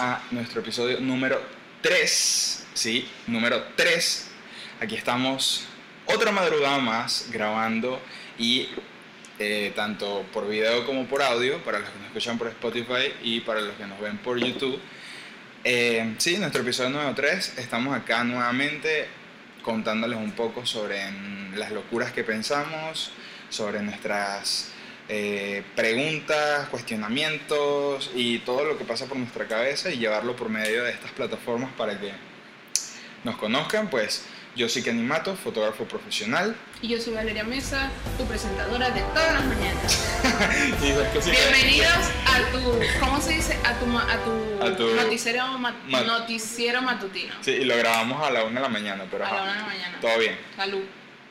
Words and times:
a 0.00 0.22
nuestro 0.30 0.60
episodio 0.60 1.00
número 1.00 1.40
3. 1.82 2.66
Sí, 2.74 3.08
número 3.26 3.62
3. 3.76 4.28
Aquí 4.80 4.96
estamos 4.96 5.64
otra 6.06 6.32
madrugada 6.32 6.78
más 6.78 7.28
grabando 7.30 8.00
y 8.38 8.68
eh, 9.38 9.72
tanto 9.74 10.24
por 10.32 10.48
video 10.48 10.84
como 10.86 11.06
por 11.06 11.22
audio, 11.22 11.62
para 11.64 11.78
los 11.78 11.88
que 11.88 11.98
nos 11.98 12.06
escuchan 12.08 12.38
por 12.38 12.48
Spotify 12.48 13.12
y 13.22 13.40
para 13.40 13.60
los 13.60 13.74
que 13.76 13.86
nos 13.86 14.00
ven 14.00 14.18
por 14.18 14.38
YouTube. 14.38 14.80
Eh, 15.64 16.14
sí, 16.18 16.38
nuestro 16.38 16.62
episodio 16.62 16.90
número 16.90 17.14
3. 17.14 17.58
Estamos 17.58 17.96
acá 17.96 18.24
nuevamente 18.24 19.08
contándoles 19.62 20.18
un 20.18 20.32
poco 20.32 20.66
sobre 20.66 21.00
las 21.54 21.72
locuras 21.72 22.12
que 22.12 22.24
pensamos, 22.24 23.10
sobre 23.48 23.82
nuestras 23.82 24.72
eh, 25.08 25.62
preguntas, 25.76 26.68
cuestionamientos 26.68 28.10
y 28.14 28.38
todo 28.40 28.64
lo 28.64 28.78
que 28.78 28.84
pasa 28.84 29.06
por 29.06 29.16
nuestra 29.16 29.46
cabeza 29.46 29.90
y 29.90 29.98
llevarlo 29.98 30.34
por 30.36 30.48
medio 30.48 30.84
de 30.84 30.90
estas 30.92 31.12
plataformas 31.12 31.70
para 31.76 31.98
que 32.00 32.12
nos 33.24 33.36
conozcan, 33.36 33.88
pues 33.88 34.24
yo 34.56 34.68
soy 34.68 34.82
Kenny 34.82 35.02
Mato, 35.02 35.36
fotógrafo 35.36 35.84
profesional. 35.84 36.56
Y 36.80 36.88
yo 36.88 37.00
soy 37.00 37.14
Valeria 37.14 37.44
Mesa, 37.44 37.90
tu 38.18 38.24
presentadora 38.24 38.90
de 38.90 39.00
todas 39.02 39.34
las 39.34 39.44
mañanas. 39.44 40.20
Bienvenidos 40.80 42.10
a 42.26 42.50
tu, 42.52 42.60
¿cómo 43.00 43.20
se 43.20 43.32
dice? 43.34 43.58
A 43.64 43.74
tu, 43.78 43.98
a 43.98 44.24
tu, 44.24 44.64
A 44.66 44.76
tu- 44.76 44.94
noticiero, 44.94 45.46
noticiero 45.88 46.82
matutino. 46.82 47.34
Sí, 47.40 47.52
y 47.52 47.64
lo 47.64 47.76
grabamos 47.76 48.26
a 48.26 48.30
la 48.30 48.44
una 48.44 48.60
de 48.60 48.66
la 48.66 48.68
mañana, 48.68 49.04
pero 49.10 49.26
A 49.26 49.32
la 49.32 49.42
una 49.42 49.52
de 49.52 49.58
la 49.58 49.66
mañana. 49.66 49.98
todo 50.00 50.18
bien. 50.18 50.38
Salud. 50.56 50.82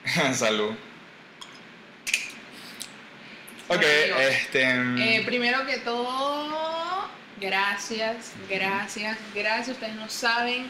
Salud. 0.33 0.71
Ok, 3.67 3.77
Bueno, 3.77 4.19
este... 4.19 4.61
Eh, 4.63 5.23
primero 5.25 5.65
que 5.65 5.77
todo, 5.79 7.09
gracias, 7.41 8.33
gracias, 8.49 9.17
gracias. 9.33 9.69
Ustedes 9.69 9.95
no 9.95 10.07
saben 10.09 10.67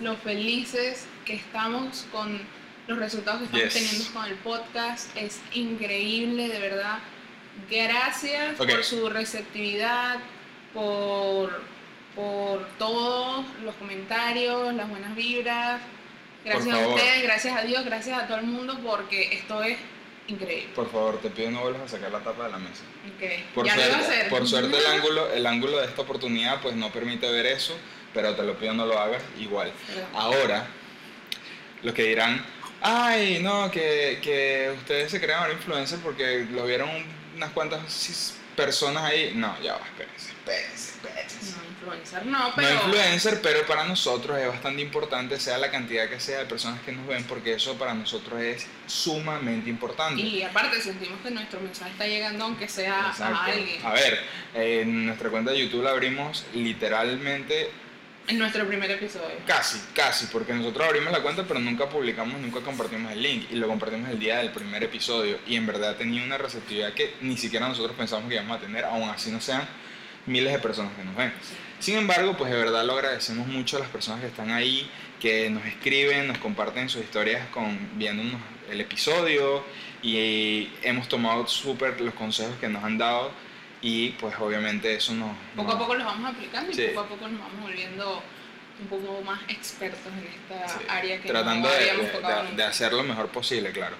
lo 0.00 0.16
felices 0.16 1.06
que 1.24 1.34
estamos 1.34 2.06
con 2.12 2.40
los 2.86 2.98
resultados 2.98 3.40
que 3.40 3.44
estamos 3.46 3.74
Yes. 3.74 3.74
teniendo 3.74 4.12
con 4.12 4.24
el 4.26 4.34
podcast. 4.36 5.16
Es 5.16 5.40
increíble, 5.54 6.48
de 6.48 6.60
verdad. 6.60 6.98
Gracias 7.68 8.54
por 8.56 8.84
su 8.84 9.08
receptividad, 9.08 10.18
por, 10.72 11.62
por 12.14 12.68
todos 12.78 13.44
los 13.64 13.74
comentarios, 13.76 14.72
las 14.74 14.88
buenas 14.88 15.16
vibras. 15.16 15.80
Gracias 16.44 16.76
a 16.76 16.86
ustedes, 16.86 17.22
gracias 17.24 17.56
a 17.56 17.62
Dios, 17.62 17.84
gracias 17.84 18.22
a 18.22 18.26
todo 18.28 18.38
el 18.38 18.46
mundo, 18.46 18.78
porque 18.84 19.34
esto 19.34 19.64
es 19.64 19.76
increíble. 20.28 20.72
Por 20.74 20.90
favor, 20.90 21.20
te 21.20 21.30
pido 21.30 21.50
no 21.50 21.60
vuelvas 21.62 21.82
a 21.82 21.88
sacar 21.88 22.10
la 22.10 22.20
tapa 22.20 22.44
de 22.44 22.50
la 22.52 22.58
mesa. 22.58 22.82
Ok, 23.16 23.54
Por 23.54 23.66
ya 23.66 23.76
lo 23.76 23.82
suerte, 23.82 24.04
hacer. 24.04 24.28
por 24.28 24.46
suerte 24.48 24.78
el 24.78 24.86
ángulo, 24.86 25.32
el 25.32 25.46
ángulo 25.46 25.78
de 25.78 25.86
esta 25.86 26.02
oportunidad 26.02 26.60
pues 26.60 26.74
no 26.74 26.90
permite 26.90 27.30
ver 27.30 27.46
eso, 27.46 27.76
pero 28.14 28.34
te 28.34 28.42
lo 28.42 28.58
pido 28.58 28.74
no 28.74 28.86
lo 28.86 28.98
hagas 28.98 29.22
igual. 29.38 29.72
Ahora, 30.14 30.66
los 31.82 31.94
que 31.94 32.04
dirán, 32.04 32.44
ay, 32.80 33.40
no, 33.42 33.70
que, 33.70 34.18
que 34.22 34.72
ustedes 34.78 35.10
se 35.10 35.20
crean 35.20 35.42
ahora 35.42 35.52
influencers 35.54 36.00
porque 36.02 36.46
lo 36.50 36.66
vieron 36.66 36.88
unas 37.34 37.50
cuantas 37.52 37.80
personas 38.56 39.04
ahí. 39.04 39.32
No, 39.34 39.54
ya 39.62 39.74
va, 39.74 39.86
espérense, 39.86 40.30
espérense, 40.30 40.90
espérense. 40.92 41.50
No, 41.52 41.65
influencer 41.86 42.26
no, 42.26 42.48
No 42.48 42.54
pero. 42.56 42.74
influencer, 42.74 43.40
pero 43.42 43.66
para 43.66 43.84
nosotros 43.84 44.38
es 44.38 44.48
bastante 44.48 44.82
importante, 44.82 45.38
sea 45.38 45.58
la 45.58 45.70
cantidad 45.70 46.08
que 46.08 46.20
sea 46.20 46.40
de 46.40 46.46
personas 46.46 46.80
que 46.82 46.92
nos 46.92 47.06
ven, 47.06 47.24
porque 47.24 47.54
eso 47.54 47.76
para 47.78 47.94
nosotros 47.94 48.40
es 48.40 48.66
sumamente 48.86 49.70
importante. 49.70 50.20
Y 50.20 50.42
aparte 50.42 50.80
sentimos 50.80 51.20
que 51.20 51.30
nuestro 51.30 51.60
mensaje 51.60 51.90
está 51.92 52.06
llegando 52.06 52.44
aunque 52.44 52.68
sea 52.68 53.06
Exacto. 53.10 53.36
a 53.36 53.44
alguien. 53.44 53.86
A 53.86 53.92
ver, 53.92 54.20
en 54.54 55.06
nuestra 55.06 55.30
cuenta 55.30 55.52
de 55.52 55.60
YouTube 55.60 55.82
la 55.84 55.90
abrimos 55.90 56.44
literalmente 56.54 57.70
En 58.28 58.38
nuestro 58.38 58.66
primer 58.66 58.90
episodio. 58.90 59.36
casi, 59.46 59.78
casi, 59.94 60.26
porque 60.26 60.52
nosotros 60.52 60.86
abrimos 60.88 61.12
la 61.12 61.22
cuenta 61.22 61.44
pero 61.46 61.60
nunca 61.60 61.88
publicamos, 61.88 62.40
nunca 62.40 62.60
compartimos 62.60 63.12
el 63.12 63.22
link 63.22 63.46
y 63.52 63.54
lo 63.54 63.68
compartimos 63.68 64.10
el 64.10 64.18
día 64.18 64.38
del 64.38 64.50
primer 64.50 64.82
episodio 64.82 65.38
y 65.46 65.54
en 65.54 65.64
verdad 65.66 65.94
tenía 65.96 66.24
una 66.24 66.36
receptividad 66.36 66.92
que 66.92 67.14
ni 67.20 67.36
siquiera 67.36 67.68
nosotros 67.68 67.94
pensamos 67.96 68.28
que 68.28 68.34
íbamos 68.34 68.56
a 68.56 68.60
tener, 68.60 68.84
aún 68.84 69.08
así 69.08 69.30
no 69.30 69.40
sean 69.40 69.66
miles 70.26 70.52
de 70.52 70.58
personas 70.58 70.92
que 70.96 71.04
nos 71.04 71.14
ven. 71.14 71.32
Sin 71.80 71.96
embargo, 71.98 72.36
pues 72.36 72.50
de 72.50 72.56
verdad 72.56 72.84
lo 72.84 72.94
agradecemos 72.94 73.46
mucho 73.46 73.76
a 73.76 73.80
las 73.80 73.88
personas 73.88 74.20
que 74.20 74.26
están 74.28 74.50
ahí, 74.50 74.90
que 75.20 75.48
nos 75.50 75.64
escriben, 75.66 76.26
nos 76.28 76.38
comparten 76.38 76.88
sus 76.88 77.02
historias 77.02 77.46
con 77.48 77.78
viéndonos 77.98 78.40
el 78.70 78.80
episodio 78.80 79.64
y 80.02 80.70
hemos 80.82 81.08
tomado 81.08 81.46
súper 81.46 82.00
los 82.00 82.14
consejos 82.14 82.54
que 82.60 82.68
nos 82.68 82.82
han 82.82 82.98
dado 82.98 83.30
y 83.82 84.10
pues 84.10 84.34
obviamente 84.40 84.94
eso 84.94 85.14
nos... 85.14 85.30
Poco 85.54 85.70
a 85.70 85.74
nos- 85.74 85.82
poco 85.82 85.94
los 85.94 86.04
vamos 86.06 86.34
aplicando 86.34 86.70
y 86.70 86.74
Sí. 86.74 86.82
poco 86.88 87.00
a 87.00 87.08
poco 87.08 87.28
nos 87.28 87.40
vamos 87.40 87.60
volviendo 87.62 88.22
un 88.80 88.86
poco 88.88 89.22
más 89.22 89.40
expertos 89.48 90.12
en 90.12 90.26
esta 90.58 90.68
Sí, 90.78 90.84
área 90.88 91.20
que 91.20 91.28
tratando 91.28 91.68
no 91.68 91.74
de, 91.74 91.80
habíamos 91.80 92.06
de- 92.06 92.12
tocado 92.12 92.44
de- 92.50 92.56
de 92.56 92.62
hacer 92.64 92.92
lo 92.92 93.02
mejor 93.04 93.28
posible, 93.28 93.70
claro. 93.72 93.96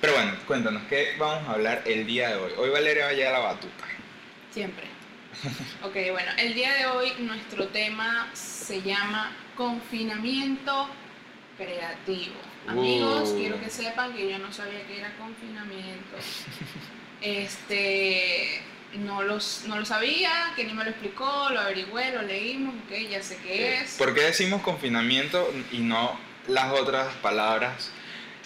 Pero 0.00 0.12
bueno, 0.14 0.32
cuéntanos, 0.46 0.82
¿qué 0.88 1.14
vamos 1.18 1.48
a 1.48 1.52
hablar 1.52 1.82
el 1.84 2.06
día 2.06 2.30
de 2.30 2.36
hoy? 2.36 2.52
Hoy 2.56 2.70
Valeria 2.70 3.04
va 3.06 3.10
a 3.10 3.28
a 3.28 3.32
la 3.32 3.38
batuta. 3.40 3.84
Siempre. 4.52 4.84
Ok, 5.84 5.94
bueno, 6.10 6.30
el 6.38 6.54
día 6.54 6.74
de 6.74 6.86
hoy 6.86 7.12
nuestro 7.20 7.68
tema 7.68 8.28
se 8.34 8.82
llama 8.82 9.30
confinamiento 9.56 10.88
creativo. 11.56 12.34
Amigos, 12.66 13.30
Uh. 13.30 13.38
quiero 13.38 13.60
que 13.60 13.70
sepan 13.70 14.12
que 14.14 14.30
yo 14.30 14.38
no 14.38 14.52
sabía 14.52 14.86
que 14.86 14.98
era 14.98 15.14
confinamiento. 15.16 16.16
Este, 17.20 18.62
no, 18.96 19.22
los, 19.22 19.64
no 19.66 19.76
lo 19.76 19.84
sabía, 19.84 20.30
que 20.54 20.62
ni 20.62 20.72
me 20.72 20.84
lo 20.84 20.90
explicó, 20.90 21.50
lo 21.50 21.58
averigüé, 21.60 22.12
lo 22.12 22.22
leímos, 22.22 22.76
ok, 22.86 22.96
ya 23.10 23.22
sé 23.24 23.38
qué 23.42 23.80
es. 23.80 23.96
¿Por 23.96 24.14
qué 24.14 24.20
decimos 24.20 24.62
confinamiento 24.62 25.52
y 25.72 25.78
no 25.78 26.16
las 26.46 26.72
otras 26.72 27.12
palabras? 27.16 27.90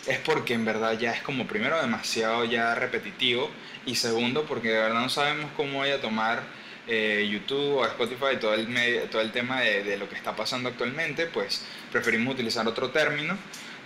Es 0.06 0.18
porque 0.20 0.54
en 0.54 0.64
verdad 0.64 0.98
ya 0.98 1.12
es 1.12 1.20
como 1.20 1.46
primero 1.46 1.78
demasiado 1.82 2.46
ya 2.46 2.74
repetitivo 2.74 3.50
y 3.84 3.96
segundo 3.96 4.46
porque 4.46 4.68
de 4.68 4.78
verdad 4.78 5.00
no 5.02 5.10
sabemos 5.10 5.50
cómo 5.54 5.78
voy 5.80 5.90
a 5.90 6.00
tomar 6.00 6.42
eh, 6.88 7.28
YouTube 7.30 7.76
o 7.78 7.84
Spotify 7.86 8.36
todo 8.40 8.54
el, 8.54 8.68
medio- 8.68 9.02
todo 9.04 9.22
el 9.22 9.30
tema 9.32 9.60
de, 9.60 9.84
de 9.84 9.96
lo 9.96 10.08
que 10.08 10.16
está 10.16 10.34
pasando 10.34 10.68
actualmente, 10.68 11.26
pues 11.26 11.64
preferimos 11.90 12.34
utilizar 12.34 12.66
otro 12.66 12.90
término. 12.90 13.36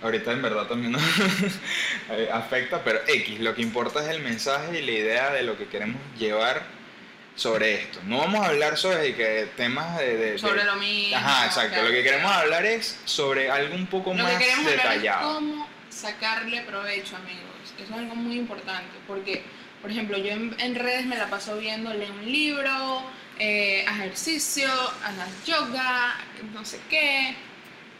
Ahorita 0.01 0.31
en 0.31 0.41
verdad 0.43 0.67
también 0.67 0.91
nos 0.91 1.01
eh, 2.11 2.29
afecta, 2.31 2.83
pero 2.83 2.99
X, 3.07 3.39
lo 3.39 3.55
que 3.55 3.61
importa 3.61 4.01
es 4.03 4.09
el 4.09 4.21
mensaje 4.21 4.79
y 4.79 4.85
la 4.85 4.91
idea 4.91 5.29
de 5.31 5.43
lo 5.43 5.57
que 5.57 5.65
queremos 5.67 5.99
llevar 6.17 6.63
sobre 7.35 7.75
esto. 7.75 7.99
No 8.05 8.17
vamos 8.19 8.41
a 8.45 8.49
hablar 8.49 8.77
sobre 8.77 9.13
que 9.15 9.47
temas 9.57 9.97
de... 9.99 10.17
de- 10.17 10.31
de- 10.33 10.37
Sobre 10.39 10.63
lo 10.65 10.75
mismo. 10.75 11.17
Ajá, 11.17 11.45
exacto. 11.45 11.69
claro, 11.73 11.87
Lo 11.89 11.93
que 11.93 12.03
queremos 12.03 12.31
hablar 12.31 12.65
es 12.65 12.99
sobre 13.05 13.49
algo 13.51 13.75
un 13.75 13.85
poco 13.87 14.13
Lo 14.13 14.23
más 14.23 14.33
que 14.33 14.39
queremos 14.45 14.65
hablar 14.67 14.77
es 14.77 14.83
detallado. 14.83 15.33
cómo 15.35 15.67
sacarle 15.89 16.61
provecho, 16.61 17.15
amigos. 17.15 17.43
Eso 17.75 17.83
es 17.85 17.91
algo 17.91 18.15
muy 18.15 18.37
importante, 18.37 18.89
porque, 19.07 19.43
por 19.81 19.91
ejemplo, 19.91 20.17
yo 20.17 20.31
en, 20.31 20.55
en 20.59 20.75
redes 20.75 21.05
me 21.05 21.17
la 21.17 21.29
paso 21.29 21.57
viendo, 21.57 21.93
leo 21.93 22.11
un 22.13 22.25
libro, 22.31 23.03
eh, 23.39 23.81
ejercicio, 23.87 24.67
haz 25.03 25.45
yoga, 25.45 26.15
no 26.53 26.65
sé 26.65 26.79
qué. 26.89 27.35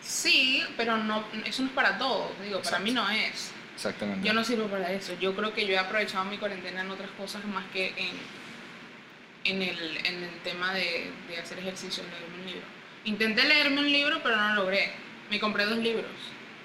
Sí, 0.01 0.63
pero 0.77 0.97
no, 0.97 1.25
eso 1.45 1.61
no 1.63 1.67
es 1.69 1.73
para 1.73 1.97
todos, 1.97 2.31
digo, 2.41 2.61
para 2.61 2.79
mí 2.79 2.91
no 2.91 3.09
es. 3.09 3.51
Exactamente. 3.75 4.27
Yo 4.27 4.33
no 4.33 4.43
sirvo 4.43 4.67
para 4.67 4.91
eso. 4.91 5.13
Yo 5.19 5.35
creo 5.35 5.53
que 5.53 5.65
yo 5.67 5.73
he 5.73 5.77
aprovechado 5.77 6.25
mi 6.25 6.37
cuarentena 6.37 6.81
en 6.81 6.89
otras 6.89 7.09
cosas 7.11 7.43
más 7.45 7.65
que 7.71 7.89
en, 7.95 9.55
en, 9.55 9.61
el, 9.61 9.97
en 10.05 10.23
el 10.23 10.39
tema 10.43 10.73
de, 10.73 11.11
de 11.29 11.37
hacer 11.39 11.59
ejercicio, 11.59 12.03
leerme 12.03 12.39
un 12.39 12.45
libro. 12.45 12.67
Intenté 13.05 13.43
leerme 13.43 13.81
un 13.81 13.91
libro, 13.91 14.19
pero 14.23 14.35
no 14.35 14.49
lo 14.55 14.63
logré. 14.63 14.91
Me 15.29 15.39
compré 15.39 15.65
dos 15.65 15.77
libros 15.77 16.05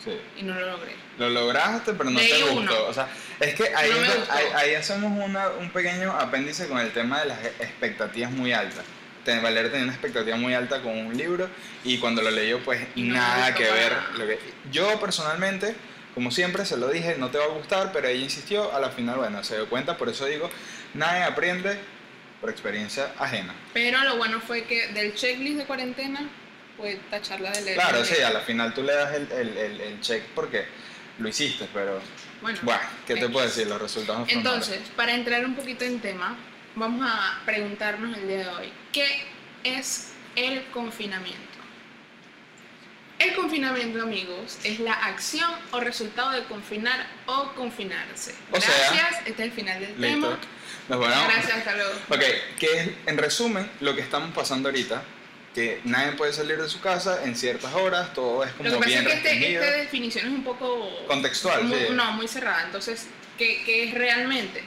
Sí. 0.03 0.13
y 0.39 0.43
no 0.43 0.55
lo 0.55 0.67
logré. 0.71 0.95
Lo 1.19 1.29
lograste, 1.31 1.93
pero 1.93 2.11
no 2.11 2.19
Leí 2.19 2.31
te 2.31 2.43
gustó. 2.43 2.61
uno. 2.61 2.73
O 2.89 2.95
sea, 2.95 3.09
es 3.39 3.55
que 3.55 3.65
ahí, 3.75 3.91
No 3.91 4.33
ahí, 4.33 4.45
ahí 4.55 4.75
hacemos 4.75 5.13
una, 5.25 5.49
un 5.51 5.71
pequeño 5.71 6.13
apéndice 6.13 6.69
con 6.69 6.79
el 6.79 6.91
tema 6.93 7.21
de 7.21 7.27
las 7.27 7.45
expectativas 7.45 8.31
muy 8.31 8.53
altas. 8.53 8.85
Valeria 9.25 9.71
tenía 9.71 9.85
una 9.85 9.93
expectativa 9.93 10.37
muy 10.37 10.53
alta 10.55 10.83
con 10.83 10.97
un 10.97 11.17
libro 11.17 11.49
y 11.85 11.99
cuando 11.99 12.23
lo 12.23 12.31
leyó, 12.31 12.59
pues 12.65 12.81
no 12.97 13.15
nada 13.15 13.55
que 13.55 13.65
ver. 13.71 13.93
Lo 14.19 14.27
que, 14.27 14.39
yo 14.71 14.99
personalmente, 14.99 15.77
como 16.15 16.31
siempre 16.31 16.65
se 16.65 16.77
lo 16.77 16.89
dije, 16.89 17.17
no 17.19 17.31
te 17.31 17.39
va 17.39 17.45
a 17.45 17.49
gustar, 17.49 17.93
pero 17.93 18.09
ella 18.09 18.21
insistió. 18.21 18.75
A 18.75 18.81
la 18.81 18.91
final, 18.91 19.17
bueno, 19.19 19.45
se 19.45 19.55
dio 19.57 19.69
cuenta, 19.69 19.97
por 19.97 20.09
eso 20.09 20.27
digo, 20.27 20.51
nadie 20.95 21.23
aprende 21.23 21.79
por 22.41 22.51
experiencia 22.51 23.13
ajena. 23.19 23.55
Pero 23.73 24.03
lo 24.03 24.17
bueno 24.17 24.41
fue 24.41 24.65
que 24.65 24.89
del 24.89 25.15
checklist 25.15 25.59
de 25.59 25.65
cuarentena, 25.67 26.29
fue 26.77 26.99
tacharla 27.11 27.53
de 27.53 27.61
leer. 27.63 27.77
Claro, 27.77 28.05
sí, 28.05 28.21
a 28.23 28.31
la 28.31 28.41
final 28.41 28.75
tú 28.75 28.83
le 28.83 28.93
das 28.93 29.15
el, 29.15 29.31
el, 29.31 29.57
el, 29.57 29.81
el 29.81 30.01
check 30.01 30.23
porque 30.35 30.65
lo 31.19 31.29
hiciste, 31.29 31.69
pero 31.73 32.01
Bueno, 32.41 32.59
bueno, 32.63 32.81
¿qué 33.07 33.17
te 33.17 33.29
puedo 33.29 33.47
decir? 33.47 33.67
Los 33.67 33.81
resultados 33.81 34.29
Entonces, 34.29 34.81
para 34.97 35.15
entrar 35.15 35.45
un 35.45 35.55
poquito 35.55 35.85
en 35.85 36.01
tema, 36.01 36.37
vamos 36.75 37.07
a 37.09 37.41
preguntarnos 37.45 38.17
el 38.17 38.29
día 38.29 38.39
de 38.39 38.49
hoy, 38.49 38.73
¿qué 38.93 39.25
es 39.65 40.13
el 40.37 40.65
confinamiento? 40.67 41.53
El 43.19 43.37
confinamiento, 43.37 44.03
amigos, 44.03 44.59
es 44.65 44.81
la 44.81 44.95
acción 44.95 45.49
o 45.71 45.79
resultado 45.79 46.31
de 46.31 46.43
confinar 46.45 47.07
o 47.27 47.53
confinarse. 47.55 48.35
O 48.51 48.61
sea, 48.61 48.75
Gracias, 48.91 49.21
este 49.27 49.31
es 49.31 49.49
el 49.49 49.53
final 49.53 49.81
del 49.81 50.01
Listo. 50.01 50.29
tema. 50.29 50.39
Nos 50.89 50.99
Gracias, 50.99 51.59
hasta 51.59 51.77
luego. 51.77 51.93
Ok, 52.09 52.21
que 52.59 52.67
es 52.67 52.91
en 53.07 53.19
resumen 53.19 53.71
lo 53.81 53.95
que 53.95 54.01
estamos 54.01 54.35
pasando 54.35 54.69
ahorita, 54.69 55.05
que 55.55 55.81
nadie 55.85 56.13
puede 56.13 56.33
salir 56.33 56.57
de 56.61 56.69
su 56.69 56.81
casa 56.81 57.25
en 57.25 57.37
ciertas 57.37 57.75
horas, 57.75 58.13
todo 58.15 58.43
es 58.45 58.53
como 58.53 58.69
Lo 58.71 58.77
que 58.77 58.85
pasa 58.85 58.89
bien 59.01 59.07
es 59.07 59.21
que 59.21 59.33
este- 59.33 59.55
esta 59.55 59.71
definición 59.73 60.27
es 60.27 60.33
un 60.33 60.45
poco... 60.45 60.89
Contextual, 61.07 61.65
muy- 61.65 61.79
sí. 61.79 61.85
No, 61.93 62.13
muy 62.13 62.27
cerrada. 62.29 62.63
Entonces, 62.65 63.09
¿qué, 63.37 63.63
qué 63.67 63.85
es 63.85 63.95
realmente? 63.95 64.63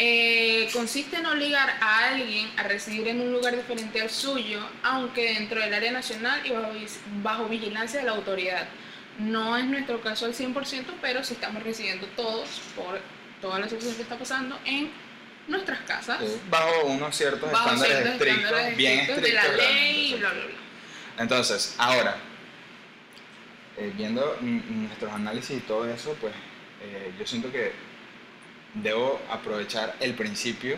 Eh, 0.00 0.68
consiste 0.72 1.16
en 1.16 1.26
obligar 1.26 1.68
a 1.80 2.08
alguien 2.10 2.48
a 2.56 2.62
residir 2.62 3.08
en 3.08 3.20
un 3.20 3.32
lugar 3.32 3.56
diferente 3.56 4.00
al 4.00 4.10
suyo, 4.10 4.60
aunque 4.84 5.34
dentro 5.34 5.60
del 5.60 5.74
área 5.74 5.90
nacional 5.90 6.40
y 6.46 6.50
bajo, 6.50 6.70
bajo 7.22 7.44
vigilancia 7.48 7.98
de 8.00 8.06
la 8.06 8.12
autoridad. 8.12 8.68
No 9.18 9.56
es 9.56 9.64
nuestro 9.64 10.00
caso 10.00 10.26
al 10.26 10.34
100%, 10.34 10.84
pero 11.02 11.24
sí 11.24 11.34
estamos 11.34 11.62
residiendo 11.64 12.06
todos 12.14 12.48
por 12.76 13.00
toda 13.42 13.58
la 13.58 13.68
situación 13.68 13.96
que 13.96 14.02
está 14.02 14.16
pasando 14.16 14.56
en 14.64 14.90
nuestras 15.48 15.80
casas. 15.80 16.18
Sí, 16.20 16.40
Bajo 16.50 16.86
unos 16.86 17.16
ciertos 17.16 17.50
bajo 17.50 17.70
estándares 17.70 17.96
ciertos 17.96 18.12
estrictos, 18.12 18.44
estándares 18.44 18.76
bien 18.76 19.00
estrictos 19.00 19.24
estrictos. 19.24 19.50
de 19.50 19.56
la 19.56 19.70
ley 19.70 20.14
y 20.14 20.18
bla, 20.18 20.30
bla, 20.30 20.44
bla. 20.44 20.54
Entonces, 21.18 21.74
ahora, 21.78 22.16
eh, 23.76 23.92
viendo 23.96 24.36
nuestros 24.40 25.12
análisis 25.12 25.58
y 25.58 25.60
todo 25.60 25.88
eso, 25.88 26.16
pues 26.20 26.32
eh, 26.82 27.12
yo 27.18 27.26
siento 27.26 27.50
que 27.50 27.72
debo 28.74 29.20
aprovechar 29.30 29.96
el 30.00 30.14
principio 30.14 30.76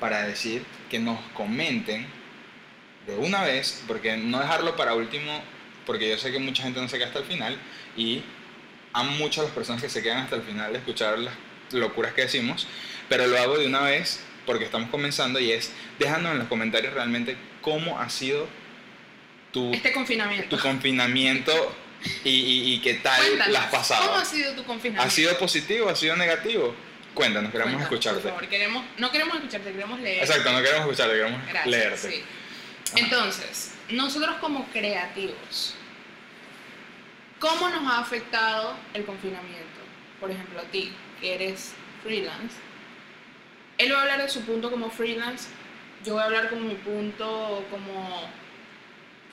para 0.00 0.22
decir 0.22 0.64
que 0.90 0.98
nos 0.98 1.20
comenten 1.34 2.06
de 3.06 3.16
una 3.16 3.42
vez, 3.42 3.82
porque 3.86 4.16
no 4.16 4.40
dejarlo 4.40 4.76
para 4.76 4.94
último, 4.94 5.42
porque 5.86 6.08
yo 6.08 6.18
sé 6.18 6.30
que 6.32 6.38
mucha 6.38 6.62
gente 6.62 6.80
no 6.80 6.88
se 6.88 6.98
queda 6.98 7.08
hasta 7.08 7.20
el 7.20 7.24
final 7.24 7.56
y 7.96 8.22
a 8.92 9.04
las 9.04 9.52
personas 9.52 9.82
que 9.82 9.88
se 9.88 10.02
quedan 10.02 10.18
hasta 10.18 10.36
el 10.36 10.42
final 10.42 10.72
de 10.72 10.78
escuchar 10.78 11.18
las 11.18 11.34
locuras 11.72 12.12
que 12.14 12.22
decimos, 12.22 12.66
pero 13.08 13.26
lo 13.26 13.38
hago 13.38 13.58
de 13.58 13.66
una 13.66 13.80
vez 13.82 14.20
porque 14.46 14.64
estamos 14.64 14.88
comenzando 14.90 15.38
y 15.40 15.52
es 15.52 15.72
déjanos 15.98 16.32
en 16.32 16.38
los 16.38 16.48
comentarios 16.48 16.94
realmente 16.94 17.36
cómo 17.60 17.98
ha 18.00 18.08
sido 18.08 18.48
tu, 19.52 19.72
Este 19.72 19.92
confinamiento. 19.92 20.56
tu 20.56 20.62
confinamiento 20.62 21.52
y, 22.24 22.30
y- 22.30 22.74
y 22.74 22.80
qué 22.80 22.94
tal 22.94 23.20
Cuéntanos, 23.20 23.52
las 23.52 23.66
pasado. 23.66 24.06
¿Cómo 24.06 24.18
ha 24.18 24.24
sido 24.24 24.52
tu 24.54 24.64
confinamiento? 24.64 25.06
¿Ha 25.06 25.10
sido 25.10 25.36
positivo? 25.38 25.88
¿Ha 25.88 25.96
sido 25.96 26.16
negativo? 26.16 26.74
Cuéntanos, 27.14 27.50
queremos 27.50 27.72
Cuéntanos, 27.74 27.92
escucharte. 27.92 28.20
Por 28.22 28.30
favor, 28.32 28.48
queremos, 28.48 28.84
no 28.98 29.10
queremos 29.10 29.34
escucharte, 29.36 29.72
queremos 29.72 30.00
leer. 30.00 30.22
Exacto, 30.22 30.52
no 30.52 30.58
queremos 30.62 30.80
escucharte, 30.82 31.14
queremos 31.16 31.40
Gracias, 31.48 31.66
leerte. 31.66 32.10
sí. 32.10 32.22
Entonces, 32.96 33.72
nosotros 33.90 34.36
como 34.40 34.66
creativos, 34.70 35.74
¿cómo 37.38 37.68
nos 37.68 37.90
ha 37.92 37.98
afectado 38.00 38.74
el 38.94 39.04
confinamiento? 39.04 39.66
Por 40.20 40.30
ejemplo, 40.30 40.60
a 40.60 40.64
ti, 40.64 40.92
que 41.20 41.34
eres 41.34 41.72
freelance. 42.02 42.56
Él 43.78 43.92
va 43.92 43.98
a 43.98 44.02
hablar 44.02 44.22
de 44.22 44.28
su 44.28 44.42
punto 44.42 44.70
como 44.70 44.90
freelance, 44.90 45.48
yo 46.04 46.14
voy 46.14 46.22
a 46.22 46.26
hablar 46.26 46.48
como 46.48 46.62
mi 46.62 46.74
punto 46.74 47.64
como, 47.70 48.28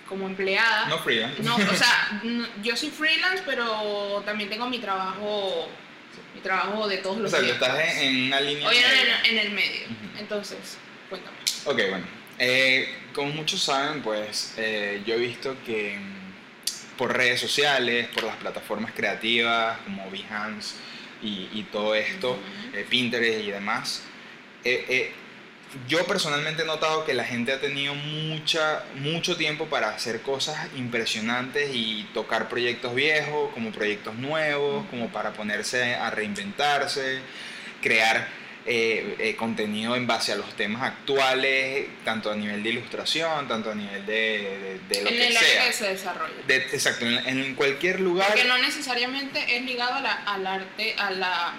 como 0.07 0.27
empleada. 0.27 0.85
No 0.87 0.99
freelance. 0.99 1.41
No, 1.43 1.55
o 1.55 1.75
sea, 1.75 2.19
no- 2.23 2.47
yo 2.61 2.75
soy 2.75 2.89
freelance, 2.89 3.43
pero 3.45 4.21
también 4.25 4.49
tengo 4.49 4.69
mi 4.69 4.79
trabajo, 4.79 5.67
mi 6.33 6.41
trabajo 6.41 6.87
de 6.87 6.97
todos 6.97 7.17
o 7.17 7.19
los 7.21 7.31
sea, 7.31 7.39
tú 7.39 7.45
días. 7.45 7.61
estás 7.61 7.79
en, 7.79 7.97
en 8.07 8.23
una 8.27 8.41
línea. 8.41 8.67
Hoy 8.67 8.77
en 8.77 8.83
el, 8.83 9.31
en 9.39 9.45
el 9.47 9.51
medio. 9.53 9.87
Entonces, 10.19 10.77
cuéntame. 11.09 11.37
Ok, 11.65 11.81
bueno. 11.89 12.05
Eh, 12.37 12.93
como 13.13 13.29
muchos 13.31 13.61
saben, 13.63 14.01
pues 14.03 14.53
eh, 14.57 15.01
yo 15.05 15.15
he 15.15 15.17
visto 15.19 15.55
que 15.65 15.97
mm, 15.97 16.97
por 16.97 17.15
redes 17.15 17.39
sociales, 17.39 18.07
por 18.09 18.23
las 18.25 18.35
plataformas 18.35 18.91
creativas 18.93 19.77
como 19.85 20.09
Behance 20.11 20.75
y, 21.25 21.49
y 21.53 21.63
todo 21.71 21.95
esto, 21.95 22.37
eh, 22.73 22.85
Pinterest 22.89 23.41
y 23.41 23.51
demás, 23.51 24.03
eh, 24.63 24.85
eh, 24.89 25.11
yo 25.87 26.05
personalmente 26.05 26.63
he 26.63 26.65
notado 26.65 27.05
que 27.05 27.13
la 27.13 27.25
gente 27.25 27.51
ha 27.51 27.59
tenido 27.59 27.95
mucha, 27.95 28.83
mucho 28.95 29.35
tiempo 29.35 29.65
para 29.65 29.89
hacer 29.89 30.21
cosas 30.21 30.57
impresionantes 30.75 31.71
y 31.73 32.07
tocar 32.13 32.47
proyectos 32.47 32.95
viejos 32.95 33.51
como 33.53 33.71
proyectos 33.71 34.15
nuevos, 34.15 34.85
como 34.89 35.09
para 35.09 35.33
ponerse 35.33 35.95
a 35.95 36.09
reinventarse, 36.11 37.19
crear 37.81 38.27
eh, 38.67 39.15
eh, 39.19 39.35
contenido 39.35 39.95
en 39.95 40.07
base 40.07 40.31
a 40.31 40.35
los 40.35 40.55
temas 40.55 40.81
actuales, 40.83 41.87
tanto 42.03 42.31
a 42.31 42.35
nivel 42.35 42.63
de 42.63 42.69
ilustración, 42.69 43.47
tanto 43.47 43.71
a 43.71 43.75
nivel 43.75 44.05
de, 44.05 44.13
de- 44.13 44.79
de 44.95 45.01
lo 45.03 45.09
en 45.09 45.15
que 45.15 45.27
el 45.27 45.37
área 45.37 45.49
sea. 45.49 45.65
que 45.67 45.73
se 45.73 45.87
desarrolla. 45.89 46.33
De- 46.47 46.55
exacto, 46.57 47.05
en, 47.05 47.27
en 47.39 47.55
cualquier 47.55 47.99
lugar. 47.99 48.27
Porque 48.29 48.45
no 48.45 48.57
necesariamente 48.57 49.55
es 49.57 49.63
ligado 49.63 49.93
a 49.95 50.01
la- 50.01 50.13
al 50.25 50.47
arte, 50.47 50.95
a 50.97 51.11
la, 51.11 51.53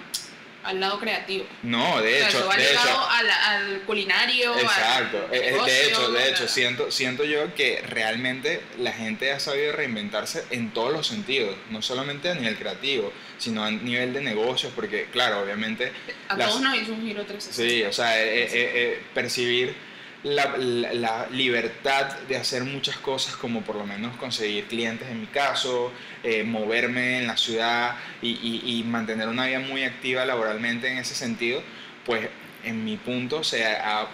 al 0.64 0.81
lado 0.81 0.99
creativo. 0.99 1.47
No, 1.62 2.00
de 2.03 2.14
o 2.14 2.19
sea, 2.19 2.29
hecho, 2.29 2.38
eso 2.38 2.47
va 2.49 2.56
de 2.56 2.69
ligado 2.70 2.88
hecho, 2.88 3.09
a 3.09 3.23
la- 3.23 3.50
al 3.52 3.81
culinario, 3.82 4.59
Exacto, 4.59 5.29
Eh, 5.31 5.38
eh, 5.49 5.50
negocio, 5.52 5.73
de 5.75 5.88
hecho, 5.88 6.11
de 6.11 6.29
hecho, 6.29 6.49
siento, 6.49 6.91
siento 6.91 7.25
yo 7.25 7.55
que 7.55 7.82
realmente 7.88 8.61
la 8.79 8.93
gente 8.93 9.31
ha 9.31 9.38
sabido 9.38 9.70
reinventarse 9.73 10.44
en 10.50 10.70
todos 10.73 10.93
los 10.93 11.06
sentidos, 11.06 11.56
no 11.70 11.82
solamente 11.82 12.31
a 12.31 12.35
nivel 12.35 12.56
creativo, 12.59 13.12
sino 13.38 13.65
a 13.65 13.71
nivel 13.71 14.12
de 14.12 14.21
negocios, 14.21 14.73
porque 14.75 15.06
claro, 15.12 15.41
obviamente, 15.41 15.93
a 16.29 16.37
las- 16.37 16.49
todos 16.49 16.62
nos 16.62 16.77
hizo 16.77 16.93
un 16.93 17.03
giro 17.03 17.25
360. 17.25 17.71
sí, 17.75 17.83
o 17.85 17.93
sea, 17.93 18.21
eh, 18.23 18.44
eh, 18.44 18.49
eh, 18.53 19.03
percibir 19.15 19.75
la, 20.23 20.56
la- 20.56 20.93
la 20.94 21.27
libertad 21.31 22.06
de 22.29 22.37
hacer 22.37 22.65
muchas 22.65 22.97
cosas, 22.99 23.37
como 23.37 23.62
por 23.62 23.77
lo 23.77 23.87
menos 23.87 24.17
conseguir 24.17 24.65
clientes 24.65 25.09
en 25.09 25.21
mi 25.21 25.27
caso, 25.27 25.93
eh, 26.25 26.43
moverme 26.43 27.19
en 27.19 27.27
la 27.27 27.37
ciudad 27.37 27.97
y, 28.23 28.31
y- 28.31 28.79
y 28.79 28.83
mantener 28.85 29.29
una 29.29 29.47
vida 29.47 29.61
muy 29.61 29.85
activa 29.85 30.25
laboralmente 30.25 30.88
en 30.88 30.99
ese 30.99 31.15
sentido, 31.15 31.62
pues 32.05 32.29
en 32.65 32.85
mi 32.85 32.97
punto 32.97 33.44
se 33.44 33.65
ha 33.67 34.09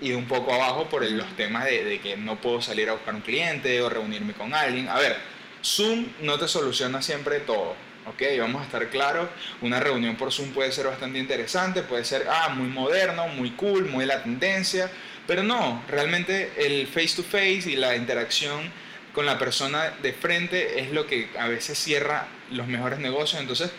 ido 0.00 0.18
un 0.18 0.26
poco 0.26 0.52
abajo 0.52 0.88
por 0.88 1.04
el- 1.04 1.16
los 1.16 1.36
temas 1.36 1.64
de, 1.66 1.84
de 1.84 2.00
que 2.00 2.16
no 2.16 2.40
puedo 2.40 2.60
salir 2.60 2.88
a 2.88 2.94
buscar 2.94 3.14
un 3.14 3.20
cliente 3.20 3.80
o 3.82 3.88
reunirme 3.88 4.32
con 4.32 4.52
alguien. 4.54 4.88
A 4.88 4.98
ver, 4.98 5.16
Zoom 5.62 6.06
no 6.22 6.38
te 6.38 6.48
soluciona 6.48 7.02
siempre 7.02 7.40
todo. 7.40 7.74
Ok, 8.08 8.22
vamos 8.38 8.62
a 8.62 8.64
estar 8.64 8.88
claros, 8.88 9.28
una 9.60 9.80
reunión 9.80 10.14
por 10.14 10.32
Zoom 10.32 10.50
puede 10.50 10.70
ser 10.70 10.86
bastante 10.86 11.18
interesante, 11.18 11.82
puede 11.82 12.04
ser 12.04 12.24
ah, 12.30 12.50
muy 12.50 12.68
moderno, 12.68 13.26
muy 13.26 13.50
cool, 13.50 13.86
muy 13.86 14.06
la 14.06 14.22
tendencia, 14.22 14.88
pero 15.26 15.42
no, 15.42 15.82
realmente 15.88 16.52
el 16.56 16.86
face 16.86 17.16
to 17.16 17.24
face 17.24 17.64
y 17.66 17.74
la 17.74 17.96
interacción 17.96 18.70
con 19.12 19.26
la 19.26 19.40
persona 19.40 19.92
de 20.02 20.12
frente 20.12 20.78
es 20.78 20.92
lo 20.92 21.08
que 21.08 21.30
a 21.36 21.48
veces 21.48 21.78
cierra 21.78 22.28
los 22.52 22.68
mejores 22.68 23.00
negocios, 23.00 23.40
entonces 23.40 23.72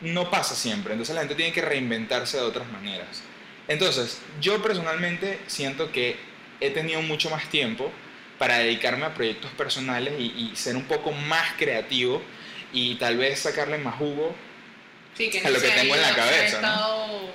no 0.00 0.30
pasa 0.30 0.54
siempre, 0.54 0.92
entonces 0.92 1.16
la 1.16 1.22
gente 1.22 1.34
tiene 1.34 1.52
que 1.52 1.62
reinventarse 1.62 2.36
de 2.36 2.44
otras 2.44 2.70
maneras. 2.70 3.24
Entonces, 3.66 4.20
yo 4.40 4.62
personalmente 4.62 5.40
siento 5.48 5.90
que 5.90 6.16
he 6.60 6.70
tenido 6.70 7.02
mucho 7.02 7.30
más 7.30 7.48
tiempo 7.48 7.90
para 8.38 8.58
dedicarme 8.58 9.06
a 9.06 9.14
proyectos 9.14 9.50
personales 9.52 10.14
y, 10.20 10.50
y 10.52 10.52
ser 10.54 10.76
un 10.76 10.84
poco 10.84 11.10
más 11.10 11.54
creativo 11.58 12.22
y 12.74 12.96
tal 12.96 13.16
vez 13.16 13.38
sacarle 13.40 13.78
más 13.78 13.94
jugo 13.94 14.34
Sí, 15.16 15.30
que 15.30 15.38
a 15.38 15.48
lo 15.50 15.60
que 15.60 15.68
tengo 15.68 15.94
en 15.94 16.02
la 16.02 16.14
cabeza, 16.14 16.60
¿no? 16.60 17.32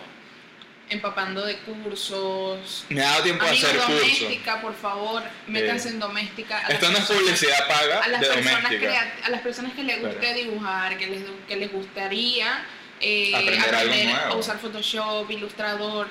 empapando 0.89 1.45
de 1.45 1.55
cursos. 1.59 2.83
Me 2.89 3.01
ha 3.01 3.09
dado 3.11 3.23
tiempo 3.23 3.45
Amigos, 3.45 3.63
hacer 3.63 3.77
curso. 3.79 3.93
doméstica, 3.99 4.59
por 4.61 4.75
favor, 4.75 5.21
métanse 5.47 5.89
en 5.89 5.99
doméstica. 5.99 6.65
A 6.65 6.69
Esto 6.71 6.89
no 6.91 6.97
es 6.97 7.05
publicidad 7.05 7.67
paga 7.67 7.99
a 7.99 8.07
las, 8.07 8.21
de 8.21 8.27
personas 8.27 8.63
doméstica. 8.63 8.79
crea- 8.91 9.15
a 9.23 9.29
las 9.29 9.41
personas 9.41 9.73
que 9.73 9.83
les 9.83 10.01
guste 10.01 10.17
Claro. 10.17 10.35
dibujar, 10.35 10.97
que 10.97 11.07
les, 11.07 11.21
que 11.47 11.55
les 11.57 11.71
gustaría 11.71 12.65
eh, 13.01 13.31
Aprender 13.35 13.75
algo 13.75 13.93
nuevo. 13.95 14.19
a 14.33 14.35
usar 14.35 14.57
Photoshop, 14.59 15.29
Ilustrador, 15.31 16.07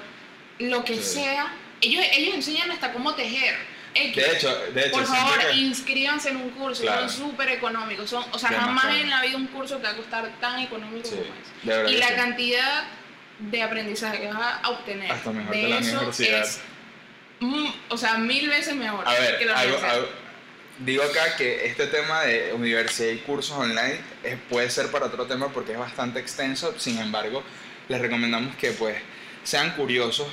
lo 0.61 0.85
que 0.85 0.94
Sí. 0.97 1.02
sea. 1.20 1.52
Ellos, 1.80 2.02
ellos 2.12 2.35
enseñan 2.37 2.70
hasta 2.70 2.92
cómo 2.92 3.14
tejer. 3.14 3.56
X. 3.95 4.16
De 4.16 4.37
hecho, 4.37 4.57
de 4.75 4.80
hecho, 4.83 4.90
Por 4.92 5.07
favor, 5.07 5.38
que- 5.38 5.57
inscríbanse 5.57 6.30
en 6.30 6.37
un 6.37 6.50
curso, 6.50 6.83
Claro. 6.83 7.09
son 7.09 7.30
súper 7.30 7.49
económicos. 7.50 8.11
Son, 8.11 8.25
o 8.33 8.38
sea, 8.38 8.50
Demasiado. 8.50 8.78
jamás 8.80 8.97
en 9.00 9.11
la 9.11 9.23
vida 9.23 9.37
un 9.37 9.47
curso 9.49 9.76
te 9.78 9.85
va 9.85 9.90
a 9.90 9.97
costar 9.97 10.30
tan 10.40 10.61
económico 10.61 11.09
Sí, 11.09 11.16
como 11.16 11.23
es. 11.25 11.66
de 11.66 11.76
verdad 11.76 11.90
Y 11.92 11.97
la 11.97 12.09
sí. 12.09 12.14
cantidad 12.14 12.85
de 13.38 13.62
aprendizaje 13.62 14.21
que 14.21 14.26
vas 14.28 14.59
a 14.62 14.68
obtener 14.71 15.11
Hasta 15.12 15.30
mejor 15.30 15.54
de 15.54 15.61
que 15.61 15.68
la 15.68 15.78
eso 15.78 15.97
universidad. 15.99 16.40
es, 16.42 16.61
mm, 17.40 17.66
o 17.90 17.97
sea, 17.97 18.18
mil 18.18 18.49
veces 18.49 18.75
mejor 18.75 19.07
A 19.07 19.12
ver, 19.12 19.38
que 19.38 19.45
la 19.45 19.52
algo- 19.59 19.76
universidad. 19.76 19.95
algo- 19.95 20.09
digo 20.80 21.02
acá 21.02 21.37
que 21.37 21.66
este 21.66 21.87
tema 21.88 22.23
de 22.23 22.52
universidad 22.52 23.11
y 23.12 23.18
cursos 23.18 23.57
online 23.57 24.00
puede 24.49 24.71
ser 24.71 24.90
para 24.90 25.07
otro 25.07 25.26
tema 25.26 25.49
porque 25.52 25.73
es 25.73 25.78
bastante 25.78 26.21
extenso, 26.21 26.75
sin 26.78 26.99
embargo, 26.99 27.42
les 27.88 28.00
recomendamos 28.00 28.54
que 28.57 28.71
pues 28.73 28.97
sean 29.45 29.71
curiosos 29.76 30.26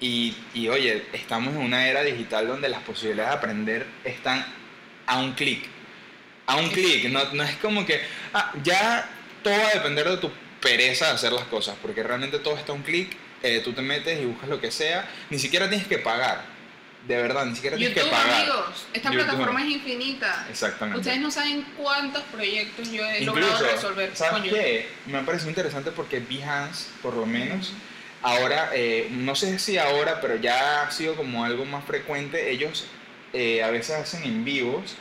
y, 0.00 0.36
y, 0.54 0.68
oye, 0.68 1.06
estamos 1.12 1.54
en 1.54 1.60
una 1.60 1.88
era 1.88 2.02
digital 2.02 2.46
donde 2.46 2.68
las 2.68 2.82
posibilidades 2.82 3.32
de 3.32 3.36
aprender 3.36 3.86
están 4.04 4.44
a 5.06 5.18
un 5.18 5.32
clic. 5.32 5.66
A 6.46 6.56
un 6.56 6.68
clic, 6.68 7.10
no, 7.10 7.24
no 7.32 7.42
es 7.42 7.56
como 7.56 7.84
que 7.84 8.00
ah, 8.32 8.52
ya 8.62 9.08
todo 9.42 9.54
va 9.54 9.68
a 9.68 9.74
depender 9.74 10.08
de 10.08 10.16
tu 10.18 10.30
pereza 10.60 11.06
de 11.06 11.12
hacer 11.12 11.32
las 11.32 11.44
cosas, 11.44 11.76
porque 11.82 12.02
realmente 12.02 12.38
todo 12.38 12.56
está 12.56 12.72
a 12.72 12.74
un 12.74 12.82
clic, 12.82 13.16
eh, 13.42 13.60
tú 13.62 13.72
te 13.72 13.82
metes 13.82 14.20
y 14.20 14.24
buscas 14.24 14.48
lo 14.48 14.60
que 14.60 14.70
sea, 14.70 15.08
ni 15.30 15.38
siquiera 15.38 15.68
tienes 15.68 15.86
que 15.86 15.98
pagar, 15.98 16.44
de 17.06 17.16
verdad, 17.16 17.46
ni 17.46 17.54
siquiera 17.54 17.76
tienes 17.76 17.96
que 17.96 18.08
pagar. 18.08 18.42
amigos, 18.42 18.86
esta 18.92 19.10
YouTube. 19.10 19.24
plataforma 19.24 19.62
es 19.62 19.70
infinita. 19.70 20.46
Exactamente. 20.50 21.00
Ustedes 21.00 21.20
no 21.20 21.30
saben 21.30 21.64
cuántos 21.76 22.22
proyectos 22.24 22.90
yo 22.90 23.04
he 23.04 23.22
logrado 23.22 23.64
resolver 23.64 24.10
¿sabes 24.14 24.50
qué? 24.50 24.88
Me 25.06 25.18
ha 25.18 25.22
parecido 25.22 25.50
interesante 25.50 25.90
porque 25.92 26.20
Behance, 26.20 26.86
por 27.02 27.14
lo 27.14 27.26
menos, 27.26 27.72
ahora, 28.22 28.70
eh, 28.74 29.08
no 29.10 29.34
sé 29.34 29.58
si 29.58 29.78
ahora, 29.78 30.20
pero 30.20 30.36
ya 30.36 30.82
ha 30.82 30.90
sido 30.90 31.14
como 31.16 31.44
algo 31.44 31.64
más 31.64 31.84
frecuente, 31.84 32.50
ellos 32.50 32.86
eh, 33.32 33.62
a 33.62 33.70
veces 33.70 33.96
hacen 33.96 34.24
en 34.24 34.44
vivos 34.44 34.96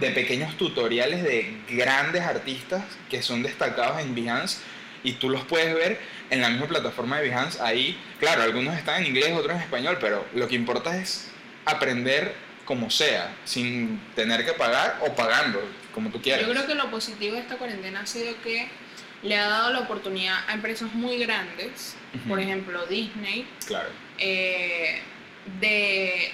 de 0.00 0.10
pequeños 0.10 0.56
tutoriales 0.56 1.22
de 1.22 1.56
grandes 1.70 2.22
artistas 2.22 2.84
que 3.10 3.22
son 3.22 3.42
destacados 3.42 4.00
en 4.00 4.14
Behance 4.14 4.58
y 5.02 5.14
tú 5.14 5.28
los 5.28 5.44
puedes 5.44 5.74
ver 5.74 5.98
en 6.30 6.40
la 6.40 6.50
misma 6.50 6.66
plataforma 6.66 7.18
de 7.18 7.28
Behance. 7.28 7.60
Ahí, 7.60 7.98
claro, 8.18 8.42
algunos 8.42 8.76
están 8.76 9.02
en 9.02 9.08
inglés, 9.08 9.32
otros 9.32 9.56
en 9.56 9.62
español, 9.62 9.98
pero 10.00 10.24
lo 10.34 10.48
que 10.48 10.54
importa 10.54 10.96
es 10.96 11.30
aprender 11.64 12.34
como 12.64 12.90
sea, 12.90 13.34
sin 13.44 14.00
tener 14.14 14.44
que 14.44 14.52
pagar 14.52 14.98
o 15.02 15.14
pagando, 15.14 15.60
como 15.92 16.10
tú 16.10 16.22
quieras. 16.22 16.46
Yo 16.46 16.52
creo 16.52 16.66
que 16.66 16.74
lo 16.74 16.90
positivo 16.90 17.34
de 17.34 17.40
esta 17.40 17.56
cuarentena 17.56 18.00
ha 18.00 18.06
sido 18.06 18.40
que 18.42 18.68
le 19.22 19.36
ha 19.36 19.48
dado 19.48 19.72
la 19.72 19.80
oportunidad 19.80 20.38
a 20.48 20.54
empresas 20.54 20.92
muy 20.94 21.18
grandes, 21.18 21.96
por 22.28 22.40
ejemplo 22.40 22.86
Disney, 22.86 23.46
claro. 23.66 23.88
Eh, 24.18 25.00
de 25.60 26.32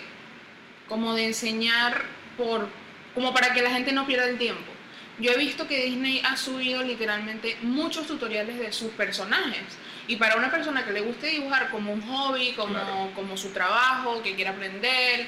como 0.88 1.14
de 1.14 1.26
enseñar 1.26 2.02
por 2.36 2.68
como 3.14 3.34
para 3.34 3.52
que 3.52 3.62
la 3.62 3.70
gente 3.70 3.92
no 3.92 4.06
pierda 4.06 4.28
el 4.28 4.38
tiempo. 4.38 4.72
Yo 5.18 5.32
he 5.32 5.36
visto 5.36 5.66
que 5.66 5.84
Disney 5.84 6.22
ha 6.24 6.36
subido 6.36 6.82
literalmente 6.82 7.56
muchos 7.62 8.06
tutoriales 8.06 8.58
de 8.58 8.72
sus 8.72 8.92
personajes. 8.92 9.64
Y 10.06 10.16
para 10.16 10.36
una 10.36 10.50
persona 10.50 10.84
que 10.84 10.92
le 10.92 11.00
guste 11.00 11.26
dibujar 11.26 11.70
como 11.70 11.92
un 11.92 12.00
hobby, 12.02 12.52
como, 12.52 13.10
como 13.14 13.36
su 13.36 13.50
trabajo, 13.50 14.22
que 14.22 14.36
quiera 14.36 14.52
aprender, 14.52 15.26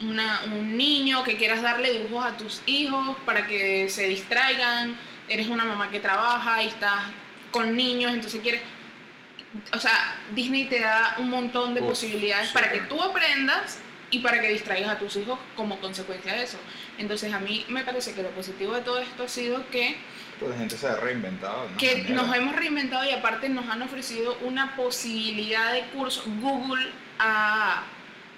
un 0.00 0.76
niño 0.76 1.24
que 1.24 1.36
quieras 1.36 1.60
darle 1.60 1.92
dibujos 1.92 2.24
a 2.24 2.36
tus 2.36 2.62
hijos 2.66 3.16
para 3.26 3.46
que 3.46 3.88
se 3.90 4.08
distraigan, 4.08 4.96
eres 5.28 5.48
una 5.48 5.64
mamá 5.64 5.90
que 5.90 6.00
trabaja 6.00 6.62
y 6.62 6.68
estás 6.68 7.04
con 7.50 7.76
niños, 7.76 8.12
entonces 8.12 8.40
quieres... 8.40 8.62
O 9.72 9.78
sea, 9.78 10.16
Disney 10.34 10.66
te 10.66 10.80
da 10.80 11.16
un 11.18 11.30
montón 11.30 11.74
de 11.74 11.80
posibilidades 11.80 12.50
para 12.50 12.70
que 12.70 12.80
tú 12.80 13.02
aprendas 13.02 13.78
y 14.10 14.20
para 14.20 14.40
que 14.40 14.48
distraigas 14.48 14.90
a 14.90 14.98
tus 14.98 15.16
hijos 15.16 15.38
como 15.56 15.80
consecuencia 15.80 16.34
de 16.34 16.42
eso. 16.42 16.58
Entonces 16.98 17.32
a 17.32 17.38
mí 17.38 17.64
me 17.68 17.82
parece 17.82 18.14
que 18.14 18.22
lo 18.22 18.30
positivo 18.30 18.74
de 18.74 18.82
todo 18.82 18.98
esto 18.98 19.24
ha 19.24 19.28
sido 19.28 19.68
que... 19.70 19.96
Pues 20.38 20.52
la 20.52 20.58
gente 20.58 20.76
se 20.76 20.86
ha 20.86 20.96
reinventado. 20.96 21.68
Que 21.78 22.04
nos 22.10 22.34
hemos 22.34 22.54
reinventado 22.54 23.04
y 23.04 23.10
aparte 23.10 23.48
nos 23.48 23.68
han 23.68 23.82
ofrecido 23.82 24.36
una 24.42 24.76
posibilidad 24.76 25.72
de 25.72 25.82
curso. 25.86 26.22
Google 26.40 26.90
ha 27.18 27.84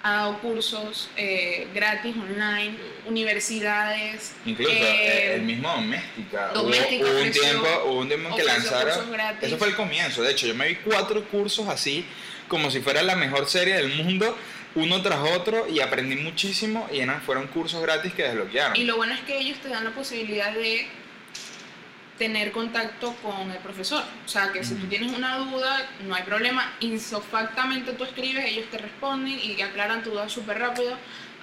ha 0.03 0.11
dado 0.13 0.39
cursos 0.39 1.09
eh, 1.15 1.67
gratis 1.73 2.15
online, 2.15 2.77
universidades. 3.05 4.33
Incluso 4.45 4.71
eh, 4.71 5.35
el 5.35 5.41
mismo 5.43 5.69
Doméstica. 5.69 6.47
Doméstica 6.53 7.05
hubo, 7.05 7.21
un 7.21 7.31
tiempo, 7.31 7.67
hubo 7.85 7.99
un 7.99 8.07
tiempo 8.07 8.29
en 8.29 8.35
que 8.35 8.43
lanzaron. 8.43 9.15
Eso 9.41 9.57
fue 9.57 9.67
el 9.67 9.75
comienzo. 9.75 10.23
De 10.23 10.31
hecho, 10.31 10.47
yo 10.47 10.55
me 10.55 10.67
vi 10.67 10.75
cuatro 10.75 11.23
cursos 11.25 11.67
así, 11.67 12.05
como 12.47 12.71
si 12.71 12.79
fuera 12.81 13.01
la 13.03 13.15
mejor 13.15 13.47
serie 13.47 13.75
del 13.75 13.89
mundo, 13.89 14.37
uno 14.75 15.01
tras 15.01 15.19
otro, 15.31 15.67
y 15.67 15.79
aprendí 15.79 16.15
muchísimo. 16.15 16.87
Y 16.91 16.99
eran, 16.99 17.21
fueron 17.21 17.47
cursos 17.47 17.81
gratis 17.81 18.13
que 18.13 18.23
desbloquearon. 18.23 18.75
Y 18.75 18.83
lo 18.85 18.97
bueno 18.97 19.13
es 19.13 19.21
que 19.21 19.37
ellos 19.37 19.59
te 19.59 19.69
dan 19.69 19.83
la 19.83 19.91
posibilidad 19.91 20.53
de 20.53 20.87
tener 22.21 22.51
contacto 22.51 23.15
con 23.23 23.49
el 23.49 23.57
profesor. 23.57 24.03
O 24.23 24.29
sea, 24.29 24.51
que 24.51 24.63
si 24.63 24.75
tú 24.75 24.85
tienes 24.85 25.11
una 25.11 25.39
duda, 25.39 25.89
no 26.05 26.13
hay 26.13 26.21
problema. 26.21 26.71
Insofactamente 26.79 27.93
tú 27.93 28.03
escribes, 28.03 28.45
ellos 28.45 28.67
te 28.69 28.77
responden 28.77 29.39
y 29.43 29.59
aclaran 29.59 30.03
tu 30.03 30.11
duda 30.11 30.29
súper 30.29 30.59
rápido. 30.59 30.95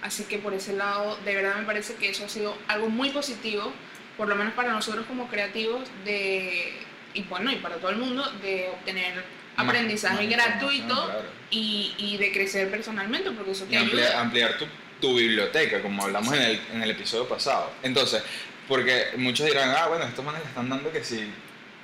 Así 0.03 0.23
que 0.23 0.39
por 0.39 0.55
ese 0.55 0.75
lado, 0.75 1.19
de 1.25 1.35
verdad 1.35 1.57
me 1.57 1.65
parece 1.65 1.97
que 1.97 2.11
eso 2.11 2.25
ha 2.25 2.29
sido 2.29 2.57
algo 2.69 2.89
muy 2.89 3.11
positivo, 3.11 3.73
por 4.17 4.29
lo 4.29 4.37
menos 4.37 4.55
para 4.55 4.71
nosotros 4.71 5.05
como 5.07 5.27
creativos, 5.27 5.89
de, 6.05 6.75
y 7.13 7.23
bueno, 7.25 7.51
y 7.51 7.57
para 7.57 7.75
todo 7.79 7.91
el 7.91 7.97
mundo, 7.97 8.23
de 8.41 8.69
obtener 8.73 9.25
aprendizaje 9.57 10.27
gratuito 10.27 11.11
y, 11.51 11.93
y, 11.99 12.19
de 12.19 12.31
crecer 12.31 12.71
personalmente, 12.71 13.33
porque 13.33 13.51
eso 13.51 13.65
te 13.65 13.77
ayuda. 13.77 14.21
Ampliar, 14.21 14.57
tu, 14.59 14.67
tu, 15.01 15.17
biblioteca, 15.17 15.83
como 15.83 16.05
hablamos 16.05 16.33
en, 16.35 16.43
el, 16.43 16.61
en 16.73 16.83
el 16.85 16.91
episodio 16.93 17.27
pasado. 17.27 17.73
Entonces, 17.83 18.23
porque 18.69 19.07
muchos 19.17 19.47
dirán, 19.47 19.75
ah, 19.77 19.89
bueno, 19.89 20.05
estos 20.05 20.25
manes 20.25 20.43
le 20.43 20.49
están 20.49 20.69
dando 20.69 20.93
que 20.93 21.03
si 21.03 21.29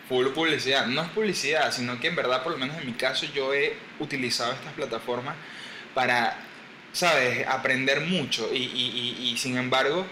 full 0.08 0.28
publicidad. 0.28 0.86
No 0.86 1.02
es 1.02 1.08
publicidad, 1.08 1.72
sino 1.72 1.98
que 1.98 2.08
en 2.08 2.16
verdad, 2.16 2.42
por 2.42 2.52
lo 2.52 2.58
menos 2.58 2.76
en 2.78 2.86
mi 2.86 2.92
caso, 2.92 3.26
yo 3.34 3.54
he 3.54 3.76
utilizado 3.98 4.52
estas 4.52 4.72
plataformas 4.74 5.36
para, 5.94 6.36
¿sabes?, 6.92 7.46
aprender 7.46 8.00
mucho. 8.02 8.50
Y, 8.52 8.58
y, 8.58 9.30
y, 9.30 9.36
sin 9.38 9.56
embargo, 9.56 10.06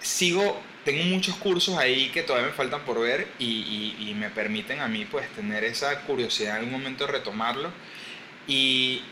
sigo, 0.00 0.60
tengo 0.84 1.04
muchos 1.04 1.36
cursos 1.36 1.78
ahí 1.78 2.10
que 2.10 2.22
todavía 2.22 2.48
me 2.48 2.54
faltan 2.54 2.80
por 2.84 3.00
ver 3.00 3.28
y, 3.38 4.14
me 4.16 4.30
permiten 4.30 4.80
a 4.80 4.88
mí, 4.88 5.06
pues, 5.06 5.28
tener 5.30 5.64
esa 5.64 6.00
curiosidad 6.02 6.50
en 6.50 6.56
algún 6.56 6.72
momento 6.72 7.06
de 7.06 7.12
retomarlo. 7.12 7.70
Y 8.46 9.02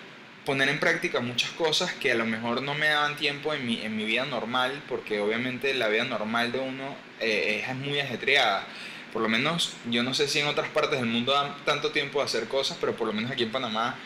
poner 0.48 0.70
en 0.70 0.80
práctica 0.80 1.20
muchas 1.20 1.50
cosas 1.50 1.92
que 1.92 2.10
a 2.10 2.14
lo 2.14 2.24
mejor 2.24 2.62
no 2.62 2.72
me 2.72 2.88
daban 2.88 3.16
tiempo 3.16 3.52
en 3.52 3.66
mi, 3.66 3.82
en 3.82 3.94
mi 3.94 4.06
vida 4.06 4.24
normal, 4.24 4.82
porque 4.88 5.20
obviamente 5.20 5.74
la 5.74 5.88
vida 5.88 6.04
normal 6.04 6.52
de 6.52 6.58
uno 6.58 6.96
eh, 7.20 7.62
es 7.68 7.76
muy 7.76 8.00
ajetreada. 8.00 8.64
Por 9.12 9.20
lo 9.20 9.28
menos, 9.28 9.74
yo 9.90 10.02
no 10.02 10.14
sé 10.14 10.26
si 10.26 10.38
en 10.38 10.46
otras 10.46 10.70
partes 10.70 11.00
del 11.00 11.06
mundo 11.10 11.34
dan 11.34 11.54
tanto 11.66 11.90
tiempo 11.90 12.20
de 12.20 12.24
hacer 12.24 12.48
cosas, 12.48 12.78
pero 12.80 12.96
por 12.96 13.06
lo 13.06 13.12
menos 13.12 13.30
aquí 13.30 13.42
en 13.42 13.52
Panamá 13.52 13.96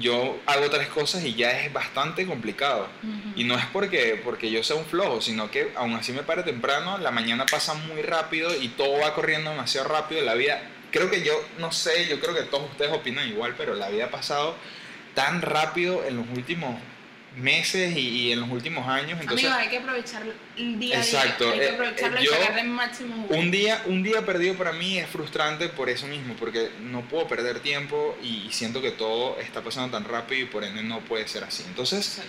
yo 0.00 0.40
hago 0.46 0.68
tres 0.70 0.88
cosas 0.88 1.24
y 1.24 1.36
ya 1.36 1.52
es 1.60 1.72
bastante 1.72 2.26
complicado. 2.26 2.88
Y 3.36 3.44
no 3.44 3.56
es 3.56 3.66
porque, 3.66 4.20
porque 4.24 4.50
yo 4.50 4.64
sea 4.64 4.74
un 4.74 4.86
flojo, 4.86 5.20
sino 5.20 5.52
que 5.52 5.70
aún 5.76 5.94
así 5.94 6.10
me 6.10 6.24
pare 6.24 6.42
temprano, 6.42 6.98
la 6.98 7.12
mañana 7.12 7.46
pasa 7.46 7.74
muy 7.74 8.02
rápido 8.02 8.52
y 8.60 8.70
todo 8.70 8.98
va 8.98 9.14
corriendo 9.14 9.50
demasiado 9.50 9.86
rápido. 9.86 10.22
La 10.22 10.34
vida, 10.34 10.60
creo 10.90 11.08
que 11.12 11.22
yo, 11.22 11.40
no 11.60 11.70
sé, 11.70 12.08
yo 12.08 12.18
creo 12.18 12.34
que 12.34 12.42
todos 12.42 12.68
ustedes 12.72 12.92
opinan 12.92 13.28
igual, 13.28 13.54
pero 13.56 13.76
la 13.76 13.88
vida 13.88 14.06
ha 14.06 14.10
pasado 14.10 14.56
tan 15.16 15.40
rápido 15.40 16.04
en 16.04 16.14
los 16.14 16.26
últimos 16.36 16.76
meses 17.36 17.96
y, 17.96 18.32
en 18.32 18.40
los 18.40 18.50
últimos 18.50 18.86
años. 18.86 19.18
Entonces, 19.18 19.46
Amigo, 19.46 19.60
hay 19.60 19.68
que 19.68 19.78
aprovechar 19.78 20.22
el 20.58 20.78
día 20.78 20.98
exacto, 20.98 21.50
Hay 21.50 21.58
que 21.58 21.64
eh, 21.64 21.70
aprovecharlo 21.70 22.22
y 22.22 22.26
sacarle 22.26 22.64
máximo 22.64 23.26
Un 23.30 23.50
día, 23.50 23.82
un 23.86 24.02
día 24.02 24.26
perdido 24.26 24.54
para 24.56 24.72
mí 24.72 24.98
es 24.98 25.08
frustrante 25.08 25.68
por 25.70 25.88
eso 25.88 26.06
mismo, 26.06 26.34
porque 26.38 26.70
no 26.82 27.00
puedo 27.08 27.26
perder 27.26 27.60
tiempo 27.60 28.16
y 28.22 28.48
siento 28.52 28.82
que 28.82 28.90
todo 28.90 29.38
está 29.40 29.62
pasando 29.62 29.96
tan 29.96 30.04
rápido 30.06 30.42
y 30.42 30.44
por 30.44 30.64
ende 30.64 30.82
no 30.82 31.00
puede 31.00 31.26
ser 31.26 31.44
así. 31.44 31.64
Entonces, 31.66 32.20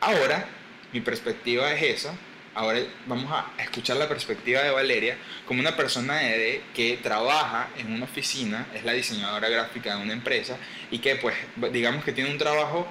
ahora 0.00 0.46
mi 0.92 1.00
perspectiva 1.00 1.72
es 1.72 1.82
esa 1.82 2.14
ahora 2.54 2.80
vamos 3.06 3.30
a 3.30 3.62
escuchar 3.62 3.96
la 3.96 4.08
perspectiva 4.08 4.62
de 4.62 4.70
Valeria 4.70 5.16
como 5.46 5.60
una 5.60 5.76
persona 5.76 6.16
de, 6.16 6.62
que 6.74 6.98
trabaja 7.02 7.68
en 7.76 7.92
una 7.92 8.04
oficina, 8.04 8.66
es 8.74 8.84
la 8.84 8.92
diseñadora 8.92 9.48
gráfica 9.48 9.96
de 9.96 10.02
una 10.02 10.12
empresa 10.12 10.56
y 10.90 10.98
que 10.98 11.16
pues 11.16 11.34
digamos 11.72 12.04
que 12.04 12.12
tiene 12.12 12.30
un 12.30 12.38
trabajo 12.38 12.86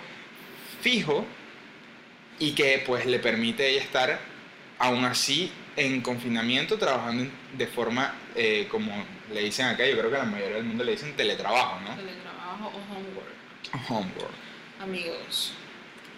fijo 0.81 1.25
y 2.39 2.51
que 2.51 2.83
pues 2.85 3.05
le 3.05 3.19
permite 3.19 3.67
ella 3.69 3.81
estar 3.81 4.19
aún 4.79 5.05
así 5.05 5.51
en 5.75 6.01
confinamiento 6.01 6.77
trabajando 6.77 7.29
de 7.57 7.67
forma 7.67 8.15
eh, 8.35 8.67
como 8.69 8.91
le 9.33 9.41
dicen 9.41 9.65
acá, 9.67 9.85
yo 9.85 9.97
creo 9.97 10.09
que 10.09 10.17
la 10.17 10.23
mayoría 10.23 10.55
del 10.55 10.65
mundo 10.65 10.83
le 10.83 10.93
dicen 10.93 11.15
teletrabajo, 11.15 11.79
¿no? 11.81 11.95
Teletrabajo 11.95 12.67
o 12.67 12.95
homework. 12.95 13.89
Homework. 13.89 14.33
Amigos, 14.79 15.53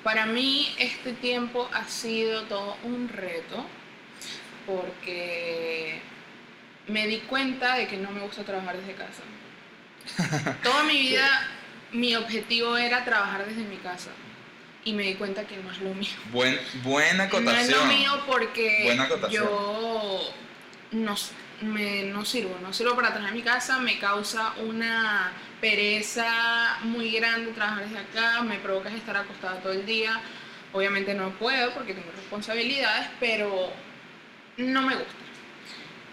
para 0.03 0.25
mí 0.25 0.73
este 0.77 1.13
tiempo 1.13 1.69
ha 1.73 1.87
sido 1.87 2.43
todo 2.43 2.77
un 2.83 3.09
reto 3.09 3.65
porque 4.65 6.01
me 6.87 7.07
di 7.07 7.19
cuenta 7.19 7.75
de 7.75 7.87
que 7.87 7.97
no 7.97 8.11
me 8.11 8.21
gusta 8.21 8.43
trabajar 8.43 8.77
desde 8.77 8.93
casa. 8.93 9.23
Toda 10.63 10.83
mi 10.83 10.99
vida 10.99 11.47
mi 11.91 12.15
objetivo 12.15 12.77
era 12.77 13.03
trabajar 13.03 13.45
desde 13.45 13.63
mi 13.63 13.77
casa 13.77 14.11
y 14.85 14.93
me 14.93 15.03
di 15.03 15.15
cuenta 15.15 15.45
que 15.45 15.57
no 15.57 15.71
es 15.71 15.79
lo 15.79 15.93
mío. 15.93 16.09
buena 16.83 17.23
acotación. 17.25 17.55
No 17.55 17.61
es 17.61 17.69
lo 17.71 17.85
mío 17.85 18.23
porque 18.27 18.97
yo 19.31 20.33
no, 20.91 21.15
me, 21.61 22.03
no 22.03 22.25
sirvo, 22.25 22.57
no 22.61 22.73
sirvo 22.73 22.95
para 22.95 23.09
trabajar 23.09 23.29
en 23.29 23.35
mi 23.35 23.43
casa, 23.43 23.79
me 23.79 23.99
causa 23.99 24.53
una 24.65 25.31
pereza 25.61 26.77
muy 26.83 27.11
grande 27.11 27.51
trabajar 27.51 27.85
desde 27.85 27.99
acá, 27.99 28.41
me 28.41 28.57
provoca 28.57 28.89
estar 28.89 29.17
acostada 29.17 29.59
todo 29.59 29.73
el 29.73 29.85
día. 29.85 30.19
Obviamente 30.71 31.13
no 31.13 31.31
puedo 31.31 31.73
porque 31.73 31.93
tengo 31.93 32.11
responsabilidades, 32.11 33.07
pero 33.19 33.71
no 34.57 34.81
me 34.83 34.95
gusta. 34.95 35.13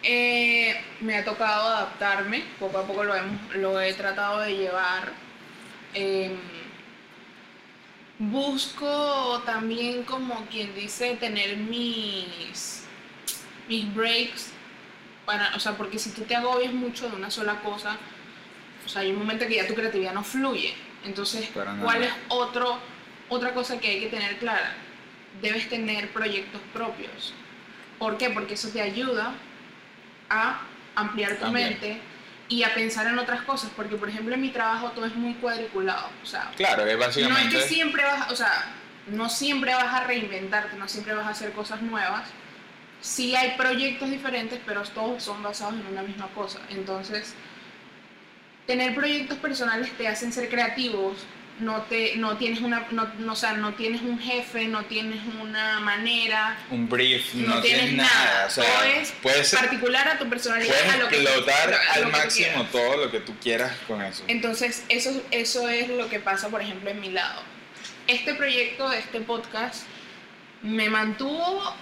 Eh, 0.03 0.81
me 1.01 1.17
ha 1.17 1.25
tocado 1.25 1.69
adaptarme, 1.69 2.45
poco 2.59 2.79
a 2.79 2.87
poco 2.87 3.05
lo, 3.05 3.15
lo 3.55 3.81
he 3.81 3.93
tratado 3.95 4.41
de 4.41 4.57
llevar. 4.57 5.13
Em, 5.95 6.37
busco 8.19 9.43
también, 9.45 10.05
como 10.05 10.47
quien 10.47 10.75
dice, 10.75 11.17
tener 11.17 11.57
mis, 11.57 12.85
mis 13.69 13.95
breaks, 13.95 14.53
para, 15.27 15.55
o 15.55 15.61
sea, 15.61 15.73
porque 15.73 15.99
si 15.99 16.13
tú 16.13 16.23
te 16.23 16.35
agobias 16.35 16.73
mucho 16.73 17.11
de 17.11 17.17
una 17.17 17.31
sola 17.31 17.61
cosa, 17.61 17.99
o 18.85 18.89
sea, 18.89 19.03
hay 19.03 19.11
un 19.11 19.19
momento 19.19 19.47
que 19.47 19.57
ya 19.57 19.67
tu 19.67 19.75
creatividad 19.75 20.15
no 20.15 20.25
fluye. 20.25 20.75
Entonces, 21.05 21.51
¿cuál 21.83 22.05
es 22.05 22.13
otro, 22.29 22.79
otra 23.29 23.53
cosa 23.53 23.79
que 23.79 23.89
hay 23.89 24.01
que 24.01 24.07
tener 24.07 24.39
clara? 24.39 24.75
Debes 25.43 25.69
tener 25.69 26.11
proyectos 26.13 26.61
propios. 26.73 27.35
¿Por 27.99 28.17
qué? 28.17 28.31
Porque 28.31 28.55
eso 28.55 28.69
te 28.71 28.81
ayuda 28.81 29.35
a 30.31 30.61
ampliar 30.95 31.37
tu 31.37 31.47
mente 31.51 32.01
y 32.49 32.63
a 32.63 32.75
pensar 32.75 33.07
en 33.07 33.19
otras 33.19 33.43
cosas. 33.43 33.71
Porque, 33.77 33.97
por 33.97 34.09
ejemplo, 34.09 34.35
en 34.35 34.41
mi 34.41 34.51
trabajo 34.51 34.91
todo 34.93 35.07
es 35.07 35.15
muy 35.15 35.35
cuadriculado. 35.35 36.09
O 36.23 36.27
sea, 36.27 36.51
claro, 36.57 36.87
es 36.87 36.99
básicamente... 36.99 37.45
No 37.45 37.59
es 37.59 37.65
que 37.65 37.69
siempre 37.69 38.05
vas, 38.05 38.31
o 38.31 38.37
sea, 38.37 38.73
no 39.09 39.29
siempre 39.29 39.75
vas 39.75 39.93
a 39.93 40.05
reinventarte, 40.05 40.77
no 40.77 40.89
siempre 40.89 41.15
vas 41.15 41.27
a 41.27 41.31
hacer 41.31 41.53
cosas 41.53 41.83
nuevas. 41.83 42.29
Sí 43.01 43.37
hay 43.37 43.57
proyectos 43.57 44.11
diferentes, 44.11 44.59
pero 44.67 44.83
todos 44.83 45.23
son 45.23 45.43
basados 45.43 45.75
en 45.75 45.87
una 45.87 46.03
misma 46.03 46.29
cosa. 46.29 46.61
Entonces, 46.71 47.35
tener 48.67 48.95
proyectos 48.95 49.39
personales 49.39 49.91
te 49.97 50.09
hacen 50.09 50.33
ser 50.33 50.49
creativos, 50.49 51.17
no 51.61 51.83
te 51.83 52.17
no 52.17 52.37
tienes 52.37 52.61
una 52.61 52.87
no, 52.91 53.11
no, 53.19 53.33
o 53.33 53.37
sea, 53.37 53.55
no 53.55 53.73
tienes 53.75 54.03
un 54.03 54.19
jefe 54.19 54.69
no 54.69 54.85
tienes 54.85 55.21
una 55.41 55.81
manera 55.81 56.59
un 56.71 56.87
brief 56.87 57.33
no, 57.33 57.55
no 57.55 57.61
tienes 57.63 57.95
nada, 57.95 58.45
o 58.47 58.51
sea, 58.51 58.65
todo 58.65 58.83
es 58.85 59.13
puedes 59.23 59.55
particular 59.55 60.07
a 60.07 60.19
tu 60.19 60.29
personalidad 60.29 60.69
puedes 60.75 60.93
a 60.93 60.97
lo 60.99 61.09
que 61.09 61.17
tú- 61.17 61.23
explotar 61.23 61.71
lo 61.71 61.77
al 61.77 61.95
que 61.95 62.03
tú 62.03 62.11
máximo 62.11 62.47
quieras. 62.53 62.71
todo 62.73 62.97
lo 63.07 63.11
que 63.11 63.21
tú 63.21 63.35
quieras 63.41 63.73
con 63.89 64.03
eso. 64.03 64.23
Entonces 64.29 64.85
eso 64.91 65.23
eso 65.31 65.67
es 65.71 65.89
lo 65.89 66.11
que 66.11 66.21
pasa 66.21 66.51
por 66.51 66.61
ejemplo 66.61 66.91
en 66.91 67.01
mi 67.01 67.11
lado. 67.11 67.41
Este 68.07 68.35
proyecto 68.35 68.93
este 68.93 69.21
podcast 69.23 69.85
me 70.61 70.91
mantuvo 70.91 71.75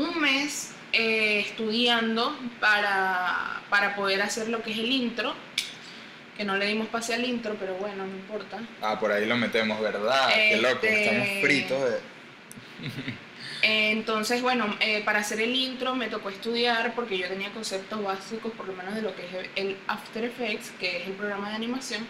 un 0.00 0.20
mes 0.20 0.72
eh, 0.92 1.40
estudiando 1.46 2.36
para, 2.60 3.60
para 3.68 3.94
poder 3.94 4.22
hacer 4.22 4.48
lo 4.48 4.62
que 4.62 4.72
es 4.72 4.78
el 4.78 4.90
intro 4.90 5.34
que 6.36 6.44
no 6.44 6.56
le 6.56 6.66
dimos 6.66 6.88
pase 6.88 7.14
al 7.14 7.24
intro 7.24 7.54
pero 7.60 7.74
bueno 7.74 8.06
no 8.06 8.14
importa 8.14 8.60
ah 8.82 8.98
por 8.98 9.12
ahí 9.12 9.26
lo 9.26 9.36
metemos 9.36 9.80
verdad 9.80 10.28
qué 10.34 10.56
loco 10.56 10.74
Este- 10.86 11.04
estamos 11.04 11.28
fritos 11.42 11.80
de... 11.90 11.98
Entonces, 13.62 14.40
bueno, 14.40 14.74
eh, 14.80 15.02
para 15.04 15.18
hacer 15.18 15.38
el 15.40 15.54
intro 15.54 15.94
me 15.94 16.06
tocó 16.08 16.30
estudiar 16.30 16.94
porque 16.94 17.18
yo 17.18 17.28
tenía 17.28 17.50
conceptos 17.50 18.02
básicos, 18.02 18.52
por 18.52 18.66
lo 18.66 18.72
menos 18.72 18.94
de 18.94 19.02
lo 19.02 19.14
que 19.14 19.26
es 19.26 19.48
el 19.54 19.76
After 19.86 20.24
Effects, 20.24 20.70
que 20.80 21.02
es 21.02 21.06
el 21.08 21.12
programa 21.12 21.50
de 21.50 21.56
animación. 21.56 22.06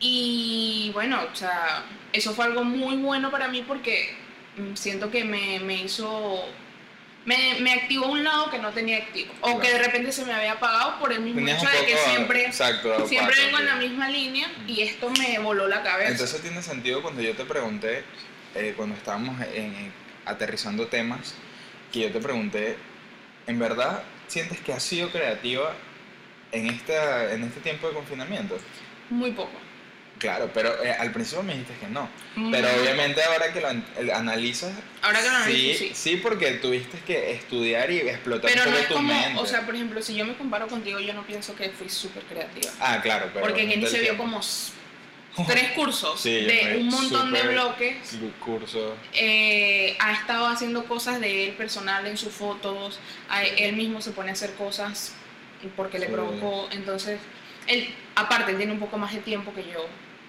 Y 0.00 0.90
bueno, 0.94 1.20
o 1.32 1.36
sea, 1.36 1.84
eso 2.12 2.32
fue 2.34 2.46
algo 2.46 2.64
muy 2.64 2.96
bueno 2.96 3.30
para 3.30 3.46
mí 3.46 3.62
porque 3.66 4.16
mm, 4.56 4.74
siento 4.74 5.10
que 5.12 5.22
me, 5.24 5.60
me 5.60 5.74
hizo... 5.84 6.44
Me, 7.28 7.60
me 7.60 7.72
activó 7.74 8.06
un 8.06 8.24
lado 8.24 8.50
que 8.50 8.58
no 8.58 8.70
tenía 8.72 8.96
activo. 8.96 9.34
O 9.42 9.60
que 9.60 9.70
de 9.70 9.78
repente 9.78 10.12
se 10.12 10.24
me 10.24 10.32
había 10.32 10.52
apagado 10.52 10.98
por 10.98 11.12
el 11.12 11.20
mismo 11.20 11.40
Tenías 11.40 11.62
hecho 11.62 11.70
de 11.70 11.84
que 11.84 11.96
siempre, 11.98 12.46
exacto, 12.46 13.06
siempre 13.06 13.36
vengo 13.44 13.58
en 13.58 13.66
la 13.66 13.76
misma 13.76 14.08
línea 14.08 14.50
y 14.66 14.80
esto 14.80 15.10
me 15.10 15.38
voló 15.38 15.68
la 15.68 15.82
cabeza. 15.82 16.10
Entonces 16.10 16.40
tiene 16.40 16.62
sentido 16.62 17.02
cuando 17.02 17.20
yo 17.20 17.36
te 17.36 17.44
pregunté, 17.44 18.02
eh, 18.54 18.72
cuando 18.74 18.94
estábamos 18.96 19.38
en- 19.52 19.92
aterrizando 20.24 20.86
temas, 20.86 21.34
que 21.92 22.00
yo 22.00 22.10
te 22.12 22.18
pregunté, 22.20 22.78
¿en 23.46 23.58
verdad 23.58 24.02
sientes 24.26 24.58
que 24.60 24.72
has 24.72 24.82
sido 24.82 25.10
creativa 25.10 25.74
en, 26.52 26.66
esta, 26.70 27.34
en 27.34 27.44
este 27.44 27.60
tiempo 27.60 27.88
de 27.88 27.94
confinamiento? 27.94 28.56
Muy 29.10 29.32
poco. 29.32 29.52
Claro, 30.18 30.50
pero 30.52 30.82
eh, 30.82 30.92
al 30.92 31.12
principio 31.12 31.42
me 31.44 31.52
dijiste 31.52 31.74
que 31.80 31.86
no. 31.86 32.08
Muy 32.34 32.50
Pero 32.50 32.68
obviamente 32.80 33.22
ahora 33.22 33.52
que 33.52 33.60
lo 33.60 33.68
an- 33.68 33.84
analizas, 34.14 34.72
Ahora 35.02 35.18
que 35.20 35.24
lo 35.28 35.30
sí, 35.30 35.36
analizo, 35.36 35.78
sí. 35.78 35.90
sí, 35.94 36.16
porque 36.16 36.52
tuviste 36.54 36.98
que 37.06 37.32
estudiar 37.32 37.90
y 37.90 37.98
explotar 38.00 38.50
Pero 38.52 38.68
no 38.70 38.76
es 38.76 38.88
tu 38.88 38.94
como, 38.94 39.14
mente. 39.14 39.40
o 39.40 39.46
sea, 39.46 39.64
por 39.64 39.74
ejemplo, 39.76 40.02
si 40.02 40.14
yo 40.16 40.24
me 40.24 40.34
comparo 40.36 40.66
contigo, 40.66 40.98
yo 40.98 41.14
no 41.14 41.22
pienso 41.24 41.54
que 41.54 41.70
fui 41.70 41.88
súper 41.88 42.24
creativa. 42.24 42.72
ah, 42.80 43.00
claro, 43.02 43.30
pero... 43.32 43.46
Porque 43.46 43.62
Kenny 43.68 43.82
del 43.82 43.90
se 43.90 44.00
vio 44.00 44.16
como 44.16 44.40
tres 45.46 45.70
cursos 45.76 46.20
Sí, 46.20 46.30
de 46.32 46.78
un 46.80 46.88
montón 46.88 47.32
de 47.32 47.42
bloques. 47.42 47.96
Curso. 48.44 48.96
Eh, 49.14 49.96
ha 50.00 50.12
estado 50.14 50.48
haciendo 50.48 50.84
cosas 50.86 51.20
de 51.20 51.44
él 51.44 51.52
personal 51.52 52.06
en 52.08 52.16
sus 52.16 52.32
fotos. 52.32 52.98
a- 53.28 53.44
él 53.44 53.76
mismo 53.76 54.00
se 54.02 54.10
pone 54.10 54.30
a 54.30 54.32
hacer 54.32 54.54
cosas 54.54 55.12
porque 55.76 55.98
le 56.00 56.06
provocó. 56.06 56.68
Entonces, 56.72 57.20
él, 57.68 57.94
aparte, 58.16 58.54
tiene 58.54 58.72
un 58.72 58.80
poco 58.80 58.98
más 58.98 59.12
de 59.14 59.20
tiempo 59.20 59.52
que 59.54 59.62
yo. 59.70 59.86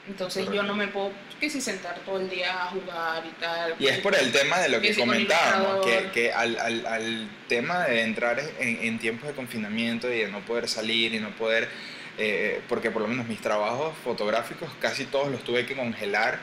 Entonces, 0.07 0.45
yo 0.45 0.51
Correcto. 0.51 0.67
no 0.67 0.75
me 0.75 0.87
puedo, 0.87 1.11
que 1.39 1.49
si 1.49 1.61
sentar 1.61 1.99
todo 1.99 2.19
el 2.19 2.29
día 2.29 2.63
a 2.63 2.67
jugar 2.67 3.23
y 3.25 3.39
tal. 3.39 3.75
Y 3.79 3.87
es 3.87 3.99
por 3.99 4.15
el 4.15 4.31
tema 4.31 4.59
de 4.59 4.69
lo 4.69 4.81
que 4.81 4.89
Que 4.89 4.95
comentábamos, 4.99 5.85
que, 5.85 6.09
que 6.11 6.33
al, 6.33 6.57
al, 6.59 6.85
al 6.87 7.29
tema 7.47 7.85
de 7.85 8.01
entrar 8.01 8.39
en, 8.59 8.79
en 8.83 8.97
tiempos 8.99 9.27
de 9.27 9.35
confinamiento 9.35 10.11
y 10.11 10.19
de 10.19 10.27
no 10.27 10.39
poder 10.41 10.67
salir 10.67 11.13
y 11.13 11.19
no 11.19 11.29
poder, 11.31 11.69
eh, 12.17 12.59
porque 12.67 12.89
por 12.89 13.01
lo 13.03 13.07
menos 13.07 13.27
mis 13.27 13.39
trabajos 13.39 13.93
fotográficos 14.03 14.69
casi 14.81 15.05
todos 15.05 15.29
los 15.29 15.43
tuve 15.43 15.65
que 15.65 15.75
congelar 15.75 16.39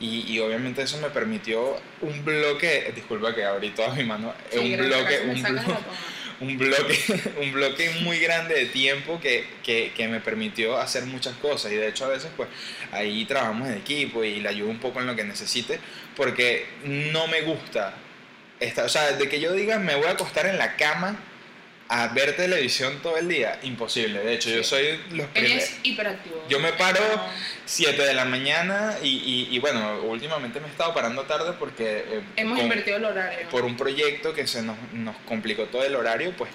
y, 0.00 0.30
y 0.30 0.38
obviamente 0.40 0.82
eso 0.82 0.98
me 0.98 1.08
permitió 1.10 1.80
un 2.02 2.24
bloque, 2.24 2.92
disculpa 2.94 3.34
que 3.34 3.44
abrí 3.44 3.70
toda 3.70 3.94
mi 3.94 4.04
mano, 4.04 4.34
Sí, 4.50 4.58
un 4.58 4.76
bloque, 4.76 5.20
un 5.28 5.42
bloque. 5.42 5.74
Un 6.40 6.56
bloque, 6.56 6.98
un 7.40 7.52
bloque 7.52 7.90
muy 8.02 8.18
grande 8.18 8.54
de 8.54 8.66
tiempo 8.66 9.20
que, 9.20 9.44
que, 9.62 9.92
que 9.96 10.08
me 10.08 10.20
permitió 10.20 10.78
hacer 10.78 11.04
muchas 11.04 11.36
cosas. 11.36 11.72
Y 11.72 11.76
de 11.76 11.88
hecho 11.88 12.04
a 12.04 12.08
veces 12.08 12.30
pues 12.36 12.48
ahí 12.92 13.24
trabajamos 13.24 13.68
en 13.68 13.74
equipo 13.74 14.24
y 14.24 14.40
le 14.40 14.48
ayudo 14.48 14.70
un 14.70 14.78
poco 14.78 15.00
en 15.00 15.06
lo 15.06 15.16
que 15.16 15.24
necesite 15.24 15.78
porque 16.16 16.66
no 16.84 17.28
me 17.28 17.42
gusta 17.42 17.94
esta, 18.60 18.84
o 18.84 18.88
sea, 18.88 19.12
de 19.12 19.28
que 19.28 19.38
yo 19.40 19.52
diga 19.52 19.78
me 19.78 19.94
voy 19.94 20.06
a 20.06 20.10
acostar 20.10 20.46
en 20.46 20.58
la 20.58 20.76
cama 20.76 21.16
a 21.90 22.08
ver 22.08 22.36
televisión 22.36 22.98
todo 23.02 23.16
el 23.16 23.28
día, 23.28 23.58
imposible. 23.62 24.18
De 24.20 24.34
hecho, 24.34 24.50
yo 24.50 24.62
soy 24.62 25.00
los 25.10 25.26
primeros. 25.28 25.64
hiperactivo. 25.82 26.44
Yo 26.48 26.60
me 26.60 26.72
paro 26.74 27.00
No. 27.00 27.22
7 27.64 28.02
de 28.02 28.12
la 28.14 28.24
mañana 28.26 28.96
y, 29.02 29.08
y, 29.08 29.48
y 29.54 29.58
bueno, 29.58 30.00
últimamente 30.02 30.60
me 30.60 30.66
he 30.66 30.70
estado 30.70 30.92
parando 30.92 31.22
tarde 31.22 31.54
porque 31.58 32.04
eh, 32.08 32.20
Hemos 32.36 32.56
con- 32.56 32.64
invertido 32.64 32.98
el 32.98 33.04
horario. 33.06 33.48
por 33.48 33.64
un 33.64 33.76
proyecto 33.76 34.34
que 34.34 34.46
se 34.46 34.60
nos, 34.62 34.76
nos 34.92 35.16
complicó 35.26 35.64
todo 35.64 35.82
el 35.84 35.94
horario, 35.96 36.34
pues 36.36 36.50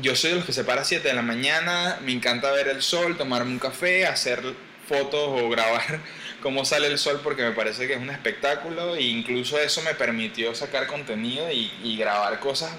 yo 0.00 0.16
soy 0.16 0.30
de 0.30 0.36
los 0.36 0.44
que 0.44 0.52
se 0.52 0.64
para 0.64 0.82
a 0.82 0.84
7 0.84 1.06
de 1.06 1.14
la 1.14 1.22
mañana, 1.22 1.98
me 2.02 2.12
encanta 2.12 2.50
ver 2.50 2.66
el 2.68 2.82
sol, 2.82 3.16
tomarme 3.16 3.52
un 3.52 3.58
café, 3.60 4.06
hacer 4.06 4.42
fotos 4.88 5.40
o 5.40 5.48
grabar 5.48 6.00
cómo 6.42 6.64
sale 6.64 6.88
el 6.88 6.98
sol 6.98 7.20
porque 7.22 7.42
me 7.42 7.52
parece 7.52 7.86
que 7.86 7.94
es 7.94 8.00
un 8.00 8.10
espectáculo 8.10 8.96
e 8.96 9.02
incluso 9.02 9.58
eso 9.60 9.80
me 9.82 9.94
permitió 9.94 10.54
sacar 10.54 10.88
contenido 10.88 11.50
y, 11.52 11.70
y 11.84 11.96
grabar 11.96 12.40
cosas 12.40 12.72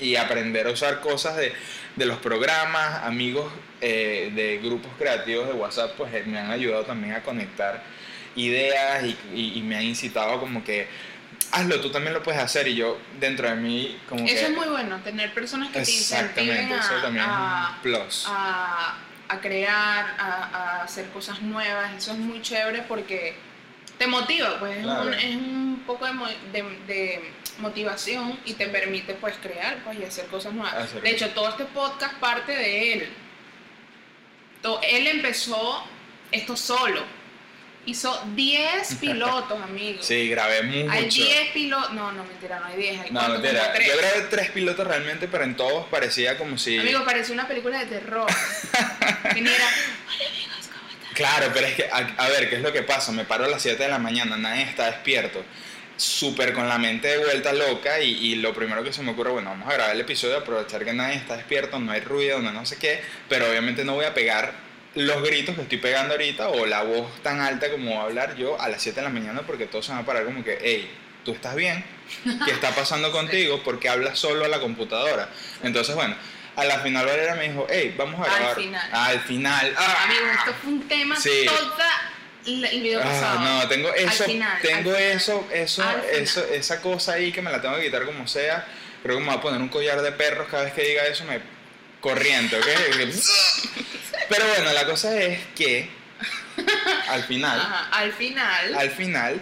y 0.00 0.16
aprender 0.16 0.66
a 0.66 0.70
usar 0.70 1.00
cosas 1.00 1.36
de, 1.36 1.52
de 1.96 2.06
los 2.06 2.18
programas, 2.18 3.02
amigos 3.04 3.52
eh, 3.80 4.30
de 4.34 4.58
grupos 4.58 4.92
creativos 4.98 5.46
de 5.46 5.52
WhatsApp, 5.54 5.92
pues 5.96 6.12
eh, 6.14 6.22
me 6.26 6.38
han 6.38 6.50
ayudado 6.50 6.84
también 6.84 7.14
a 7.14 7.22
conectar 7.22 7.82
ideas 8.36 9.04
y, 9.04 9.16
y- 9.34 9.58
y 9.58 9.62
me 9.62 9.76
han 9.76 9.82
incitado 9.84 10.38
como 10.40 10.62
que 10.64 10.86
hazlo, 11.52 11.80
tú 11.80 11.90
también 11.90 12.14
lo 12.14 12.22
puedes 12.22 12.40
hacer 12.40 12.68
y 12.68 12.74
yo 12.76 12.98
dentro 13.18 13.48
de 13.48 13.56
mí 13.56 13.98
como 14.08 14.24
Eso 14.24 14.34
que... 14.34 14.42
es 14.42 14.50
muy 14.56 14.68
bueno, 14.68 14.98
tener 15.02 15.32
personas 15.34 15.68
que 15.70 15.80
te 15.80 15.90
incentiven 15.90 16.70
eso 16.72 16.96
a, 16.96 17.02
también 17.02 17.24
a- 17.28 17.70
es 17.70 17.76
un 17.76 17.82
plus. 17.82 18.24
a- 18.28 18.96
a 19.28 19.40
crear, 19.40 20.16
a, 20.18 20.24
a 20.80 20.82
hacer 20.82 21.06
cosas 21.10 21.40
nuevas. 21.40 21.92
Eso 21.96 22.10
es 22.12 22.18
muy 22.18 22.42
chévere 22.42 22.82
porque 22.88 23.34
te 23.96 24.08
motiva, 24.08 24.58
pues 24.58 24.78
es, 24.78 24.84
un, 24.84 25.14
es 25.14 25.36
un 25.36 25.82
poco 25.86 26.04
de, 26.06 26.12
de- 26.52 26.78
de 26.88 27.30
motivación 27.58 28.38
y 28.44 28.54
te 28.54 28.66
permite 28.68 29.14
pues 29.14 29.36
crear 29.42 29.82
pues, 29.84 29.98
y 29.98 30.04
hacer 30.04 30.26
cosas 30.26 30.52
nuevas. 30.52 30.74
Hacer 30.74 31.02
de 31.02 31.10
hecho, 31.10 31.28
todo 31.30 31.48
este 31.48 31.64
podcast 31.64 32.14
parte 32.14 32.52
de 32.52 32.92
él. 32.92 33.08
Él 34.82 35.06
empezó 35.06 35.84
esto 36.30 36.56
solo. 36.56 37.02
Hizo 37.86 38.22
10 38.34 38.94
pilotos, 39.00 39.60
amigos. 39.62 40.04
Sí, 40.04 40.28
grabé 40.28 40.62
mucho. 40.62 40.90
Hay 40.90 41.08
10 41.08 41.50
pilotos. 41.52 41.92
No, 41.92 42.12
no, 42.12 42.24
mentira, 42.24 42.60
no 42.60 42.66
hay 42.66 42.76
10. 42.76 43.00
Hay 43.00 43.10
No, 43.10 43.28
mentira. 43.28 43.72
Yo 43.78 43.96
grabé 43.96 44.20
tres 44.28 44.50
pilotos 44.50 44.86
realmente, 44.86 45.28
pero 45.28 45.44
en 45.44 45.56
todos 45.56 45.86
parecía 45.88 46.36
como 46.36 46.58
si... 46.58 46.78
Amigo, 46.78 47.04
parecía 47.04 47.32
una 47.32 47.48
película 47.48 47.78
de 47.78 47.86
terror. 47.86 48.26
que 49.34 49.40
ni 49.40 49.50
era. 49.50 49.64
Hola 49.64 50.28
amigos, 50.28 50.68
¿cómo 50.68 50.90
están? 50.90 51.14
Claro, 51.14 51.50
pero 51.54 51.66
es 51.66 51.74
que, 51.74 51.88
a, 51.90 51.96
a 52.18 52.28
ver, 52.28 52.50
¿qué 52.50 52.56
es 52.56 52.62
lo 52.62 52.72
que 52.72 52.82
pasa? 52.82 53.12
Me 53.12 53.24
paro 53.24 53.44
a 53.46 53.48
las 53.48 53.62
7 53.62 53.82
de 53.82 53.88
la 53.88 53.98
mañana, 53.98 54.36
nadie 54.36 54.62
está 54.62 54.86
despierto, 54.90 55.42
súper 56.00 56.52
con 56.52 56.68
la 56.68 56.78
mente 56.78 57.08
de 57.08 57.18
vuelta 57.18 57.52
loca 57.52 58.00
y, 58.00 58.10
y 58.10 58.34
lo 58.36 58.54
primero 58.54 58.82
que 58.82 58.92
se 58.92 59.02
me 59.02 59.12
ocurre, 59.12 59.30
bueno, 59.30 59.50
vamos 59.50 59.68
a 59.68 59.72
grabar 59.74 59.94
el 59.94 60.00
episodio, 60.00 60.38
aprovechar 60.38 60.84
que 60.84 60.92
nadie 60.92 61.16
está 61.16 61.36
despierto, 61.36 61.78
no 61.78 61.92
hay 61.92 62.00
ruido, 62.00 62.38
no, 62.40 62.52
no 62.52 62.64
sé 62.66 62.76
qué, 62.78 63.02
pero 63.28 63.48
obviamente 63.50 63.84
no 63.84 63.94
voy 63.94 64.04
a 64.06 64.14
pegar 64.14 64.52
los 64.94 65.22
gritos 65.22 65.54
que 65.54 65.62
estoy 65.62 65.78
pegando 65.78 66.14
ahorita 66.14 66.48
o 66.48 66.66
la 66.66 66.82
voz 66.82 67.22
tan 67.22 67.40
alta 67.40 67.70
como 67.70 67.90
voy 67.90 67.98
a 67.98 68.02
hablar 68.02 68.36
yo 68.36 68.60
a 68.60 68.68
las 68.68 68.82
7 68.82 68.98
de 69.00 69.04
la 69.04 69.10
mañana 69.12 69.42
porque 69.46 69.66
todos 69.66 69.86
se 69.86 69.92
van 69.92 70.00
a 70.02 70.06
parar 70.06 70.24
como 70.24 70.42
que, 70.42 70.58
hey, 70.60 70.90
¿tú 71.24 71.32
estás 71.32 71.54
bien? 71.54 71.84
¿Qué 72.44 72.50
está 72.50 72.70
pasando 72.74 73.12
contigo? 73.12 73.62
Porque 73.62 73.88
hablas 73.88 74.18
solo 74.18 74.44
a 74.44 74.48
la 74.48 74.58
computadora. 74.58 75.28
Entonces, 75.62 75.94
bueno, 75.94 76.16
a 76.56 76.64
la 76.64 76.80
final 76.80 77.06
Valera 77.06 77.36
me 77.36 77.48
dijo, 77.50 77.66
hey, 77.70 77.94
vamos 77.96 78.20
a 78.26 78.32
Al 78.32 78.38
grabar. 78.38 78.56
final. 78.56 78.90
Al 78.92 79.20
final. 79.20 79.74
¡Ah! 79.76 80.04
Amigo, 80.06 80.26
esto 80.38 80.54
fue 80.60 80.72
un 80.72 80.88
tema 80.88 81.14
Sí. 81.16 81.46
toda 81.46 81.86
el 82.64 82.80
video 82.82 83.00
Ah, 83.00 83.04
pasado. 83.04 83.40
no, 83.40 83.68
tengo 83.68 83.92
eso, 83.94 84.24
final, 84.24 84.58
tengo 84.62 84.94
eso, 84.94 85.46
eso, 85.52 85.84
eso, 86.12 86.44
esa 86.52 86.80
cosa 86.80 87.14
ahí 87.14 87.32
que 87.32 87.42
me 87.42 87.50
la 87.50 87.60
tengo 87.62 87.76
que 87.76 87.84
quitar 87.84 88.04
como 88.04 88.26
sea. 88.26 88.66
Creo 89.02 89.16
que 89.16 89.20
me 89.22 89.28
voy 89.30 89.38
a 89.38 89.40
poner 89.40 89.60
un 89.60 89.68
collar 89.68 90.02
de 90.02 90.12
perros 90.12 90.48
cada 90.50 90.64
vez 90.64 90.72
que 90.74 90.82
diga 90.82 91.06
eso, 91.06 91.24
me 91.24 91.40
corriente, 92.00 92.56
¿ok? 92.58 92.66
Pero 94.28 94.46
bueno, 94.48 94.72
la 94.72 94.84
cosa 94.86 95.18
es 95.20 95.40
que 95.56 95.88
al 97.08 97.22
final, 97.24 97.58
Ajá, 97.58 97.88
al 97.92 98.12
final. 98.12 98.74
al 98.74 98.90
final, 98.90 99.40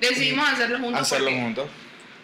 decidimos 0.00 0.48
hacerlo 0.48 0.78
juntos. 0.78 1.02
hacerlo 1.02 1.26
porque, 1.26 1.40
juntos. 1.40 1.68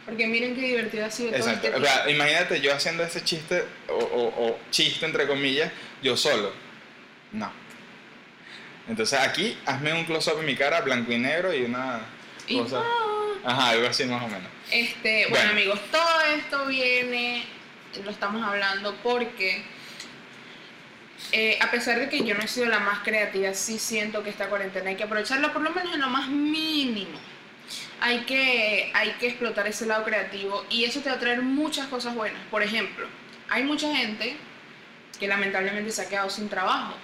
Porque 0.07 0.27
miren 0.27 0.55
qué 0.55 0.63
divertido 0.63 1.05
ha 1.07 1.11
sido 1.11 1.31
todo 1.31 1.39
este 1.51 1.53
O 1.53 1.61
tiempo. 1.73 1.81
sea, 1.87 2.09
imagínate 2.11 2.61
yo 2.61 2.73
haciendo 2.75 3.03
ese 3.05 3.23
chiste, 3.25 3.65
o, 3.89 3.93
o- 3.95 4.47
o 4.49 4.59
chiste 4.71 5.05
entre 5.05 5.27
comillas, 5.27 5.71
yo 6.03 6.17
solo. 6.17 6.53
No. 7.33 7.53
Entonces 8.89 9.19
aquí, 9.19 9.59
hazme 9.67 9.93
un 9.93 10.05
close-up 10.05 10.39
en 10.41 10.47
mi 10.47 10.55
cara, 10.57 10.81
blanco 10.81 11.13
y 11.13 11.19
negro 11.19 11.53
y 11.53 11.65
una 11.65 12.01
Y- 12.47 12.59
cosa. 12.59 12.83
Ajá, 13.45 13.71
algo 13.71 13.87
así 13.89 14.05
más 14.05 14.23
o 14.23 14.27
menos. 14.29 14.49
Este, 14.71 15.27
bueno, 15.29 15.37
Bueno. 15.47 15.51
amigos, 15.51 15.81
todo 15.93 16.21
esto 16.37 16.67
viene, 16.67 17.45
lo 18.05 18.11
estamos 18.11 18.43
hablando 18.45 18.95
porque 19.03 19.63
eh, 21.33 21.59
a 21.61 21.71
pesar 21.71 21.99
de 21.99 22.09
que 22.09 22.25
yo 22.25 22.35
no 22.35 22.43
he 22.43 22.49
sido 22.49 22.67
la 22.67 22.79
más 22.81 23.01
creativa, 23.01 23.53
sí 23.55 23.79
siento 23.79 24.23
que 24.23 24.31
esta 24.31 24.49
cuarentena 24.49 24.91
hay 24.91 24.97
que 24.97 25.05
aprovecharla 25.05 25.53
por 25.53 25.63
lo 25.63 25.71
menos 25.71 25.95
en 25.95 26.01
lo 26.01 26.09
más 26.09 26.29
mínimo. 26.29 27.19
Hay 28.01 28.21
que, 28.21 28.91
hay 28.95 29.13
que 29.13 29.29
explotar 29.29 29.67
ese 29.67 29.87
lado 29.87 30.05
creativo 30.05 30.65
y 30.71 30.85
eso 30.85 31.01
te 31.01 31.09
va 31.09 31.17
a 31.17 31.19
traer 31.21 31.43
muchas 31.43 31.87
cosas 31.89 32.15
buenas. 32.15 32.41
Por 32.51 32.63
ejemplo, 32.63 33.07
hay 33.49 33.63
mucha 33.65 33.95
gente 33.95 34.37
que 35.19 35.27
lamentablemente 35.27 35.91
se 35.91 36.03
ha 36.03 36.09
quedado 36.09 36.29
sin 36.31 36.49
trabajo. 36.49 36.95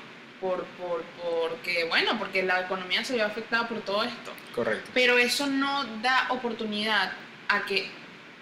Por, 0.42 0.64
por, 0.64 1.02
porque, 1.22 1.85
bueno, 1.85 2.18
porque 2.18 2.42
la 2.42 2.61
economía 2.62 3.02
se 3.05 3.14
vio 3.14 3.24
afectada 3.24 3.66
por 3.68 3.81
todo 3.81 4.02
esto. 4.02 4.33
Correcto. 4.55 4.90
Pero 4.92 5.16
eso 5.16 5.46
no 5.46 5.85
da 6.02 6.26
oportunidad 6.31 7.12
a 7.48 7.64
que 7.64 7.88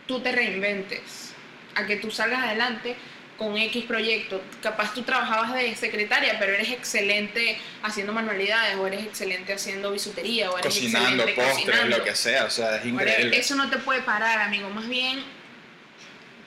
tú 0.09 0.19
te 0.21 0.33
reinventes, 0.33 1.35
a 1.75 1.87
que 1.87 1.97
tú 1.97 2.11
salgas 2.11 2.43
adelante 2.43 2.97
con 3.37 3.57
X 3.57 3.85
proyecto. 3.85 4.43
Capaz 4.63 4.93
tú 4.95 5.03
trabajabas 5.03 5.55
de 5.55 5.75
secretaria, 5.77 6.39
pero 6.39 6.53
eres 6.55 6.71
excelente 6.71 7.59
haciendo 7.83 8.13
manualidades, 8.15 8.77
o 8.77 8.87
eres 8.87 9.05
excelente 9.05 9.53
haciendo 9.53 9.93
bisutería, 9.93 10.51
o 10.51 10.59
eres 10.59 10.73
Cocinando, 10.75 11.23
excelente 11.25 11.35
postres, 11.43 11.65
cocinando. 11.67 11.99
lo 11.99 12.05
que 12.05 12.15
sea, 12.17 12.45
o 12.47 12.51
sea, 12.51 12.77
es 12.77 12.87
increíble. 12.87 13.39
Eso 13.39 13.55
no 13.57 13.69
te 13.71 13.77
puede 13.79 14.01
parar, 14.03 14.41
amigo. 14.41 14.69
Más 14.71 14.89
bien, 14.89 15.23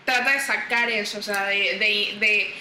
trata 0.05 0.31
de 0.33 0.39
sacar 0.39 0.89
eso, 0.89 1.19
o 1.19 1.21
sea, 1.23 1.45
de, 1.45 1.77
de, 1.79 2.17
de- 2.19 2.53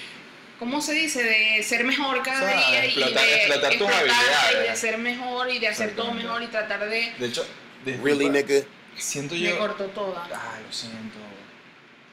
¿cómo 0.62 0.80
se 0.80 0.92
dice? 0.92 1.24
De 1.24 1.60
ser 1.64 1.82
mejor 1.82 2.22
cada 2.22 2.40
O 2.40 2.48
sea, 2.48 2.68
día 2.70 2.84
explotar- 2.84 3.24
y 3.26 3.30
de 3.30 3.34
explotar 3.34 3.72
tus 3.78 3.88
habilidades. 3.88 4.54
y 4.64 4.70
de 4.70 4.76
ser 4.76 4.98
mejor 4.98 5.50
y 5.50 5.58
de 5.58 5.66
hacer 5.66 5.96
todo 5.96 6.14
mejor 6.14 6.40
y 6.40 6.46
tratar 6.46 6.88
de... 6.88 7.12
De 7.18 7.26
hecho, 7.26 7.44
disculpa, 7.84 8.08
Really, 8.08 8.30
nigga? 8.30 8.64
siento 8.96 9.34
Me 9.34 9.40
yo. 9.40 9.58
cortó 9.58 9.86
toda. 9.86 10.24
Ah, 10.32 10.58
lo 10.64 10.72
siento. 10.72 11.18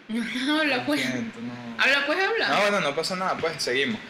habla 0.62 0.78
Lo 0.78 0.86
pues. 0.88 1.00
siento, 1.02 1.40
no. 1.42 1.54
Habla 1.84 2.06
pues, 2.08 2.20
habla. 2.28 2.48
No, 2.50 2.62
bueno, 2.62 2.80
no 2.82 2.96
pasa 2.96 3.16
nada, 3.16 3.38
pues 3.38 3.62
seguimos. 3.62 4.02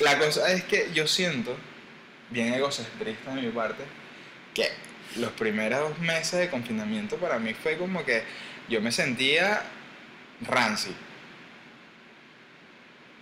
La 0.00 0.18
cosa 0.18 0.50
es 0.50 0.64
que 0.64 0.88
yo 0.92 1.06
siento, 1.06 1.56
bien 2.30 2.52
egocentrista 2.54 3.32
de 3.36 3.42
mi 3.42 3.50
parte, 3.50 3.84
que 4.52 4.68
los 5.14 5.30
primeros 5.30 5.96
meses 6.00 6.40
de 6.40 6.50
confinamiento 6.50 7.18
para 7.18 7.38
mí 7.38 7.54
fue 7.54 7.78
como 7.78 8.04
que 8.04 8.24
yo 8.68 8.80
me 8.80 8.90
sentía 8.90 9.62
rancy. 10.40 10.92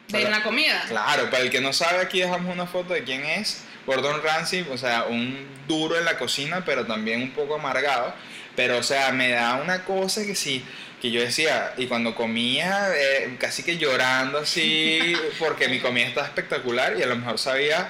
De 0.08 0.30
la 0.30 0.42
comida. 0.42 0.84
Claro, 0.88 1.30
para 1.30 1.42
el 1.42 1.50
que 1.50 1.60
no 1.60 1.72
sabe, 1.72 2.00
aquí 2.00 2.20
dejamos 2.20 2.52
una 2.52 2.66
foto 2.66 2.94
de 2.94 3.04
quién 3.04 3.24
es 3.24 3.62
Gordon 3.86 4.22
Ramsay, 4.22 4.66
o 4.70 4.76
sea, 4.78 5.04
un 5.04 5.46
duro 5.66 5.96
en 5.98 6.04
la 6.04 6.18
cocina, 6.18 6.64
pero 6.64 6.86
también 6.86 7.22
un 7.22 7.30
poco 7.32 7.54
amargado. 7.56 8.14
Pero, 8.56 8.78
o 8.78 8.82
sea, 8.82 9.12
me 9.12 9.28
da 9.30 9.54
una 9.56 9.84
cosa 9.84 10.24
que 10.24 10.34
sí, 10.34 10.64
que 11.00 11.10
yo 11.12 11.20
decía, 11.20 11.74
y 11.76 11.86
cuando 11.86 12.14
comía, 12.14 12.88
eh, 12.96 13.36
casi 13.38 13.62
que 13.62 13.78
llorando 13.78 14.38
así, 14.38 15.12
porque 15.38 15.68
mi 15.68 15.78
comida 15.78 16.06
estaba 16.06 16.26
espectacular 16.26 16.96
y 16.98 17.02
a 17.02 17.06
lo 17.06 17.14
mejor 17.16 17.38
sabía 17.38 17.88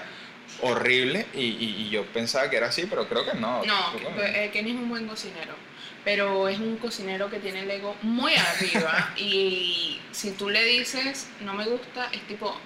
horrible, 0.61 1.27
y, 1.35 1.41
y- 1.45 1.77
y 1.87 1.91
yo 1.91 2.05
pensaba 2.07 2.51
que 2.51 2.57
era 2.57 2.67
así, 2.69 2.87
pero 2.89 3.09
creo 3.09 3.25
que 3.25 3.35
no. 3.39 3.65
No, 3.65 3.93
que- 3.93 4.51
que 4.51 4.59
eh, 4.59 4.63
es 4.67 4.67
un 4.73 4.89
buen 4.89 5.07
cocinero. 5.07 5.55
Pero 6.09 6.49
es 6.49 6.59
un 6.59 6.79
cocinero 6.79 7.29
que 7.29 7.39
tiene 7.39 7.61
el 7.65 7.71
ego 7.71 7.95
muy 8.01 8.33
arriba. 8.35 9.13
y 9.19 10.01
si 10.11 10.31
tú 10.31 10.49
le 10.49 10.65
dices, 10.65 11.27
no 11.41 11.53
me 11.53 11.67
gusta, 11.67 12.09
es 12.11 12.27
tipo, 12.27 12.59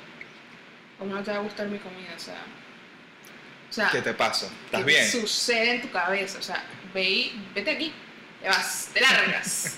¿cómo 0.97 1.13
no 1.13 1.25
te 1.25 1.33
va 1.33 1.39
a 1.39 1.41
gustar 1.41 1.67
mi 1.67 1.81
comida? 1.81 2.15
O 2.17 2.21
sea, 2.21 2.39
o 3.69 3.73
sea 3.73 3.89
¿Qué 3.91 4.01
te 4.01 4.15
pasa? 4.15 4.47
¿Estás 4.67 4.83
¿qué 4.83 4.87
bien? 4.87 5.11
sucede 5.11 5.71
en 5.73 5.83
tu 5.83 5.91
cabeza? 5.91 6.39
O 6.39 6.43
sea, 6.43 6.63
ve 6.95 7.03
y- 7.03 7.45
vete 7.53 7.73
aquí, 7.73 7.93
te 8.41 8.49
vas, 8.49 8.91
te 8.95 9.01
largas. 9.11 9.77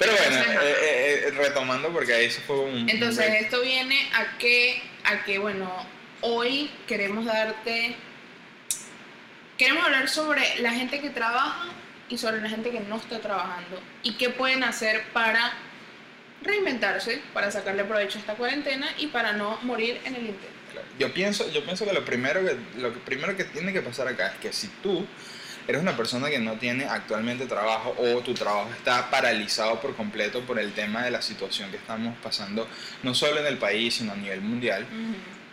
Pero 0.00 0.10
bueno, 0.10 0.36
eh, 0.38 0.56
eh, 0.64 1.24
eh, 1.28 1.30
retomando, 1.30 1.92
porque 1.92 2.12
ahí 2.12 2.24
eso 2.24 2.40
fue 2.44 2.58
un... 2.58 2.90
Entonces 2.90 3.34
esto 3.40 3.60
viene 3.60 4.10
a 4.14 4.36
que, 4.36 4.82
a 5.04 5.22
que, 5.22 5.38
bueno, 5.38 5.70
hoy 6.22 6.72
queremos 6.88 7.24
darte, 7.24 7.94
queremos 9.56 9.84
hablar 9.84 10.08
sobre 10.08 10.58
la 10.58 10.72
gente 10.72 11.00
que 11.00 11.10
trabaja 11.10 11.68
y 12.08 12.18
sobre 12.18 12.40
la 12.40 12.48
gente 12.48 12.70
que 12.70 12.80
no 12.80 12.96
está 12.96 13.20
trabajando 13.20 13.80
y 14.02 14.14
qué 14.14 14.30
pueden 14.30 14.64
hacer 14.64 15.04
para 15.12 15.52
reinventarse, 16.42 17.20
para 17.32 17.50
sacarle 17.50 17.84
provecho 17.84 18.18
a 18.18 18.20
esta 18.20 18.34
cuarentena 18.34 18.88
y 18.98 19.08
para 19.08 19.32
no 19.32 19.58
morir 19.62 20.00
en 20.04 20.14
el 20.14 20.26
intento. 20.26 20.56
Yo 20.98 21.12
pienso, 21.12 21.50
yo 21.50 21.64
pienso 21.64 21.86
que 21.86 21.92
lo 21.92 22.04
primero 22.04 22.44
que 22.44 22.56
lo 22.78 22.92
primero 22.92 23.36
que 23.36 23.44
tiene 23.44 23.72
que 23.72 23.80
pasar 23.80 24.08
acá 24.08 24.28
es 24.28 24.38
que 24.38 24.52
si 24.52 24.68
tú 24.82 25.06
eres 25.66 25.80
una 25.80 25.96
persona 25.96 26.28
que 26.28 26.38
no 26.38 26.54
tiene 26.54 26.84
actualmente 26.84 27.46
trabajo 27.46 27.96
o 27.98 28.20
tu 28.20 28.34
trabajo 28.34 28.70
está 28.70 29.10
paralizado 29.10 29.80
por 29.80 29.96
completo 29.96 30.42
por 30.42 30.58
el 30.58 30.72
tema 30.72 31.04
de 31.04 31.10
la 31.10 31.22
situación 31.22 31.70
que 31.70 31.76
estamos 31.76 32.16
pasando 32.22 32.68
no 33.02 33.14
solo 33.14 33.40
en 33.40 33.46
el 33.46 33.58
país 33.58 33.94
sino 33.94 34.12
a 34.12 34.16
nivel 34.16 34.42
mundial, 34.42 34.86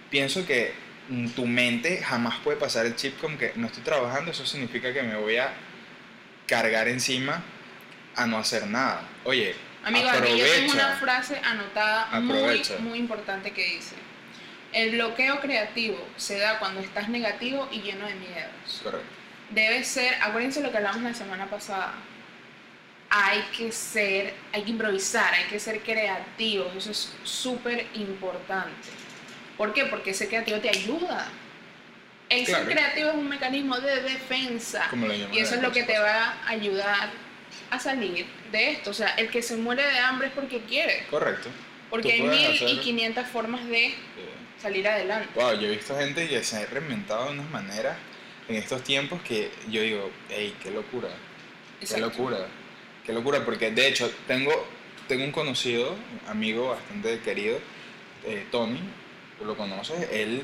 pienso 0.10 0.46
que 0.46 0.74
tu 1.36 1.46
mente 1.46 2.02
jamás 2.02 2.36
puede 2.44 2.58
pasar 2.58 2.86
el 2.86 2.96
chip 2.96 3.20
como 3.20 3.38
que 3.38 3.54
no 3.56 3.68
estoy 3.68 3.84
trabajando, 3.84 4.32
eso 4.32 4.46
significa 4.46 4.94
que 4.94 5.04
me 5.04 5.16
voy 5.16 5.38
a 5.38 5.52
cargar 6.48 6.88
encima 6.88 7.42
a 8.16 8.26
no 8.26 8.38
hacer 8.38 8.68
nada. 8.68 9.02
Oye, 9.24 9.56
Amigo, 9.84 10.08
aquí 10.10 10.18
yo 10.38 10.46
tengo 10.46 10.46
aprovecha. 10.72 10.74
una 10.88 10.96
frase 10.98 11.38
anotada 11.44 12.08
muy, 12.22 12.38
Aprovecha. 12.38 12.78
muy 12.80 13.00
importante 13.00 13.52
que 13.52 13.64
dice, 13.66 13.96
el 14.72 14.92
bloqueo 14.92 15.40
creativo 15.42 15.98
se 16.16 16.40
da 16.40 16.60
cuando 16.60 16.80
estás 16.82 17.10
negativo 17.10 17.68
y 17.72 17.82
lleno 17.82 18.06
de 18.08 18.16
miedos. 18.16 18.82
Correcto. 18.84 19.06
debe 19.50 19.84
ser, 19.84 20.16
acuérdense 20.22 20.62
lo 20.62 20.72
que 20.72 20.78
hablamos 20.78 21.04
la 21.04 21.14
semana 21.14 21.48
pasada, 21.48 21.94
hay 23.10 23.42
que 23.56 23.72
ser, 23.72 24.34
hay 24.52 24.64
que 24.64 24.72
improvisar, 24.72 25.32
hay 25.34 25.44
que 25.46 25.60
ser 25.60 25.82
creativos, 25.82 26.76
eso 26.76 26.90
es 26.92 27.14
súper 27.24 27.86
importante. 27.94 28.90
¿Por 29.58 29.72
qué? 29.74 29.86
Porque 29.86 30.14
ser 30.16 30.30
creativo 30.30 30.58
te 30.60 30.70
ayuda. 30.70 31.28
El 32.40 32.46
Claro. 32.46 32.66
ser 32.66 32.74
creativo 32.74 33.10
es 33.10 33.16
un 33.16 33.30
mecanismo 33.30 33.80
de 33.80 34.02
defensa 34.02 34.88
Como 34.90 35.08
lo 35.08 35.14
y 35.14 35.38
eso 35.40 35.56
es 35.56 35.62
lo 35.62 35.72
que 35.72 35.84
te 35.84 35.98
va 36.00 36.32
a 36.46 36.50
ayudar 36.50 37.10
a 37.70 37.80
salir 37.80 38.26
de 38.52 38.72
esto. 38.72 38.90
O 38.90 38.94
sea, 38.94 39.10
el 39.16 39.30
que 39.30 39.42
se 39.42 39.56
muere 39.58 39.84
de 39.86 40.00
hambre 40.00 40.28
es 40.28 40.34
porque 40.34 40.62
quiere, 40.62 41.06
Correcto. 41.10 41.50
porque 41.90 42.14
hay 42.14 42.22
mil 42.22 42.40
y 42.42 42.46
hacer- 42.46 42.80
quinientas 42.82 43.30
formas 43.30 43.66
de 43.68 43.94
salir 44.62 44.88
adelante. 44.88 45.28
Wow, 45.36 45.54
yo 45.60 45.68
he 45.68 45.72
visto 45.72 45.98
gente 45.98 46.28
que 46.28 46.44
se 46.44 46.58
ha 46.58 46.66
reinventado 46.66 47.26
de 47.26 47.32
unas 47.32 47.50
maneras 47.52 47.98
en 48.48 48.56
estos 48.56 48.84
tiempos 48.84 49.22
que 49.22 49.52
yo 49.70 49.82
digo, 49.82 50.12
hey, 50.30 50.56
qué 50.62 50.72
locura, 50.72 51.10
qué 51.80 51.86
Exacto. 51.86 52.06
locura, 52.08 52.48
qué 53.06 53.14
locura, 53.14 53.44
porque 53.46 53.72
de 53.72 53.88
hecho 53.88 54.12
tengo, 54.28 54.68
tengo 55.08 55.24
un 55.26 55.32
conocido, 55.32 55.96
amigo 56.28 56.70
bastante 56.70 57.20
querido, 57.20 57.60
eh, 58.26 58.46
Tony, 58.52 58.80
tú 59.38 59.46
lo 59.46 59.56
conoces, 59.58 60.08
él 60.12 60.44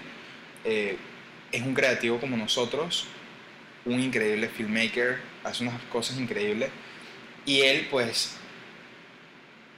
eh, 0.65 0.97
es 1.51 1.61
un 1.61 1.73
creativo 1.73 2.19
como 2.19 2.37
nosotros, 2.37 3.07
un 3.85 3.99
increíble 3.99 4.49
filmmaker, 4.49 5.19
hace 5.43 5.63
unas 5.63 5.81
cosas 5.91 6.17
increíbles, 6.17 6.69
y 7.45 7.61
él 7.61 7.87
pues 7.89 8.35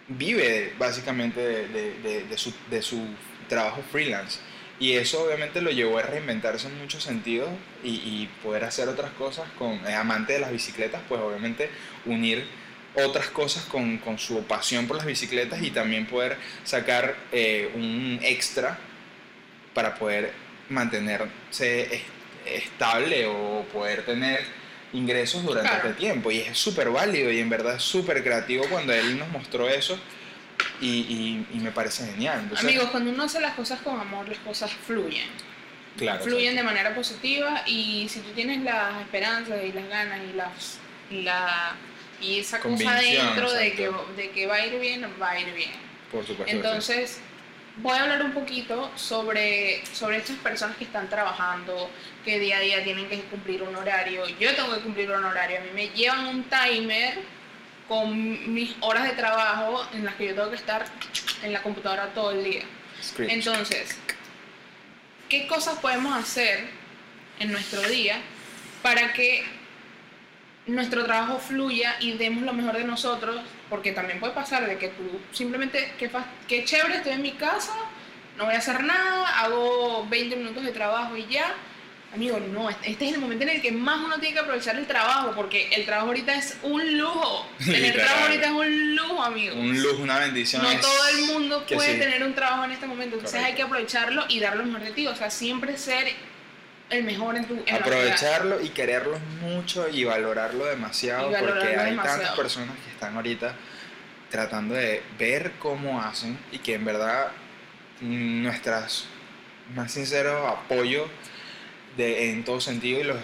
vive 0.07 0.73
básicamente 0.77 1.39
de, 1.39 2.37
su, 2.37 2.53
su 2.81 3.01
trabajo 3.47 3.81
freelance. 3.91 4.39
Y 4.79 4.93
eso 4.93 5.23
obviamente 5.23 5.61
lo 5.61 5.69
llevó 5.69 5.99
a 5.99 6.01
reinventarse 6.01 6.67
en 6.67 6.79
muchos 6.79 7.03
sentidos 7.03 7.49
y, 7.83 8.27
poder 8.41 8.63
hacer 8.63 8.89
otras 8.89 9.11
cosas 9.11 9.47
con 9.57 9.73
es 9.85 9.93
amante 9.93 10.33
de 10.33 10.39
las 10.39 10.51
bicicletas, 10.51 11.01
pues 11.07 11.21
obviamente 11.21 11.69
unir 12.05 12.45
otras 12.95 13.27
cosas 13.27 13.63
con, 13.65 13.99
con 13.99 14.17
su 14.17 14.43
pasión 14.45 14.87
por 14.87 14.97
las 14.97 15.05
bicicletas 15.05 15.61
y 15.61 15.69
también 15.69 16.07
poder 16.07 16.35
sacar 16.63 17.15
eh, 17.31 17.71
un 17.75 18.19
extra 18.23 18.79
para 19.75 19.95
poder 19.95 20.33
mantenerse 20.71 21.95
es- 21.95 22.01
estable 22.45 23.27
o 23.27 23.63
poder 23.71 24.03
tener 24.05 24.39
ingresos 24.93 25.43
durante 25.43 25.69
Claro. 25.69 25.89
este 25.89 25.99
tiempo. 25.99 26.31
Y 26.31 26.39
es 26.39 26.57
súper 26.57 26.89
válido 26.89 27.31
y 27.31 27.39
en 27.39 27.49
verdad 27.49 27.75
es 27.75 27.83
súper 27.83 28.23
creativo 28.23 28.65
cuando 28.69 28.93
él 28.93 29.19
nos 29.19 29.29
mostró 29.29 29.69
eso 29.69 29.97
y, 30.81 30.87
y- 30.87 31.47
y 31.53 31.59
me 31.59 31.71
parece 31.71 32.05
genial. 32.07 32.39
Entonces, 32.41 32.65
Amigos, 32.65 32.89
cuando 32.89 33.11
uno 33.11 33.23
hace 33.23 33.39
las 33.39 33.53
cosas 33.53 33.79
con 33.81 33.99
amor, 33.99 34.27
las 34.27 34.39
cosas 34.39 34.71
fluyen. 34.71 35.27
claro, 35.97 36.23
fluyen 36.23 36.55
de 36.55 36.63
manera 36.63 36.95
positiva 36.95 37.63
y 37.67 38.07
si 38.09 38.19
tú 38.21 38.31
tienes 38.31 38.61
las 38.63 38.99
esperanzas 39.01 39.59
y 39.63 39.71
las 39.73 39.87
ganas 39.89 40.19
y 40.31 40.35
las 40.35 40.77
la 41.23 41.75
y 42.21 42.39
esa 42.39 42.59
cosa 42.59 42.93
dentro 42.95 43.51
de 43.51 43.73
que, 43.73 43.91
de 44.15 44.29
que 44.29 44.45
va 44.47 44.55
a 44.55 44.65
ir 44.65 44.79
bien, 44.79 45.05
va 45.21 45.31
a 45.31 45.39
ir 45.39 45.53
bien. 45.53 45.71
por 46.11 46.25
supuesto. 46.25 46.55
Entonces, 46.55 47.19
voy 47.77 47.97
a 47.97 48.03
hablar 48.03 48.23
un 48.23 48.33
poquito 48.33 48.91
sobre, 48.95 49.83
sobre 49.93 50.17
estas 50.17 50.37
personas 50.37 50.77
que 50.77 50.83
están 50.83 51.09
trabajando, 51.09 51.89
que 52.23 52.39
día 52.39 52.57
a 52.57 52.59
día 52.59 52.83
tienen 52.83 53.07
que 53.07 53.21
cumplir 53.23 53.63
un 53.63 53.75
horario. 53.75 54.27
Yo 54.39 54.53
tengo 54.55 54.73
que 54.75 54.81
cumplir 54.81 55.11
un 55.11 55.23
horario. 55.23 55.59
A 55.59 55.61
mí 55.61 55.69
me 55.73 55.89
llevan 55.89 56.27
un 56.27 56.43
timer 56.43 57.19
con 57.87 58.53
mis 58.53 58.75
horas 58.81 59.03
de 59.03 59.11
trabajo 59.11 59.85
en 59.93 60.05
las 60.05 60.15
que 60.15 60.27
yo 60.27 60.35
tengo 60.35 60.49
que 60.49 60.55
estar 60.55 60.85
en 61.43 61.53
la 61.53 61.61
computadora 61.61 62.07
todo 62.13 62.31
el 62.31 62.43
día. 62.43 62.63
Entonces, 63.17 63.97
¿qué 65.27 65.47
cosas 65.47 65.79
podemos 65.79 66.15
hacer 66.15 66.67
en 67.39 67.51
nuestro 67.51 67.81
día 67.81 68.21
para 68.81 69.13
que 69.13 69.43
nuestro 70.67 71.03
trabajo 71.05 71.39
fluya 71.39 71.95
y 71.99 72.13
demos 72.13 72.43
lo 72.43 72.53
mejor 72.53 72.77
de 72.77 72.83
nosotros, 72.83 73.41
porque 73.71 73.93
también 73.93 74.19
puede 74.19 74.33
pasar 74.33 74.67
de 74.67 74.77
que 74.77 74.89
tú 74.89 75.03
simplemente, 75.31 75.93
que, 75.97 76.09
fa- 76.09 76.25
que 76.47 76.65
chévere, 76.65 76.97
estoy 76.97 77.13
en 77.13 77.21
mi 77.21 77.31
casa, 77.31 77.73
no 78.37 78.45
voy 78.45 78.53
a 78.53 78.57
hacer 78.57 78.83
nada, 78.83 79.39
hago 79.39 80.05
20 80.09 80.35
minutos 80.35 80.63
de 80.63 80.71
trabajo 80.73 81.15
y 81.17 81.25
ya. 81.27 81.55
Amigo, 82.13 82.37
no, 82.41 82.69
este 82.69 82.91
este 82.91 83.07
es 83.07 83.13
el 83.13 83.21
momento 83.21 83.43
en 83.43 83.51
el 83.51 83.61
que 83.61 83.71
más 83.71 83.99
uno 84.03 84.19
tiene 84.19 84.33
que 84.33 84.41
aprovechar 84.41 84.75
el 84.75 84.85
trabajo, 84.85 85.31
porque 85.33 85.69
el 85.71 85.85
trabajo 85.85 86.07
ahorita 86.07 86.35
es 86.35 86.57
un 86.63 86.97
lujo. 86.97 87.47
Tener 87.65 87.93
trabajo 87.93 88.23
ahorita 88.25 88.45
es 88.47 88.51
un 88.51 88.95
lujo, 88.97 89.23
amigo. 89.23 89.55
Un 89.55 89.81
lujo, 89.81 90.03
una 90.03 90.19
bendición. 90.19 90.61
No 90.61 90.69
todo 90.81 91.07
el 91.07 91.21
mundo 91.27 91.65
puede 91.65 91.93
sí. 91.93 91.99
tener 91.99 92.21
un 92.25 92.33
trabajo 92.35 92.65
en 92.65 92.71
este 92.73 92.85
momento, 92.85 93.15
entonces 93.15 93.39
Correcto. 93.39 93.47
hay 93.47 93.55
que 93.55 93.61
aprovecharlo 93.63 94.25
y 94.27 94.41
dar 94.41 94.57
lo 94.57 94.65
mejor 94.65 94.81
de 94.81 94.91
ti, 94.91 95.07
o 95.07 95.15
sea, 95.15 95.31
siempre 95.31 95.77
ser 95.77 96.11
el 96.91 97.03
mejor 97.03 97.35
en 97.37 97.45
tu 97.45 97.63
en 97.65 97.75
aprovecharlo 97.75 98.61
y 98.61 98.69
quererlo 98.69 99.17
mucho 99.41 99.87
y 99.89 100.03
valorarlo 100.03 100.65
demasiado 100.65 101.29
Y 101.29 101.33
valorarlo 101.33 101.61
porque 101.61 101.75
hay 101.77 101.91
demasiado. 101.91 102.19
tantas 102.19 102.35
personas 102.35 102.75
que 102.85 102.91
están 102.91 103.15
ahorita 103.15 103.55
tratando 104.29 104.75
de 104.75 105.01
ver 105.17 105.53
cómo 105.59 106.01
hacen 106.01 106.37
y 106.51 106.59
que 106.59 106.75
en 106.75 106.85
verdad 106.85 107.31
nuestras 108.01 109.05
más 109.75 109.91
sinceros 109.91 110.47
apoyo 110.49 111.07
de, 111.97 112.31
en 112.31 112.43
todo 112.43 112.59
sentido 112.61 112.99
y 112.99 113.03
los 113.03 113.17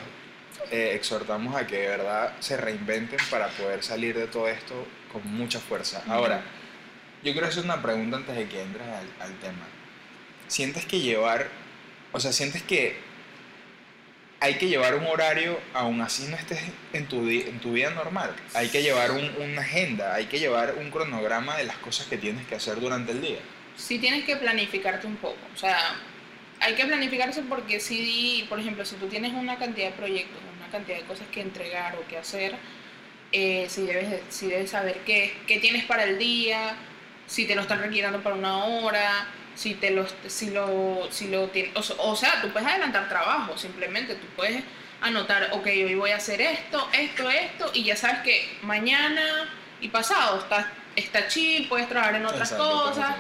eh, 0.72 0.94
exhortamos 0.96 1.56
a 1.56 1.66
que 1.68 1.78
de 1.78 1.88
verdad 1.88 2.34
se 2.40 2.58
reinventen 2.58 3.20
para 3.30 3.48
poder 3.50 3.84
salir 3.84 4.18
de 4.18 4.28
todo 4.28 4.48
esto 4.48 4.88
con 5.12 5.26
mucha 5.26 5.60
fuerza. 5.60 6.04
Ahora, 6.10 6.42
yo 7.24 7.32
quiero 7.32 7.48
hacer 7.48 7.64
una 7.64 7.82
pregunta 7.82 8.18
antes 8.18 8.36
de 8.36 8.48
que 8.48 8.62
entres 8.62 8.88
al, 8.88 9.08
al 9.20 9.34
tema. 9.40 9.66
¿Sientes 10.48 10.86
que 10.86 11.00
llevar, 11.00 11.48
o 12.12 12.20
sea, 12.20 12.32
sientes 12.34 12.64
que 12.64 12.98
hay 14.40 14.56
que 14.56 14.68
llevar 14.68 14.96
un 14.96 15.06
horario, 15.08 15.60
aún 15.74 16.02
así 16.02 16.28
no 16.30 16.36
estés 16.38 16.60
en 16.94 17.08
tu, 17.08 17.28
en 17.28 17.60
vida 17.74 17.90
normal? 17.92 18.36
Hay 18.54 18.70
que 18.70 18.84
llevar 18.84 19.12
un- 19.12 19.32
una 19.42 19.62
agenda, 19.62 20.14
hay 20.14 20.26
que 20.26 20.40
llevar 20.40 20.76
un 20.78 20.92
cronograma 20.92 21.58
de 21.58 21.64
las 21.64 21.78
cosas 21.78 22.06
que 22.08 22.18
tienes 22.18 22.46
que 22.48 22.56
hacer 22.56 22.80
durante 22.80 23.12
el 23.12 23.22
día. 23.22 23.40
sí 23.76 24.00
tienes 24.00 24.26
que 24.26 24.36
planificarte 24.36 25.06
un 25.06 25.18
poco. 25.18 25.38
O 25.54 25.58
sea, 25.58 25.78
hay 26.60 26.74
que 26.74 26.84
planificarse 26.86 27.44
porque 27.44 27.80
si, 27.80 28.44
por 28.50 28.60
ejemplo, 28.60 28.84
si 28.86 28.96
tú 28.96 29.08
tienes 29.08 29.34
una 29.34 29.58
cantidad 29.60 29.88
de 29.90 29.94
proyectos, 29.96 30.40
una 30.58 30.68
cantidad 30.72 30.98
de 30.98 31.04
cosas 31.04 31.28
que 31.32 31.42
entregar 31.42 31.96
o 31.96 32.08
que 32.08 32.18
hacer, 32.18 32.56
eh, 33.32 33.68
si, 33.70 33.86
debes, 33.86 34.10
de- 34.10 34.24
si 34.30 34.48
debes 34.48 34.72
saber 34.72 35.02
qué, 35.06 35.32
qué 35.46 35.60
tienes 35.60 35.84
para 35.86 36.06
el 36.06 36.18
día, 36.18 36.76
si 37.28 37.46
te 37.46 37.54
lo 37.54 37.62
están 37.62 37.80
requiriendo 37.80 38.24
para 38.24 38.36
una 38.36 38.66
hora, 38.66 39.28
si 39.58 39.74
te 39.74 39.90
lo, 39.90 40.06
si 40.28 40.52
lo, 40.52 41.08
si 41.12 41.28
lo 41.30 41.52
tien- 41.52 41.72
o, 41.74 42.16
sea, 42.16 42.42
tú 42.42 42.50
puedes 42.50 42.68
adelantar 42.70 43.10
trabajo, 43.10 43.58
simplemente 43.58 44.14
tú 44.16 44.28
puedes 44.36 44.64
anotar, 45.02 45.50
ok, 45.52 45.66
hoy 45.66 45.96
voy 45.96 46.12
a 46.12 46.18
hacer 46.18 46.40
esto, 46.42 46.88
esto, 46.94 47.30
esto, 47.30 47.72
y 47.74 47.84
ya 47.84 47.96
sabes 47.96 48.20
que 48.20 48.58
mañana 48.62 49.50
y 49.82 49.90
pasado 49.90 50.40
está, 50.40 50.72
está 50.96 51.28
chill, 51.28 51.68
puedes 51.68 51.90
trabajar 51.90 52.16
en 52.16 52.26
otras 52.28 52.52
Exacto, 52.52 52.84
cosas, 52.84 53.16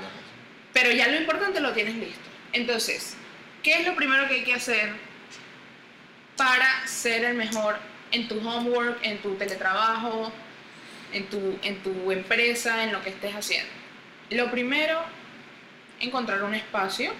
pero 0.73 0.91
ya 0.91 1.07
lo 1.07 1.17
importante 1.17 1.59
lo 1.59 1.73
tienes 1.73 1.95
listo. 1.95 2.29
Entonces, 2.53 3.17
¿qué 3.63 3.73
es 3.81 3.87
lo 3.87 3.95
primero 3.95 4.27
que 4.27 4.35
hay 4.35 4.43
que 4.43 4.53
hacer 4.53 4.93
para 6.35 6.87
ser 6.87 7.23
el 7.23 7.35
mejor 7.35 7.77
en 8.11 8.27
tu 8.27 8.37
homework, 8.47 8.99
en 9.01 9.17
tu 9.19 9.35
teletrabajo, 9.35 10.31
en 11.13 11.25
tu, 11.29 11.57
en 11.63 11.81
tu 11.81 12.11
empresa, 12.11 12.83
en 12.83 12.93
lo 12.93 13.01
que 13.01 13.09
estés 13.09 13.33
haciendo? 13.35 13.71
Lo 14.29 14.51
primero, 14.51 14.99
encontrar 15.99 16.43
un 16.43 16.53
espacio 16.55 17.11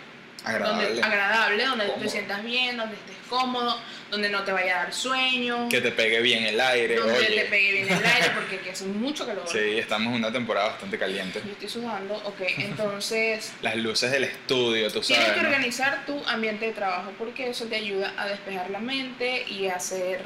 Agradable. 0.43 0.85
donde, 0.87 1.03
agradable, 1.03 1.65
donde 1.65 1.85
te 1.99 2.09
sientas 2.09 2.43
bien, 2.43 2.77
donde 2.77 2.95
estés 2.95 3.15
cómodo, 3.27 3.77
donde 4.09 4.29
no 4.29 4.43
te 4.43 4.53
vaya 4.53 4.79
a 4.79 4.83
dar 4.83 4.93
sueño, 4.93 5.67
Que 5.67 5.81
te 5.81 5.91
pegue 5.91 6.21
bien 6.21 6.45
el 6.45 6.61
aire, 6.61 6.95
donde 6.95 7.17
oye. 7.17 7.41
te 7.41 7.45
pegue 7.45 7.71
bien 7.73 7.89
el 7.91 8.05
aire, 8.05 8.29
porque 8.35 8.69
hace 8.71 8.85
mucho 8.85 9.25
calor. 9.25 9.43
Sí, 9.51 9.77
estamos 9.77 10.07
en 10.13 10.19
una 10.19 10.31
temporada 10.31 10.69
bastante 10.69 10.97
caliente. 10.97 11.41
Yo 11.43 11.51
estoy 11.51 11.67
sudando, 11.67 12.15
ok, 12.23 12.39
entonces 12.59 13.51
Las 13.61 13.75
luces 13.75 14.09
del 14.11 14.23
estudio, 14.25 14.89
tú 14.91 15.01
Tienes 15.01 15.25
sabes. 15.25 15.37
que 15.41 15.43
¿no? 15.43 15.49
organizar 15.49 16.05
tu 16.05 16.23
ambiente 16.27 16.67
de 16.67 16.71
trabajo 16.73 17.11
porque 17.17 17.49
eso 17.49 17.65
te 17.65 17.75
ayuda 17.75 18.13
a 18.17 18.27
despejar 18.27 18.69
la 18.69 18.79
mente 18.79 19.43
y 19.49 19.67
a 19.67 19.75
hacer, 19.75 20.21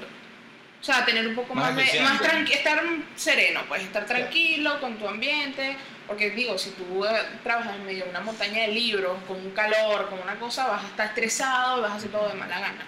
o 0.79 0.83
sea, 0.83 1.03
tener 1.05 1.25
un 1.27 1.33
poco 1.35 1.55
Más 1.55 1.73
más, 1.73 1.91
de, 1.91 1.99
más 2.01 2.21
estar 2.51 2.83
sereno, 3.15 3.61
pues 3.67 3.81
estar 3.81 4.05
tranquilo 4.05 4.79
con 4.79 4.97
tu 4.99 5.07
ambiente, 5.07 5.75
porque 6.11 6.31
digo, 6.31 6.57
si 6.57 6.71
tú 6.71 7.05
eh, 7.05 7.09
trabajas 7.41 7.73
en 7.77 7.85
medio 7.85 8.03
de 8.03 8.09
una 8.09 8.19
montaña 8.19 8.63
de 8.63 8.67
libros, 8.67 9.17
con 9.25 9.37
un 9.37 9.51
calor, 9.51 10.09
con 10.09 10.19
una 10.19 10.35
cosa, 10.35 10.67
vas 10.67 10.83
a 10.83 10.87
estar 10.87 11.07
estresado 11.07 11.77
y 11.77 11.81
vas 11.83 11.91
a 11.91 11.95
hacer 11.95 12.11
todo 12.11 12.27
de 12.27 12.33
mala 12.33 12.59
gana. 12.59 12.85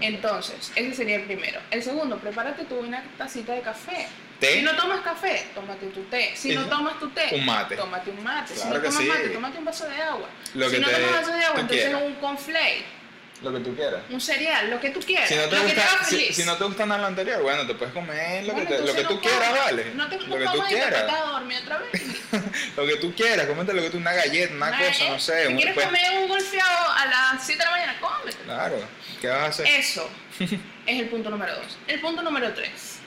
Entonces, 0.00 0.72
ese 0.74 0.94
sería 0.94 1.16
el 1.16 1.24
primero. 1.24 1.60
El 1.70 1.82
segundo, 1.82 2.16
prepárate 2.16 2.64
tú 2.64 2.76
una 2.76 3.04
tacita 3.18 3.52
de 3.52 3.60
café. 3.60 4.08
Té. 4.40 4.54
Si 4.54 4.62
no 4.62 4.74
tomas 4.76 5.02
café, 5.02 5.46
tómate 5.54 5.88
tu 5.88 6.04
té. 6.04 6.32
Si 6.34 6.54
no 6.54 6.64
tomas 6.64 6.98
tu 6.98 7.10
té, 7.10 7.28
Un 7.34 7.44
mate. 7.44 7.76
tómate 7.76 8.10
un 8.10 8.24
mate. 8.24 8.54
si 8.56 8.66
no 8.66 8.76
tomas 8.76 8.94
sí. 8.94 9.04
mate, 9.04 9.28
tómate 9.28 9.58
un 9.58 9.64
vaso 9.66 9.86
de 9.86 9.96
agua. 10.00 10.28
Lo 10.54 10.70
si 10.70 10.78
no 10.78 10.88
tomas 10.88 11.12
vaso 11.12 11.32
de 11.32 11.44
agua, 11.44 11.60
entonces 11.60 11.84
quieras. 11.84 12.02
un 12.02 12.14
conflate, 12.14 12.84
Lo 13.42 13.52
que 13.52 13.60
tú 13.60 13.74
quieras. 13.74 14.00
un 14.08 14.20
cereal, 14.20 14.70
lo 14.70 14.80
que 14.80 14.90
tú 14.90 15.00
quieras. 15.00 15.28
Si 15.28 15.34
no, 15.34 15.42
te 15.48 15.56
lo 15.56 15.62
que 15.66 15.72
te 15.72 15.80
gusta, 15.80 15.94
haga 15.96 16.04
si, 16.04 16.16
feliz. 16.16 16.36
si 16.36 16.44
no 16.44 16.56
te 16.56 16.64
gusta 16.64 16.86
nada 16.86 17.00
lo 17.02 17.06
anterior, 17.08 17.42
bueno, 17.42 17.66
te 17.66 17.74
puedes 17.74 17.92
comer 17.92 18.44
lo 18.44 18.52
Bueno, 18.54 18.68
que, 18.70 18.76
te- 18.76 18.82
lo 18.86 18.94
que 18.94 19.04
tú 19.04 19.20
quieras, 19.20 19.50
vale. 19.64 19.92
No 19.94 20.08
te 20.08 20.16
lo 20.20 20.38
que 20.38 20.44
tú 20.46 20.62
te 20.62 20.68
quieras. 20.68 21.12
a 21.12 21.30
dormir 21.32 21.58
otra 21.62 21.78
vez. 21.78 22.02
Lo 22.76 22.86
que 22.86 22.96
tú 22.96 23.14
quieras, 23.14 23.46
cómete 23.46 23.72
lo 23.74 23.82
que 23.82 23.90
tú, 23.90 23.98
una 23.98 24.12
galleta, 24.12 24.52
una 24.54 24.76
cosa, 24.76 25.08
no 25.08 25.18
sé. 25.20 25.42
Si 25.42 25.48
un- 25.48 25.56
quieres 25.56 25.74
pues- 25.74 25.86
comer 25.86 26.02
un 26.22 26.28
golfeado 26.28 26.90
a 26.90 27.06
las 27.06 27.44
7 27.46 27.58
de 27.58 27.64
la 27.64 27.70
mañana, 27.70 27.96
cómete. 28.00 28.36
Claro, 28.44 28.76
¿qué 29.20 29.28
vas 29.28 29.38
a 29.40 29.46
hacer? 29.46 29.66
Eso 29.68 30.10
es 30.40 30.50
el 31.00 31.08
punto 31.08 31.30
número 31.30 31.54
dos. 31.54 31.78
El 31.86 32.00
punto 32.00 32.22
número 32.22 32.52
tres. 32.54 32.98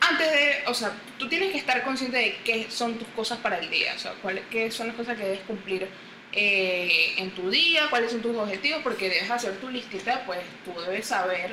Antes 0.00 0.30
de, 0.30 0.62
o 0.66 0.74
sea, 0.74 0.92
tú 1.18 1.28
tienes 1.28 1.52
que 1.52 1.58
estar 1.58 1.82
consciente 1.82 2.16
de 2.16 2.36
qué 2.44 2.66
son 2.70 2.94
tus 2.98 3.08
cosas 3.08 3.38
para 3.38 3.58
el 3.58 3.68
día, 3.68 3.92
o 3.94 3.98
sea, 3.98 4.12
cuáles 4.22 4.44
qué 4.50 4.70
son 4.70 4.86
las 4.88 4.96
cosas 4.96 5.16
que 5.16 5.24
debes 5.24 5.40
cumplir 5.40 5.88
eh, 6.32 7.14
en 7.18 7.30
tu 7.30 7.50
día, 7.50 7.88
cuáles 7.90 8.12
son 8.12 8.20
tus 8.22 8.36
objetivos, 8.36 8.80
porque 8.82 9.08
debes 9.08 9.30
hacer 9.30 9.52
tu 9.58 9.68
listita, 9.70 10.24
pues 10.26 10.38
tú 10.64 10.78
debes 10.80 11.06
saber 11.06 11.52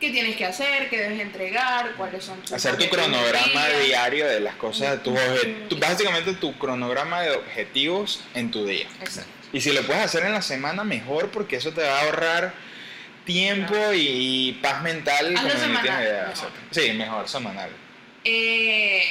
qué 0.00 0.10
tienes 0.10 0.36
que 0.36 0.44
hacer, 0.44 0.90
qué 0.90 0.98
debes 1.00 1.20
entregar, 1.20 1.94
cuáles 1.96 2.24
son 2.24 2.40
tus 2.40 2.52
Hacer 2.52 2.76
tu 2.76 2.88
cronograma 2.88 3.68
diario 3.86 4.26
de 4.26 4.40
las 4.40 4.56
cosas, 4.56 5.02
tus 5.02 5.14
tu- 5.68 5.78
básicamente 5.78 6.34
tu 6.34 6.58
cronograma 6.58 7.22
de 7.22 7.30
objetivos 7.32 8.20
en 8.34 8.50
tu 8.50 8.66
día. 8.66 8.86
Exacto. 9.00 9.30
Y 9.52 9.60
si 9.60 9.72
lo 9.72 9.82
puedes 9.82 10.02
hacer 10.02 10.24
en 10.24 10.32
la 10.32 10.42
semana, 10.42 10.82
mejor, 10.82 11.30
porque 11.30 11.56
eso 11.56 11.72
te 11.72 11.82
va 11.82 12.00
a 12.00 12.02
ahorrar 12.02 12.52
tiempo 13.24 13.72
Claro. 13.72 13.94
y, 13.94 14.58
paz 14.60 14.82
mental. 14.82 15.28
Hazlo 15.36 15.48
como 15.48 15.54
no 15.54 15.60
semanal, 15.60 15.82
tienes 15.82 16.00
idea. 16.02 16.26
mejor. 16.28 16.50
Sí, 16.72 16.92
mejor, 16.92 17.28
semanal. 17.28 17.70
Eh, 18.24 19.02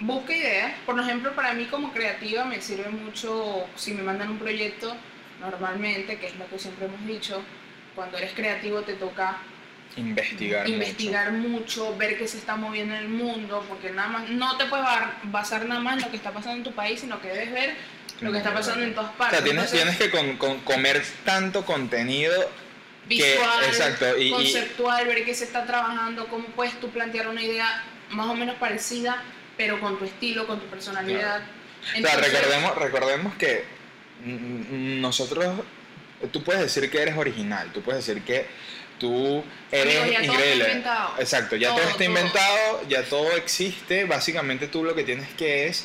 busca 0.00 0.34
ideas. 0.34 0.72
Por 0.86 0.98
ejemplo, 0.98 1.34
para 1.34 1.52
mí 1.54 1.64
como 1.66 1.92
creativa 1.92 2.44
me 2.44 2.60
sirve 2.60 2.88
mucho 2.90 3.66
si 3.76 3.92
me 3.94 4.02
mandan 4.02 4.30
un 4.30 4.38
proyecto, 4.38 4.96
normalmente, 5.40 6.18
que 6.18 6.26
es 6.28 6.36
lo 6.36 6.46
que 6.48 6.58
siempre 6.58 6.86
hemos 6.86 7.04
dicho, 7.06 7.42
cuando 7.94 8.18
eres 8.18 8.32
creativo 8.32 8.82
te 8.82 8.94
toca 8.94 9.38
Investigar. 9.96 10.62
mucho. 10.62 10.72
investigar 10.74 11.32
mucho, 11.32 11.96
ver 11.96 12.18
qué 12.18 12.28
se 12.28 12.38
está 12.38 12.54
moviendo 12.56 12.94
en 12.94 13.00
el 13.02 13.08
mundo, 13.08 13.64
porque 13.68 13.90
nada 13.90 14.08
más 14.08 14.28
no 14.30 14.56
te 14.56 14.66
puedes 14.66 14.86
basar 15.24 15.64
nada 15.66 15.80
más 15.80 15.96
en 15.96 16.02
lo 16.02 16.10
que 16.10 16.16
está 16.16 16.30
pasando 16.30 16.58
en 16.58 16.64
tu 16.64 16.72
país, 16.72 17.00
sino 17.00 17.20
que 17.20 17.28
debes 17.28 17.52
ver 17.52 17.74
lo 18.20 18.30
que 18.32 18.38
está 18.38 18.52
pasando 18.52 18.84
en 18.84 18.94
todas 18.94 19.10
O 19.10 19.14
partes. 19.14 19.38
sea, 19.38 19.44
tienes, 19.44 19.72
Entonces, 19.72 19.96
tienes 19.98 19.98
que 19.98 20.10
con- 20.16 20.36
con- 20.36 20.60
comer 20.60 21.02
tanto 21.24 21.64
contenido 21.64 22.32
visual, 23.06 23.64
exacto, 23.66 24.18
y- 24.18 24.28
y- 24.28 24.30
conceptual, 24.30 25.06
ver 25.06 25.24
qué 25.24 25.34
se 25.34 25.44
está 25.44 25.64
trabajando, 25.64 26.26
cómo 26.28 26.44
puedes 26.48 26.78
tú 26.78 26.90
plantear 26.90 27.28
una 27.28 27.42
idea 27.42 27.82
más 28.10 28.26
o 28.26 28.34
menos 28.34 28.56
parecida, 28.56 29.22
pero 29.58 29.78
con 29.80 29.98
tu 29.98 30.06
estilo, 30.06 30.46
con 30.46 30.58
tu 30.60 30.66
personalidad. 30.66 31.42
O 31.42 31.84
sea, 31.86 31.96
Entonces, 31.96 32.32
recordemos, 32.32 32.74
recordemos 32.76 33.34
que 33.34 33.64
nosotros, 34.24 35.60
tú 36.32 36.42
puedes 36.42 36.62
decir 36.62 36.90
que 36.90 37.02
eres 37.02 37.16
original, 37.16 37.70
tú 37.72 37.82
puedes 37.82 38.06
decir 38.06 38.22
que 38.22 38.46
tú 38.98 39.44
eres 39.70 39.94
ya 40.10 40.22
todo 40.22 40.32
increíble. 40.34 40.64
inventado. 40.64 41.14
Exacto, 41.18 41.56
ya 41.56 41.68
todo, 41.68 41.78
Todo, 41.78 41.86
está 41.90 41.98
todo. 41.98 42.08
inventado, 42.08 42.82
ya 42.88 43.02
todo 43.04 43.36
existe, 43.36 44.04
básicamente 44.06 44.66
tú 44.68 44.82
lo 44.84 44.94
que 44.94 45.04
tienes 45.04 45.28
que 45.34 45.66
es... 45.68 45.84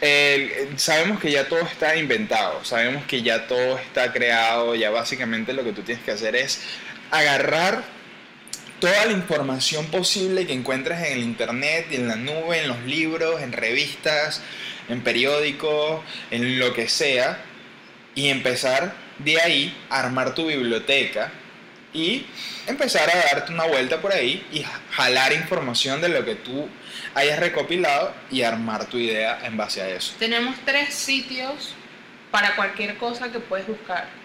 el- 0.00 0.78
sabemos 0.78 1.20
que 1.20 1.30
ya 1.30 1.48
todo 1.48 1.60
está 1.60 1.96
inventado, 1.96 2.64
sabemos 2.64 3.04
que 3.06 3.22
ya 3.22 3.46
todo 3.46 3.78
está 3.78 4.12
creado, 4.12 4.74
ya 4.74 4.90
básicamente 4.90 5.52
lo 5.52 5.64
que 5.64 5.72
tú 5.72 5.82
tienes 5.82 6.04
que 6.04 6.10
hacer 6.12 6.34
es 6.36 6.62
agarrar 7.10 7.82
toda 8.84 9.06
la 9.06 9.12
información 9.12 9.86
posible 9.86 10.46
que 10.46 10.52
encuentres 10.52 10.98
en 10.98 11.14
el 11.14 11.22
internet, 11.22 11.86
en 11.92 12.06
la 12.06 12.16
nube, 12.16 12.58
en 12.58 12.68
los 12.68 12.82
libros, 12.82 13.40
en 13.40 13.52
revistas, 13.52 14.42
en 14.90 15.00
periódicos, 15.02 16.02
en 16.30 16.58
lo 16.58 16.74
que 16.74 16.86
sea, 16.90 17.38
y 18.14 18.28
empezar 18.28 18.94
de 19.20 19.40
ahí 19.40 19.74
a 19.88 20.00
armar 20.00 20.34
tu 20.34 20.48
biblioteca 20.48 21.32
y 21.94 22.26
empezar 22.66 23.08
a 23.08 23.34
darte 23.34 23.52
una 23.52 23.64
vuelta 23.64 24.02
por 24.02 24.12
ahí 24.12 24.46
y 24.52 24.66
jalar 24.90 25.32
información 25.32 26.02
de 26.02 26.10
lo 26.10 26.22
que 26.26 26.34
tú 26.34 26.68
hayas 27.14 27.38
recopilado 27.38 28.12
y 28.30 28.42
armar 28.42 28.84
tu 28.84 28.98
idea 28.98 29.46
en 29.46 29.56
base 29.56 29.80
a 29.80 29.88
eso. 29.88 30.14
Tenemos 30.18 30.56
tres 30.66 30.92
sitios 30.92 31.72
para 32.30 32.54
cualquier 32.54 32.98
cosa 32.98 33.32
que 33.32 33.40
puedes 33.40 33.66
buscar. 33.66 34.23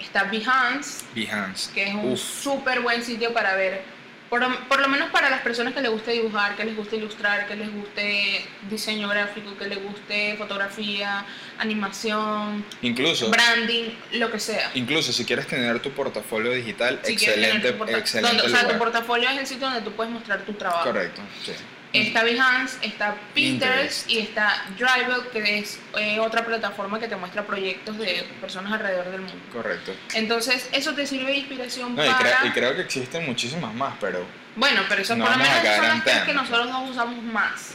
Está 0.00 0.24
Behance, 0.24 1.04
Behance. 1.14 1.70
que 1.72 1.84
es 1.88 1.94
un 1.94 2.16
súper 2.16 2.80
buen 2.80 3.02
sitio 3.04 3.32
para 3.32 3.54
ver, 3.54 3.82
por, 4.30 4.40
por 4.68 4.80
lo 4.80 4.88
menos 4.88 5.10
para 5.10 5.28
las 5.28 5.40
personas 5.42 5.74
que 5.74 5.80
les 5.80 5.90
guste 5.90 6.12
dibujar, 6.12 6.56
que 6.56 6.64
les 6.64 6.76
guste 6.76 6.96
ilustrar, 6.96 7.46
que 7.46 7.56
les 7.56 7.72
guste 7.72 8.44
diseño 8.70 9.08
gráfico, 9.08 9.56
que 9.58 9.66
les 9.66 9.82
guste 9.82 10.36
fotografía, 10.38 11.24
animación, 11.58 12.64
Incluso, 12.82 13.30
branding, 13.30 13.90
lo 14.12 14.30
que 14.30 14.38
sea. 14.40 14.70
incluso 14.74 15.12
si 15.12 15.24
quieres 15.24 15.46
tener 15.46 15.80
tu 15.80 15.90
portafolio 15.92 16.50
digital, 16.52 17.00
Si 17.02 17.12
excelente, 17.12 17.72
tu 17.72 17.78
porta- 17.78 17.98
excelente 17.98 18.36
donde- 18.42 18.52
o 18.52 18.56
sea, 18.56 18.68
tu 18.68 18.78
portafolio 18.78 19.28
es 19.30 19.38
el 19.38 19.46
sitio 19.46 19.66
donde 19.66 19.82
tú 19.82 19.92
puedes 19.92 20.12
mostrar 20.12 20.40
tu 20.42 20.52
trabajo. 20.54 20.84
Correcto, 20.84 21.20
sí. 21.44 21.52
Está 21.92 22.22
Behance, 22.22 22.78
está 22.86 23.16
Pinterest. 23.34 24.06
Pinterest 24.06 24.10
y 24.10 24.18
está 24.20 24.64
Drive, 24.78 25.30
que 25.32 25.58
es 25.58 25.80
eh, 25.98 26.20
otra 26.20 26.44
plataforma 26.44 27.00
que 27.00 27.08
te 27.08 27.16
muestra 27.16 27.44
proyectos 27.44 27.98
de 27.98 28.24
personas 28.40 28.72
alrededor 28.72 29.10
del 29.10 29.22
mundo. 29.22 29.42
Correcto. 29.52 29.92
Entonces, 30.14 30.68
eso 30.72 30.94
te 30.94 31.04
sirve 31.06 31.32
de 31.32 31.38
inspiración 31.38 31.96
No, 31.96 32.04
y, 32.04 32.08
para... 32.08 32.38
cre- 32.42 32.48
y 32.48 32.50
creo 32.52 32.76
que 32.76 32.82
existen 32.82 33.26
muchísimas 33.26 33.74
más, 33.74 33.94
pero 34.00 34.24
Bueno, 34.54 34.82
pero 34.88 35.02
eso 35.02 35.16
No 35.16 35.24
por 35.24 35.32
lo 35.32 35.38
menos 35.38 35.52
son 35.76 35.88
las 35.88 36.04
tres 36.04 36.18
que 36.22 36.32
nosotros 36.32 36.68
dos 36.70 36.90
usamos 36.90 37.22
más. 37.24 37.74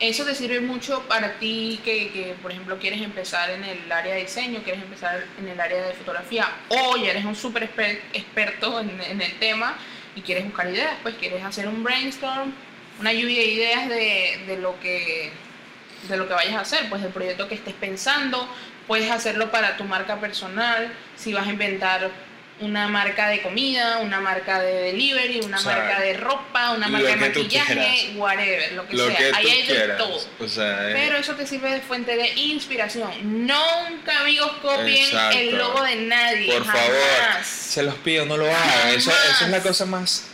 Eso 0.00 0.24
te 0.24 0.34
sirve 0.34 0.60
mucho 0.60 1.02
para 1.06 1.34
ti 1.34 1.78
que, 1.84 2.10
que, 2.10 2.34
por 2.42 2.50
ejemplo, 2.50 2.78
quieres 2.78 3.02
empezar 3.02 3.50
en 3.50 3.62
el 3.64 3.92
área 3.92 4.14
de 4.14 4.22
diseño, 4.22 4.60
quieres 4.64 4.82
empezar 4.82 5.24
en 5.38 5.46
el 5.48 5.60
área 5.60 5.80
de 5.82 5.92
fotografía, 5.92 6.48
o 6.70 6.96
ya 6.96 7.10
eres 7.10 7.24
un 7.24 7.36
súper 7.36 7.70
exper- 7.70 8.00
experto 8.14 8.80
en, 8.80 8.98
en 9.00 9.20
el 9.20 9.38
tema 9.38 9.76
y 10.16 10.22
quieres 10.22 10.44
buscar 10.44 10.68
ideas, 10.68 10.94
pues 11.02 11.14
quieres 11.16 11.44
hacer 11.44 11.68
un 11.68 11.84
brainstorm, 11.84 12.52
una 13.00 13.12
lluvia 13.12 13.40
de 13.40 13.46
ideas 13.46 13.88
de, 13.88 14.40
de 14.46 14.56
lo 14.58 14.78
que 14.80 15.32
de 16.08 16.16
lo 16.16 16.26
que 16.26 16.34
vayas 16.34 16.54
a 16.54 16.60
hacer, 16.60 16.88
pues 16.88 17.00
del 17.02 17.12
proyecto 17.12 17.48
que 17.48 17.54
estés 17.54 17.74
pensando, 17.74 18.48
puedes 18.86 19.10
hacerlo 19.10 19.50
para 19.50 19.76
tu 19.76 19.84
marca 19.84 20.20
personal, 20.20 20.92
si 21.16 21.32
vas 21.32 21.46
a 21.46 21.50
inventar 21.50 22.10
una 22.60 22.86
marca 22.88 23.28
de 23.28 23.40
comida, 23.40 23.98
una 23.98 24.20
marca 24.20 24.60
de 24.60 24.72
delivery, 24.72 25.40
una 25.40 25.58
O 25.58 25.60
sea, 25.60 25.76
marca 25.76 26.00
de 26.00 26.14
ropa, 26.14 26.70
una 26.72 26.88
marca 26.88 27.08
de 27.08 27.16
maquillaje, 27.16 28.12
whatever, 28.16 28.72
lo 28.72 28.86
que 28.86 28.96
lo 28.96 29.06
sea. 29.08 29.16
que 29.16 29.32
Ahí 29.34 29.50
hay 29.50 29.66
de 29.66 29.88
todo. 29.96 30.20
O 30.38 30.48
sea, 30.48 30.90
eh, 30.90 30.92
Pero 30.92 31.16
eso 31.16 31.34
te 31.34 31.46
sirve 31.46 31.70
de 31.70 31.80
fuente 31.80 32.14
de 32.16 32.28
inspiración. 32.34 33.10
Nunca, 33.46 34.20
amigos, 34.20 34.52
copien 34.60 35.04
Exacto. 35.06 35.38
el 35.38 35.56
logo 35.56 35.82
de 35.82 35.96
nadie. 35.96 36.52
por 36.52 36.64
jamás. 36.64 36.82
favor, 36.82 37.44
se 37.44 37.82
los 37.82 37.94
pido, 37.96 38.26
no 38.26 38.36
lo 38.36 38.46
hagan. 38.46 38.88
Eso, 38.90 39.10
eso 39.10 39.44
es 39.44 39.50
la 39.50 39.60
cosa 39.60 39.86
más 39.86 40.28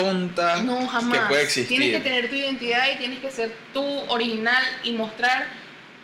tonta 0.00 0.62
No, 0.62 0.86
jamás. 0.88 1.18
que 1.20 1.26
puede 1.26 1.42
existir. 1.42 1.78
Tienes 1.78 1.96
que 1.96 2.00
tener 2.08 2.28
tu 2.28 2.34
identidad 2.36 2.86
y 2.94 2.96
tienes 2.98 3.18
que 3.20 3.30
ser 3.30 3.54
tú 3.72 3.84
original 4.08 4.62
y 4.82 4.92
mostrar 4.92 5.46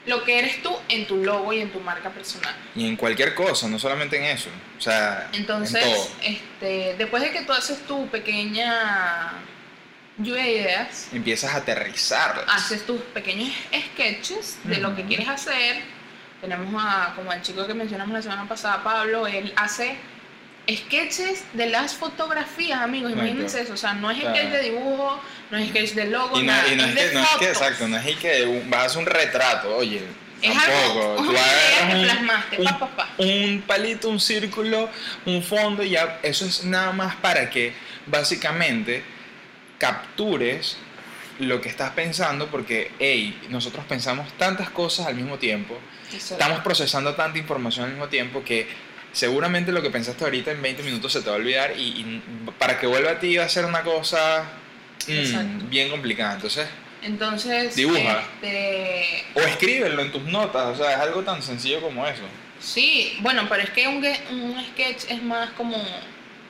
lo 0.07 0.23
que 0.25 0.39
eres 0.39 0.63
tú 0.63 0.71
en 0.91 1.07
tu 1.07 1.17
logo 1.25 1.53
y 1.53 1.61
en 1.61 1.71
tu 1.71 1.81
marca 1.81 2.11
personal. 2.11 2.55
Y 2.75 2.87
en 2.87 2.97
cualquier 2.97 3.35
cosa, 3.35 3.69
no 3.69 3.79
solamente 3.79 4.19
en 4.19 4.25
eso. 4.25 4.51
O 4.77 4.81
sea, 4.81 5.29
Entonces, 5.33 5.83
en 5.83 5.93
todo. 5.95 6.09
este, 6.23 6.95
después 6.99 7.23
de 7.23 7.31
que 7.31 7.43
tú 7.43 7.53
haces 7.55 7.79
tu 7.87 8.07
pequeña 8.09 9.33
lluvia 10.19 10.43
de 10.45 10.53
ideas, 10.53 11.09
Empiezas 11.13 11.55
a 11.55 11.59
aterrizarlas. 11.59 12.45
haces 12.49 12.85
tus 12.85 13.01
pequeños 13.01 13.51
sketches 13.93 14.59
de 14.65 14.77
lo 14.77 14.95
que 14.95 15.05
quieres 15.05 15.27
hacer. 15.29 15.79
Tenemos 16.43 16.75
a, 16.87 17.15
como 17.17 17.33
el 17.33 17.41
chico 17.41 17.67
que 17.67 17.73
mencionamos 17.73 18.13
la 18.15 18.21
semana 18.23 18.47
pasada, 18.47 18.85
Pablo, 18.85 19.27
él 19.27 19.53
hace 19.57 19.97
sketches 20.71 21.45
de 21.53 21.67
las 21.67 21.95
fotografías, 21.95 22.81
amigos, 22.81 23.13
imagínense 23.13 23.61
eso, 23.63 23.75
o 23.75 23.77
sea, 23.77 23.95
no 23.95 24.11
es 24.11 24.19
Claro. 24.19 24.35
sketch 24.37 24.51
de 24.51 24.63
dibujo, 24.63 25.21
no 25.51 25.59
es 25.59 25.69
sketch 25.69 25.91
de 25.91 26.07
logo, 26.07 26.39
Y 26.41 26.43
no, 26.45 26.53
nada, 26.53 26.69
y 26.73 26.77
no 26.77 26.85
es, 26.85 26.89
es, 26.91 26.95
de 26.95 27.09
que, 27.09 27.15
no 27.15 27.23
es 27.23 27.29
que, 27.39 27.49
exacto, 27.49 27.89
no 27.89 27.97
es 27.99 28.17
que 28.17 28.63
vas 28.69 28.81
a 28.81 28.85
hacer 28.87 28.99
un 29.01 29.07
retrato, 29.07 29.77
oye, 29.77 30.03
Es 30.41 30.53
tampoco. 30.55 31.19
algo, 31.19 31.33
que 31.91 32.03
plasmaste, 32.05 32.57
un, 32.59 32.65
pa, 32.65 32.79
pa, 32.79 32.97
pa. 32.97 33.09
un 33.19 33.63
palito, 33.67 34.09
un 34.09 34.21
círculo, 34.21 34.89
un 35.27 35.43
fondo, 35.43 35.83
y 35.83 35.91
ya 35.91 36.19
eso 36.23 36.47
es 36.47 36.65
nada 36.65 36.93
más 36.93 37.15
para 37.17 37.51
que 37.51 37.75
básicamente 38.07 39.03
captures 39.79 40.77
lo 41.41 41.61
que 41.61 41.69
estás 41.69 41.91
pensando, 41.91 42.47
porque, 42.47 42.93
hey, 42.99 43.39
nosotros 43.49 43.85
pensamos 43.87 44.33
tantas 44.39 44.71
cosas 44.71 45.07
al 45.09 45.17
mismo 45.17 45.37
tiempo, 45.39 45.79
estamos 46.13 46.61
procesando 46.61 47.15
tanta 47.15 47.39
información 47.39 47.87
al 47.87 47.91
mismo 47.91 48.07
tiempo 48.09 48.45
que 48.45 48.69
seguramente 49.15 49.73
lo 49.73 49.81
que 49.81 49.89
pensaste 49.91 50.23
ahorita 50.25 50.51
en 50.53 50.61
20 50.61 50.83
minutos 50.83 51.13
se 51.13 51.23
te 51.23 51.31
va 51.31 51.37
a 51.37 51.39
olvidar 51.39 51.73
y, 51.77 51.83
y 51.83 52.23
para 52.59 52.79
que 52.79 52.87
vuelva 52.87 53.13
a 53.13 53.19
ti 53.19 53.37
va 53.39 53.45
a 53.45 53.49
ser 53.49 53.65
una 53.65 53.83
cosa 53.83 54.45
mm, 55.09 55.71
bien 55.71 55.89
complicada. 55.89 56.35
Entonces, 56.35 56.69
Entonces, 57.03 57.75
Dibuja. 57.77 58.23
este, 58.43 59.25
o 59.35 59.41
escríbelo 59.41 60.03
en 60.03 60.13
tus 60.13 60.23
notas, 60.25 60.67
o 60.67 60.77
sea, 60.77 60.93
es 60.93 60.99
algo 60.99 61.23
tan 61.23 61.43
sencillo 61.43 61.81
como 61.81 62.07
eso. 62.07 62.25
Sí, 62.61 63.17
bueno, 63.21 63.47
pero 63.49 63.63
es 63.63 63.71
que 63.71 63.87
un, 63.89 64.05
un 64.31 64.65
sketch 64.73 65.05
es 65.11 65.23
más 65.23 65.51
como, 65.51 65.77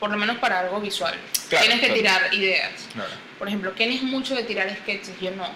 por 0.00 0.10
lo 0.10 0.16
menos 0.16 0.38
para 0.38 0.60
algo 0.60 0.80
visual. 0.80 1.14
Claro, 1.48 1.66
Tienes 1.66 1.80
que 1.80 1.94
claro. 1.94 2.00
tirar 2.28 2.34
ideas. 2.34 2.88
Claro. 2.92 3.10
Por 3.38 3.48
ejemplo, 3.48 3.74
Ken 3.74 3.92
es 3.92 4.02
mucho 4.02 4.34
de 4.34 4.44
tirar 4.44 4.74
sketches, 4.82 5.20
yo 5.20 5.30
no. 5.32 5.48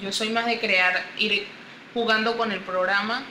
Yo 0.00 0.12
soy 0.12 0.30
más 0.30 0.46
de 0.46 0.58
crear, 0.58 1.04
ir 1.18 1.46
jugando 1.92 2.36
con 2.36 2.52
el 2.52 2.60
programa. 2.60 3.24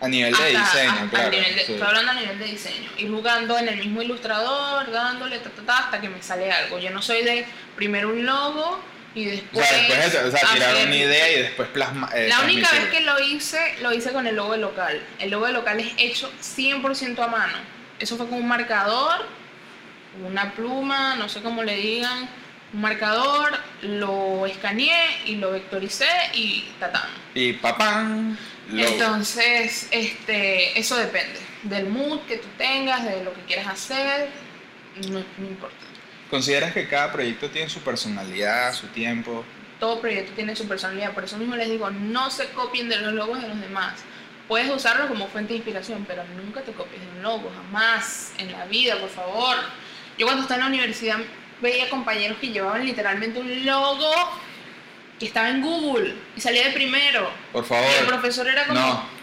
A 0.00 0.08
nivel 0.08 0.32
de 0.34 0.48
diseño, 0.50 0.92
a 0.92 1.08
claro. 1.10 1.30
nivel 1.30 1.54
de- 1.54 1.64
sí. 1.64 1.72
Estoy 1.72 1.86
hablando 1.88 2.12
a 2.12 2.14
nivel 2.14 2.38
de 2.38 2.44
diseño. 2.44 2.90
Ir 2.98 3.10
jugando 3.10 3.58
en 3.58 3.68
el 3.68 3.76
mismo 3.78 4.02
ilustrador, 4.02 4.90
dándole 4.90 5.38
ta, 5.38 5.48
ta, 5.50 5.62
ta, 5.62 5.78
hasta 5.78 6.00
que 6.00 6.08
me 6.10 6.22
sale 6.22 6.52
algo. 6.52 6.78
Yo 6.78 6.90
no 6.90 7.00
soy 7.00 7.22
de 7.22 7.46
primero 7.76 8.10
un 8.10 8.26
logo 8.26 8.78
y 9.14 9.26
O 9.28 9.30
después. 9.30 9.66
sea, 9.66 9.78
después 9.78 9.98
eso, 10.14 10.28
o 10.28 10.30
sea, 10.30 10.40
tirar 10.52 10.74
una 10.86 10.94
idea 10.96 11.30
y 11.32 11.42
después 11.42 11.68
plasma. 11.68 12.10
eh, 12.14 12.26
La 12.28 12.40
única 12.40 12.70
vez 12.72 12.88
que 12.90 13.00
lo 13.00 13.18
hice, 13.20 13.76
lo 13.80 13.90
hice 13.94 14.12
con 14.12 14.26
el 14.26 14.36
logo 14.36 14.52
de 14.52 14.58
local. 14.58 15.02
El 15.18 15.30
logo 15.30 15.46
de 15.46 15.52
local 15.54 15.80
es 15.80 15.92
hecho 15.96 16.30
100% 16.42 17.22
a 17.22 17.28
mano. 17.28 17.54
Eso 17.98 18.18
fue 18.18 18.28
con 18.28 18.36
un 18.38 18.46
marcador, 18.48 19.24
una 20.26 20.52
pluma, 20.52 21.14
no 21.16 21.28
sé 21.30 21.40
cómo 21.42 21.62
le 21.62 21.76
digan, 21.76 22.28
un 22.76 22.82
marcador, 22.82 23.50
lo 23.82 24.44
escaneé 24.46 25.22
y 25.24 25.36
lo 25.36 25.50
vectoricé 25.52 26.06
y 26.34 26.64
tatán. 26.78 27.08
Y 27.34 27.54
papán. 27.54 28.38
lo- 28.70 28.86
Entonces, 28.86 29.88
este, 29.90 30.78
eso 30.78 30.96
depende 30.96 31.40
del 31.62 31.86
mood 31.88 32.20
que 32.28 32.36
tú 32.36 32.48
tengas, 32.58 33.02
de 33.04 33.24
lo 33.24 33.32
que 33.32 33.40
quieras 33.42 33.66
hacer, 33.68 34.28
no, 35.08 35.20
no 35.38 35.46
importa. 35.46 35.76
¿Consideras 36.30 36.72
que 36.72 36.86
cada 36.88 37.12
proyecto 37.12 37.48
tiene 37.50 37.68
su 37.70 37.80
personalidad, 37.80 38.72
su 38.74 38.86
tiempo? 38.88 39.44
todo 39.78 40.00
proyecto 40.00 40.32
tiene 40.34 40.56
su 40.56 40.66
personalidad, 40.66 41.12
por 41.12 41.24
eso 41.24 41.36
mismo 41.36 41.54
les 41.54 41.68
digo, 41.68 41.90
no 41.90 42.30
se 42.30 42.46
copien 42.52 42.88
de 42.88 42.96
los 42.98 43.12
logos 43.12 43.42
de 43.42 43.48
los 43.48 43.60
demás. 43.60 43.92
Puedes 44.48 44.70
usarlo 44.70 45.06
como 45.06 45.28
fuente 45.28 45.52
de 45.52 45.56
inspiración, 45.58 46.06
pero 46.08 46.24
nunca 46.34 46.62
te 46.62 46.72
copies 46.72 47.02
de 47.02 47.08
un 47.08 47.22
logo, 47.22 47.52
jamás, 47.54 48.32
en 48.38 48.52
la 48.52 48.64
vida, 48.64 48.98
por 48.98 49.10
favor. 49.10 49.54
Yo 50.16 50.24
cuando 50.24 50.42
estaba 50.44 50.60
en 50.64 50.70
la 50.70 50.74
universidad 50.78 51.18
veía 51.60 51.88
compañeros 51.88 52.38
que 52.40 52.48
llevaban 52.48 52.84
literalmente 52.84 53.38
un 53.38 53.64
logo 53.66 54.12
que 55.18 55.26
estaba 55.26 55.48
en 55.48 55.62
Google 55.62 56.14
y 56.36 56.40
salía 56.40 56.66
de 56.66 56.72
primero. 56.72 57.30
Por 57.52 57.64
favor. 57.64 57.88
Y 57.90 58.00
el 58.00 58.06
profesor 58.06 58.46
era 58.48 58.66
como, 58.66 58.78
No. 58.80 59.16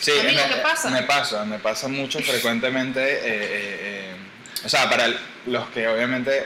Sí, 0.00 0.12
Amigo, 0.12 0.40
me, 0.48 0.54
¿qué 0.54 0.60
pasa? 0.60 0.90
me 0.90 1.02
pasa, 1.02 1.44
me 1.44 1.58
pasa 1.58 1.88
mucho 1.88 2.20
frecuentemente. 2.20 3.00
eh, 3.00 3.18
eh, 3.24 3.78
eh, 3.80 4.16
o 4.64 4.68
sea, 4.68 4.88
para 4.88 5.08
los 5.46 5.68
que 5.70 5.88
obviamente 5.88 6.44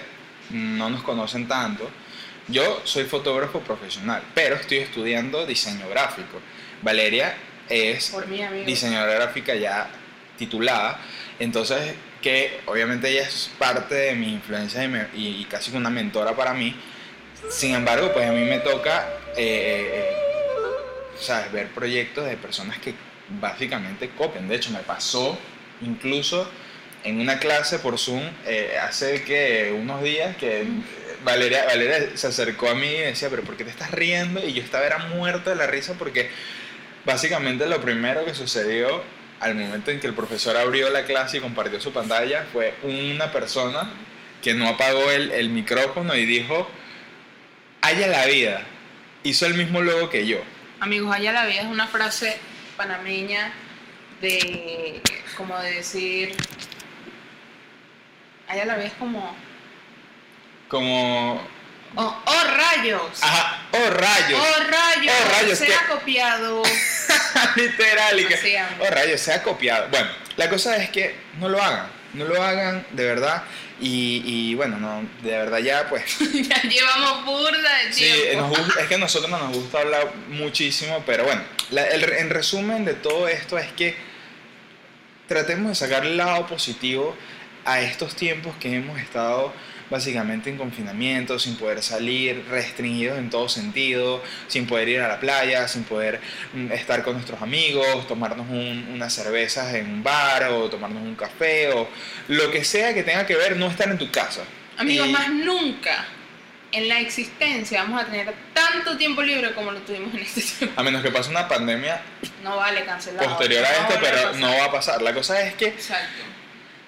no 0.51 0.89
nos 0.89 1.03
conocen 1.03 1.49
tanto, 1.49 1.91
yo 2.49 2.83
soy 2.85 3.05
fotógrafo 3.05 3.61
profesional, 3.61 4.23
pero 4.35 4.57
estoy 4.57 4.79
estudiando 4.79 5.47
diseño 5.47 5.89
gráfico. 5.89 6.41
Valeria 6.83 7.35
es 7.69 8.13
mí, 8.29 8.65
diseñadora 8.65 9.15
gráfica 9.15 9.55
ya 9.55 9.89
titulada, 10.37 10.99
entonces 11.39 11.95
que 12.23 12.61
obviamente 12.67 13.11
ella 13.11 13.23
es 13.23 13.51
parte 13.59 13.95
de 13.95 14.15
mi 14.15 14.33
influencia 14.33 14.83
y, 14.85 14.89
me- 14.89 15.07
y- 15.15 15.41
y 15.43 15.45
casi 15.45 15.75
una 15.77 15.91
mentora 15.91 16.35
para 16.35 16.55
mí. 16.55 16.75
Sin 17.51 17.75
embargo, 17.75 18.13
pues 18.13 18.29
a 18.29 18.33
mí 18.33 18.45
me 18.45 18.61
toca 18.61 19.09
eh, 19.37 19.43
eh, 19.45 19.91
eh, 19.95 20.15
¿sabes? 21.21 21.53
ver 21.53 21.69
proyectos 21.69 22.25
de 22.27 22.37
personas 22.37 22.79
que 22.79 22.95
básicamente 23.41 24.11
copian. 24.17 24.49
De 24.49 24.55
hecho, 24.57 24.71
me 24.71 24.79
pasó 24.81 25.39
incluso 25.83 26.49
en 27.05 27.21
una 27.21 27.39
clase 27.41 27.81
por 27.81 27.99
Zoom 27.99 28.23
eh, 28.47 28.77
hace 28.81 29.23
que 29.25 29.75
unos 29.79 30.03
días 30.03 30.37
que. 30.37 30.65
Valeria, 31.25 31.65
Valeria 31.67 32.17
se 32.17 32.27
acercó 32.27 32.69
a 32.69 32.75
mí 32.75 32.87
y 32.89 32.99
decía, 32.99 33.29
pero 33.31 33.45
¿por 33.45 33.57
qué 33.57 33.63
te 33.63 33.71
estás 33.71 33.93
riendo? 33.93 34.45
Y 34.45 34.55
yo 34.55 34.63
estaba 34.63 34.85
era 34.85 34.99
muerto 34.99 35.51
de 35.51 35.57
la 35.57 35.69
risa 35.69 35.95
porque 35.97 36.29
básicamente 37.05 37.67
lo 37.67 37.81
primero 37.81 38.25
que 38.25 38.35
sucedió 38.35 39.05
al 39.43 39.55
momento 39.57 39.91
en 39.91 40.01
que 40.01 40.07
el 40.07 40.15
profesor 40.15 40.57
abrió 40.57 40.89
la 40.91 41.05
clase 41.05 41.39
y 41.39 41.41
compartió 41.41 41.81
su 41.81 41.93
pantalla 41.93 42.47
fue 42.53 42.75
una 42.83 43.31
persona 43.33 43.91
que 44.41 44.55
no 44.55 44.69
apagó 44.69 45.11
el, 45.11 45.31
el 45.33 45.51
micrófono 45.51 46.15
y 46.15 46.25
dijo, 46.25 46.69
haya 47.83 48.07
la 48.07 48.25
vida. 48.27 48.63
Hizo 49.25 49.47
el 49.47 49.55
mismo 49.55 49.81
logo 49.83 50.09
que 50.11 50.27
yo. 50.27 50.39
Amigos, 50.81 51.15
allá 51.15 51.33
la 51.33 51.47
vida 51.47 51.61
es 51.61 51.67
una 51.67 51.87
frase 51.87 52.37
panameña 52.77 53.53
de, 54.21 55.01
como 55.37 55.57
de 55.61 55.73
decir, 55.75 56.35
allá 58.49 58.65
la 58.65 58.75
vida 58.77 58.87
es 58.87 58.93
como, 58.95 59.37
Como, 60.69 61.35
oh, 61.97 62.23
oh, 62.27 62.45
rayos, 62.57 63.23
ajá, 63.23 63.63
oh 63.73 63.91
rayos. 63.91 64.41
oh 64.41 64.63
rayos, 64.71 65.15
Oh, 65.15 65.31
rayos, 65.41 65.59
se 65.59 65.69
copiado 65.89 66.63
Literal, 67.57 68.19
y 68.21 68.25
que, 68.27 68.63
oh 68.81 68.91
rayos, 68.91 69.21
se 69.21 69.33
ha 69.33 69.43
copiado. 69.43 69.89
Bueno, 69.89 70.09
la 70.37 70.49
cosa 70.49 70.77
es 70.77 70.91
que 70.91 71.15
no 71.39 71.49
lo 71.49 71.63
hagan, 71.63 71.87
no 72.15 72.25
lo 72.25 72.43
hagan 72.43 72.87
de 72.93 73.05
verdad. 73.05 73.43
Y, 73.81 74.23
y 74.25 74.55
bueno, 74.55 74.77
no, 74.79 75.05
de 75.23 75.31
verdad 75.37 75.59
ya 75.59 75.89
pues 75.89 76.05
ya 76.49 76.63
llevamos 76.63 77.25
burda 77.25 77.79
de 77.85 77.93
Sí, 77.93 78.05
tiempo. 78.05 78.47
nos 78.47 78.59
gusta- 78.59 78.81
es 78.81 78.87
que 78.87 78.95
a 78.95 78.99
nosotros 78.99 79.29
no 79.31 79.39
nos 79.39 79.57
gusta 79.57 79.81
hablar 79.81 80.13
muchísimo, 80.29 81.03
pero 81.05 81.25
bueno, 81.25 81.43
la- 81.71 81.89
el- 81.89 82.05
en 82.13 82.31
resumen 82.31 82.85
de 82.85 82.95
todo 82.95 83.27
esto 83.27 83.59
es 83.59 83.73
que 83.73 83.97
tratemos 85.27 85.69
de 85.71 85.75
sacar 85.75 86.05
el 86.07 86.17
lado 86.17 86.47
positivo 86.47 87.17
a 87.65 87.81
estos 87.81 88.15
tiempos 88.15 88.55
que 88.61 88.77
hemos 88.77 89.01
estado 89.01 89.53
básicamente 89.93 90.51
en 90.51 90.57
confinamiento, 90.57 91.39
sin 91.39 91.55
poder 91.57 91.81
salir, 91.83 92.45
restringidos 92.51 93.19
en 93.19 93.31
todo 93.31 93.49
sentido, 93.49 94.21
sin 94.49 94.67
poder 94.67 94.89
ir 94.89 95.01
a 95.01 95.07
la 95.07 95.21
playa, 95.21 95.69
sin 95.69 95.85
poder 95.85 96.21
mm, 96.55 96.73
estar 96.73 97.05
con 97.05 97.13
nuestros 97.15 97.41
amigos, 97.41 98.09
tomarnos 98.09 98.49
un- 98.49 98.89
unas 98.93 99.13
cervezas 99.13 99.73
en 99.75 99.87
un 99.89 100.03
bar 100.03 100.45
o 100.51 100.69
tomarnos 100.69 101.03
un 101.03 101.15
café 101.15 101.71
o 101.73 101.89
lo 102.29 102.51
que 102.51 102.65
sea 102.65 102.93
que 102.95 103.05
tenga 103.05 103.25
que 103.27 103.37
ver 103.37 103.57
no 103.57 103.69
estar 103.69 103.89
en 103.89 103.99
tu 103.99 104.11
casa. 104.11 104.43
Amigos, 104.79 105.07
Y- 105.09 105.13
más 105.13 105.29
nunca 105.31 106.07
en 106.73 106.89
la 106.89 106.99
existencia 107.01 107.83
vamos 107.83 108.01
a 108.03 108.07
tener 108.07 108.33
tanto 108.55 108.97
tiempo 108.97 109.23
libre 109.23 109.53
como 109.53 109.71
lo 109.73 109.81
tuvimos 109.81 110.13
en 110.15 110.21
este 110.21 110.41
tiempo. 110.41 110.81
A 110.81 110.83
menos 110.83 111.03
que 111.03 111.11
pase 111.11 111.29
una 111.29 111.47
pandemia 111.47 112.01
No 112.43 112.57
vale 112.57 112.83
cancelar. 112.87 113.23
posterior 113.29 113.63
a 113.63 113.71
esto, 113.71 113.95
pero 114.01 114.33
no 114.37 114.49
va 114.57 114.65
a 114.65 114.73
pasar. 114.73 115.03
La 115.03 115.13
cosa 115.13 115.39
es 115.43 115.53
que 115.55 115.67
Exacto. 115.67 116.23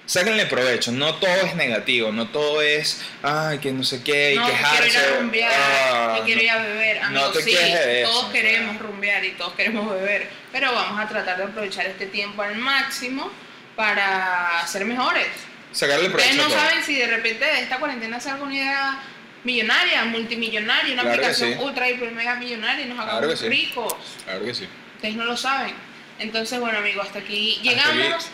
Sáquenle 0.06 0.46
provecho, 0.46 0.92
no 0.92 1.14
todo 1.14 1.30
es 1.46 1.54
negativo, 1.56 2.12
no 2.12 2.28
todo 2.28 2.60
es, 2.62 3.02
ay, 3.22 3.58
que 3.58 3.72
no 3.72 3.82
sé 3.84 4.02
qué, 4.02 4.34
y 4.34 4.36
No, 4.36 4.46
que 4.46 4.52
quejarse. 4.52 4.88
quiero 4.90 4.98
ir 5.06 5.12
a 5.14 5.16
rumbear, 5.18 5.52
Ah, 5.54 6.20
quiero 6.24 6.42
ir 6.42 6.50
a 6.50 6.58
beber. 6.62 7.10
no 7.10 7.30
te 7.30 7.42
sí, 7.42 7.56
eso, 7.56 8.10
todos 8.10 8.32
queremos 8.32 8.76
sea. 8.76 8.82
rumbear 8.86 9.24
y 9.24 9.30
todos 9.32 9.52
queremos 9.54 9.90
beber, 9.92 10.28
pero 10.52 10.72
vamos 10.72 11.00
a 11.00 11.08
tratar 11.08 11.36
de 11.38 11.44
aprovechar 11.44 11.86
este 11.86 12.06
tiempo 12.06 12.42
al 12.42 12.56
máximo 12.56 13.30
para 13.76 14.66
ser 14.66 14.84
mejores. 14.84 15.26
Sacarle 15.72 16.08
provecho 16.10 16.30
Ustedes 16.30 16.48
no 16.48 16.54
todo. 16.54 16.64
saben 16.64 16.84
si 16.84 16.94
de 16.96 17.06
repente 17.08 17.44
de 17.44 17.60
esta 17.60 17.78
cuarentena 17.78 18.20
salga 18.20 18.44
una 18.44 18.54
idea 18.54 19.02
millonaria, 19.42 20.04
multimillonaria, 20.04 20.92
una 20.92 21.02
Claro 21.02 21.16
aplicación 21.16 21.52
sí. 21.54 21.58
ultra 21.60 21.88
hiper 21.90 22.12
mega 22.12 22.34
millonaria 22.36 22.84
y 22.84 22.88
nos 22.88 22.96
Claro 22.96 23.10
hagamos 23.18 23.40
que 23.40 23.44
sí. 23.44 23.48
ricos. 23.48 23.94
Claro 24.24 24.44
que 24.44 24.54
sí. 24.54 24.68
Ustedes 24.96 25.16
no 25.16 25.24
lo 25.24 25.36
saben. 25.36 25.74
Entonces, 26.20 26.60
bueno, 26.60 26.78
amigos, 26.78 27.06
hasta 27.08 27.18
aquí 27.18 27.56
Hasta 27.56 27.70
llegamos. 27.92 28.28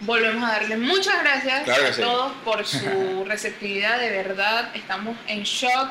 Volvemos 0.00 0.44
a 0.48 0.52
darle 0.52 0.76
muchas 0.76 1.20
gracias 1.22 1.64
Claro 1.64 1.86
a 1.86 1.92
sí. 1.92 2.02
todos 2.02 2.32
por 2.44 2.66
su 2.66 3.24
receptividad. 3.26 3.98
De 3.98 4.10
verdad, 4.10 4.70
estamos 4.74 5.16
en 5.26 5.42
shock 5.44 5.88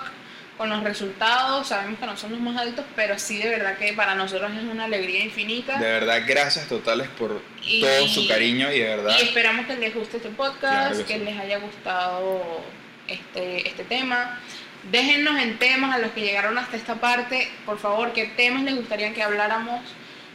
con 0.57 0.69
los 0.69 0.83
resultados. 0.83 1.67
Sabemos 1.67 1.99
que 1.99 2.05
no 2.05 2.15
son 2.15 2.31
los 2.31 2.39
más 2.39 2.55
altos, 2.61 2.85
pero 2.95 3.17
sí, 3.17 3.37
de 3.39 3.49
verdad 3.49 3.77
que 3.77 3.93
para 3.93 4.13
nosotros 4.15 4.51
es 4.55 4.63
una 4.63 4.85
alegría 4.85 5.23
infinita. 5.23 5.77
De 5.79 5.85
verdad, 5.87 6.21
gracias 6.27 6.67
totales 6.67 7.07
por 7.17 7.41
Y- 7.63 7.81
todo 7.81 8.07
su 8.07 8.27
cariño 8.27 8.71
y 8.71 8.79
de 8.79 8.87
verdad. 8.95 9.17
Y 9.19 9.23
esperamos 9.23 9.65
que 9.65 9.75
les 9.75 9.93
guste 9.93 10.17
este 10.17 10.29
podcast, 10.29 10.61
Claro 10.91 10.97
que 10.97 11.03
que, 11.05 11.19
sí. 11.19 11.25
les 11.25 11.39
haya 11.39 11.57
gustado 11.57 12.61
este, 13.07 13.67
este 13.67 13.83
tema. 13.85 14.39
Déjennos 14.91 15.39
en 15.41 15.57
temas 15.57 15.95
a 15.95 15.97
los 15.97 16.11
que 16.11 16.21
llegaron 16.21 16.57
hasta 16.59 16.77
esta 16.77 16.93
parte, 16.95 17.49
por 17.65 17.79
favor, 17.79 18.13
qué 18.13 18.25
temas 18.37 18.61
les 18.63 18.75
gustaría 18.75 19.13
que 19.15 19.23
habláramos 19.23 19.81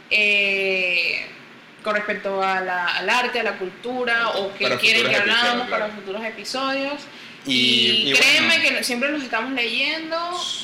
eh, 0.09 1.25
con 1.83 1.95
respecto 1.95 2.41
a 2.43 2.61
la- 2.61 2.97
al 2.97 3.09
arte, 3.09 3.39
a 3.39 3.43
la 3.43 3.57
cultura, 3.57 4.29
o 4.31 4.53
que 4.55 4.65
Para 4.65 4.77
quieren 4.77 5.07
que 5.09 5.15
habláramos 5.15 5.67
para 5.67 5.85
claro. 5.85 5.93
futuros 5.93 6.23
episodios. 6.23 7.01
Y- 7.43 8.11
Y, 8.11 8.13
créeme 8.13 8.59
bueno. 8.59 8.77
que 8.77 8.83
siempre 8.83 9.09
los 9.11 9.23
estamos 9.23 9.51
leyendo 9.53 10.15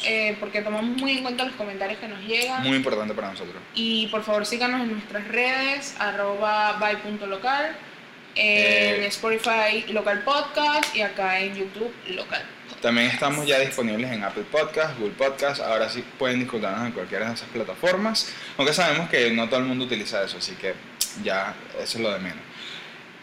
eh, 0.05 0.38
porque 0.39 0.61
tomamos 0.61 0.95
muy 1.01 1.13
en 1.18 1.24
cuenta 1.24 1.43
los 1.45 1.55
comentarios 1.55 1.99
que 1.99 2.07
nos 2.07 2.20
llegan. 2.22 2.61
Muy 2.61 2.78
importante 2.78 3.15
para 3.15 3.32
nosotros. 3.32 3.55
Y 3.74 4.05
por 4.07 4.24
favor 4.24 4.45
síganos 4.45 4.82
en 4.82 4.91
nuestras 4.91 5.28
redes, 5.28 5.95
arroba 5.97 6.74
by.local, 6.74 7.76
en 8.36 9.03
Eh. 9.03 9.07
Spotify 9.07 9.86
local 9.91 10.22
podcast 10.24 10.95
y 10.95 11.01
acá 11.01 11.39
en 11.39 11.55
YouTube 11.55 11.91
local. 12.09 12.43
También 12.80 13.07
estamos 13.07 13.47
ya 13.47 13.57
disponibles 13.57 14.11
en 14.11 14.24
Apple 14.24 14.43
Podcast, 14.51 14.99
Google 14.99 15.15
Podcast. 15.15 15.61
Ahora 15.61 15.89
sí 15.89 16.03
pueden 16.20 16.39
disfrutarnos 16.41 16.86
en 16.86 16.91
cualquiera 16.91 17.28
de 17.28 17.34
esas 17.34 17.49
plataformas. 17.49 18.32
Aunque 18.55 18.72
sabemos 18.74 19.09
que 19.09 19.32
no 19.32 19.49
todo 19.49 19.61
el 19.61 19.65
mundo 19.65 19.86
utiliza 19.86 20.24
eso, 20.24 20.38
así 20.38 20.51
que 20.53 20.76
ya 21.24 21.53
eso 21.82 21.97
es 21.97 22.03
lo 22.03 22.11
de 22.13 22.20
menos. 22.20 22.39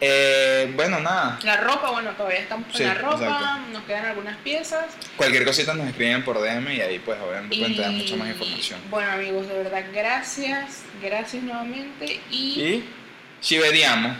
Eh, 0.00 0.70
bueno, 0.74 0.98
nada. 1.00 1.38
La 1.44 1.56
ropa, 1.58 1.90
bueno, 1.92 2.10
todavía 2.12 2.40
estamos 2.40 2.66
con 2.66 2.76
Sí, 2.76 2.82
la 2.84 2.94
ropa, 2.94 3.24
exacto. 3.24 3.72
nos 3.72 3.82
quedan 3.84 4.04
algunas 4.06 4.36
piezas. 4.38 4.86
Cualquier 5.16 5.44
cosita 5.44 5.72
nos 5.74 5.86
escriben 5.88 6.24
por 6.24 6.40
DM 6.42 6.72
y 6.74 6.80
ahí 6.80 6.98
pues 6.98 7.18
obviamente 7.20 7.56
pueden 7.56 7.76
tener 7.76 7.90
mucha 7.92 8.16
más 8.16 8.28
información. 8.28 8.80
Bueno 8.90 9.10
amigos, 9.12 9.48
de 9.48 9.54
verdad, 9.54 9.84
gracias, 9.94 10.82
gracias 11.02 11.42
nuevamente 11.42 12.20
y 12.30 12.36
Y 12.60 12.84
ci 13.40 13.58
vediamo. 13.58 14.14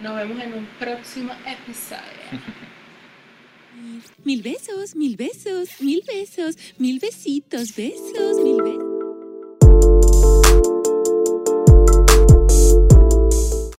nos 0.00 0.16
vemos 0.16 0.42
en 0.42 0.54
un 0.54 0.66
próximo 0.78 1.32
episodio. 1.46 2.00
Mil 4.24 4.42
besos, 4.42 4.94
mil 4.96 5.16
besos, 5.16 5.68
mil 5.80 6.02
besos, 6.06 6.56
mil 6.78 6.98
besitos, 6.98 7.74
besos, 7.76 8.36
mil 8.42 8.56
besos. 8.62 8.99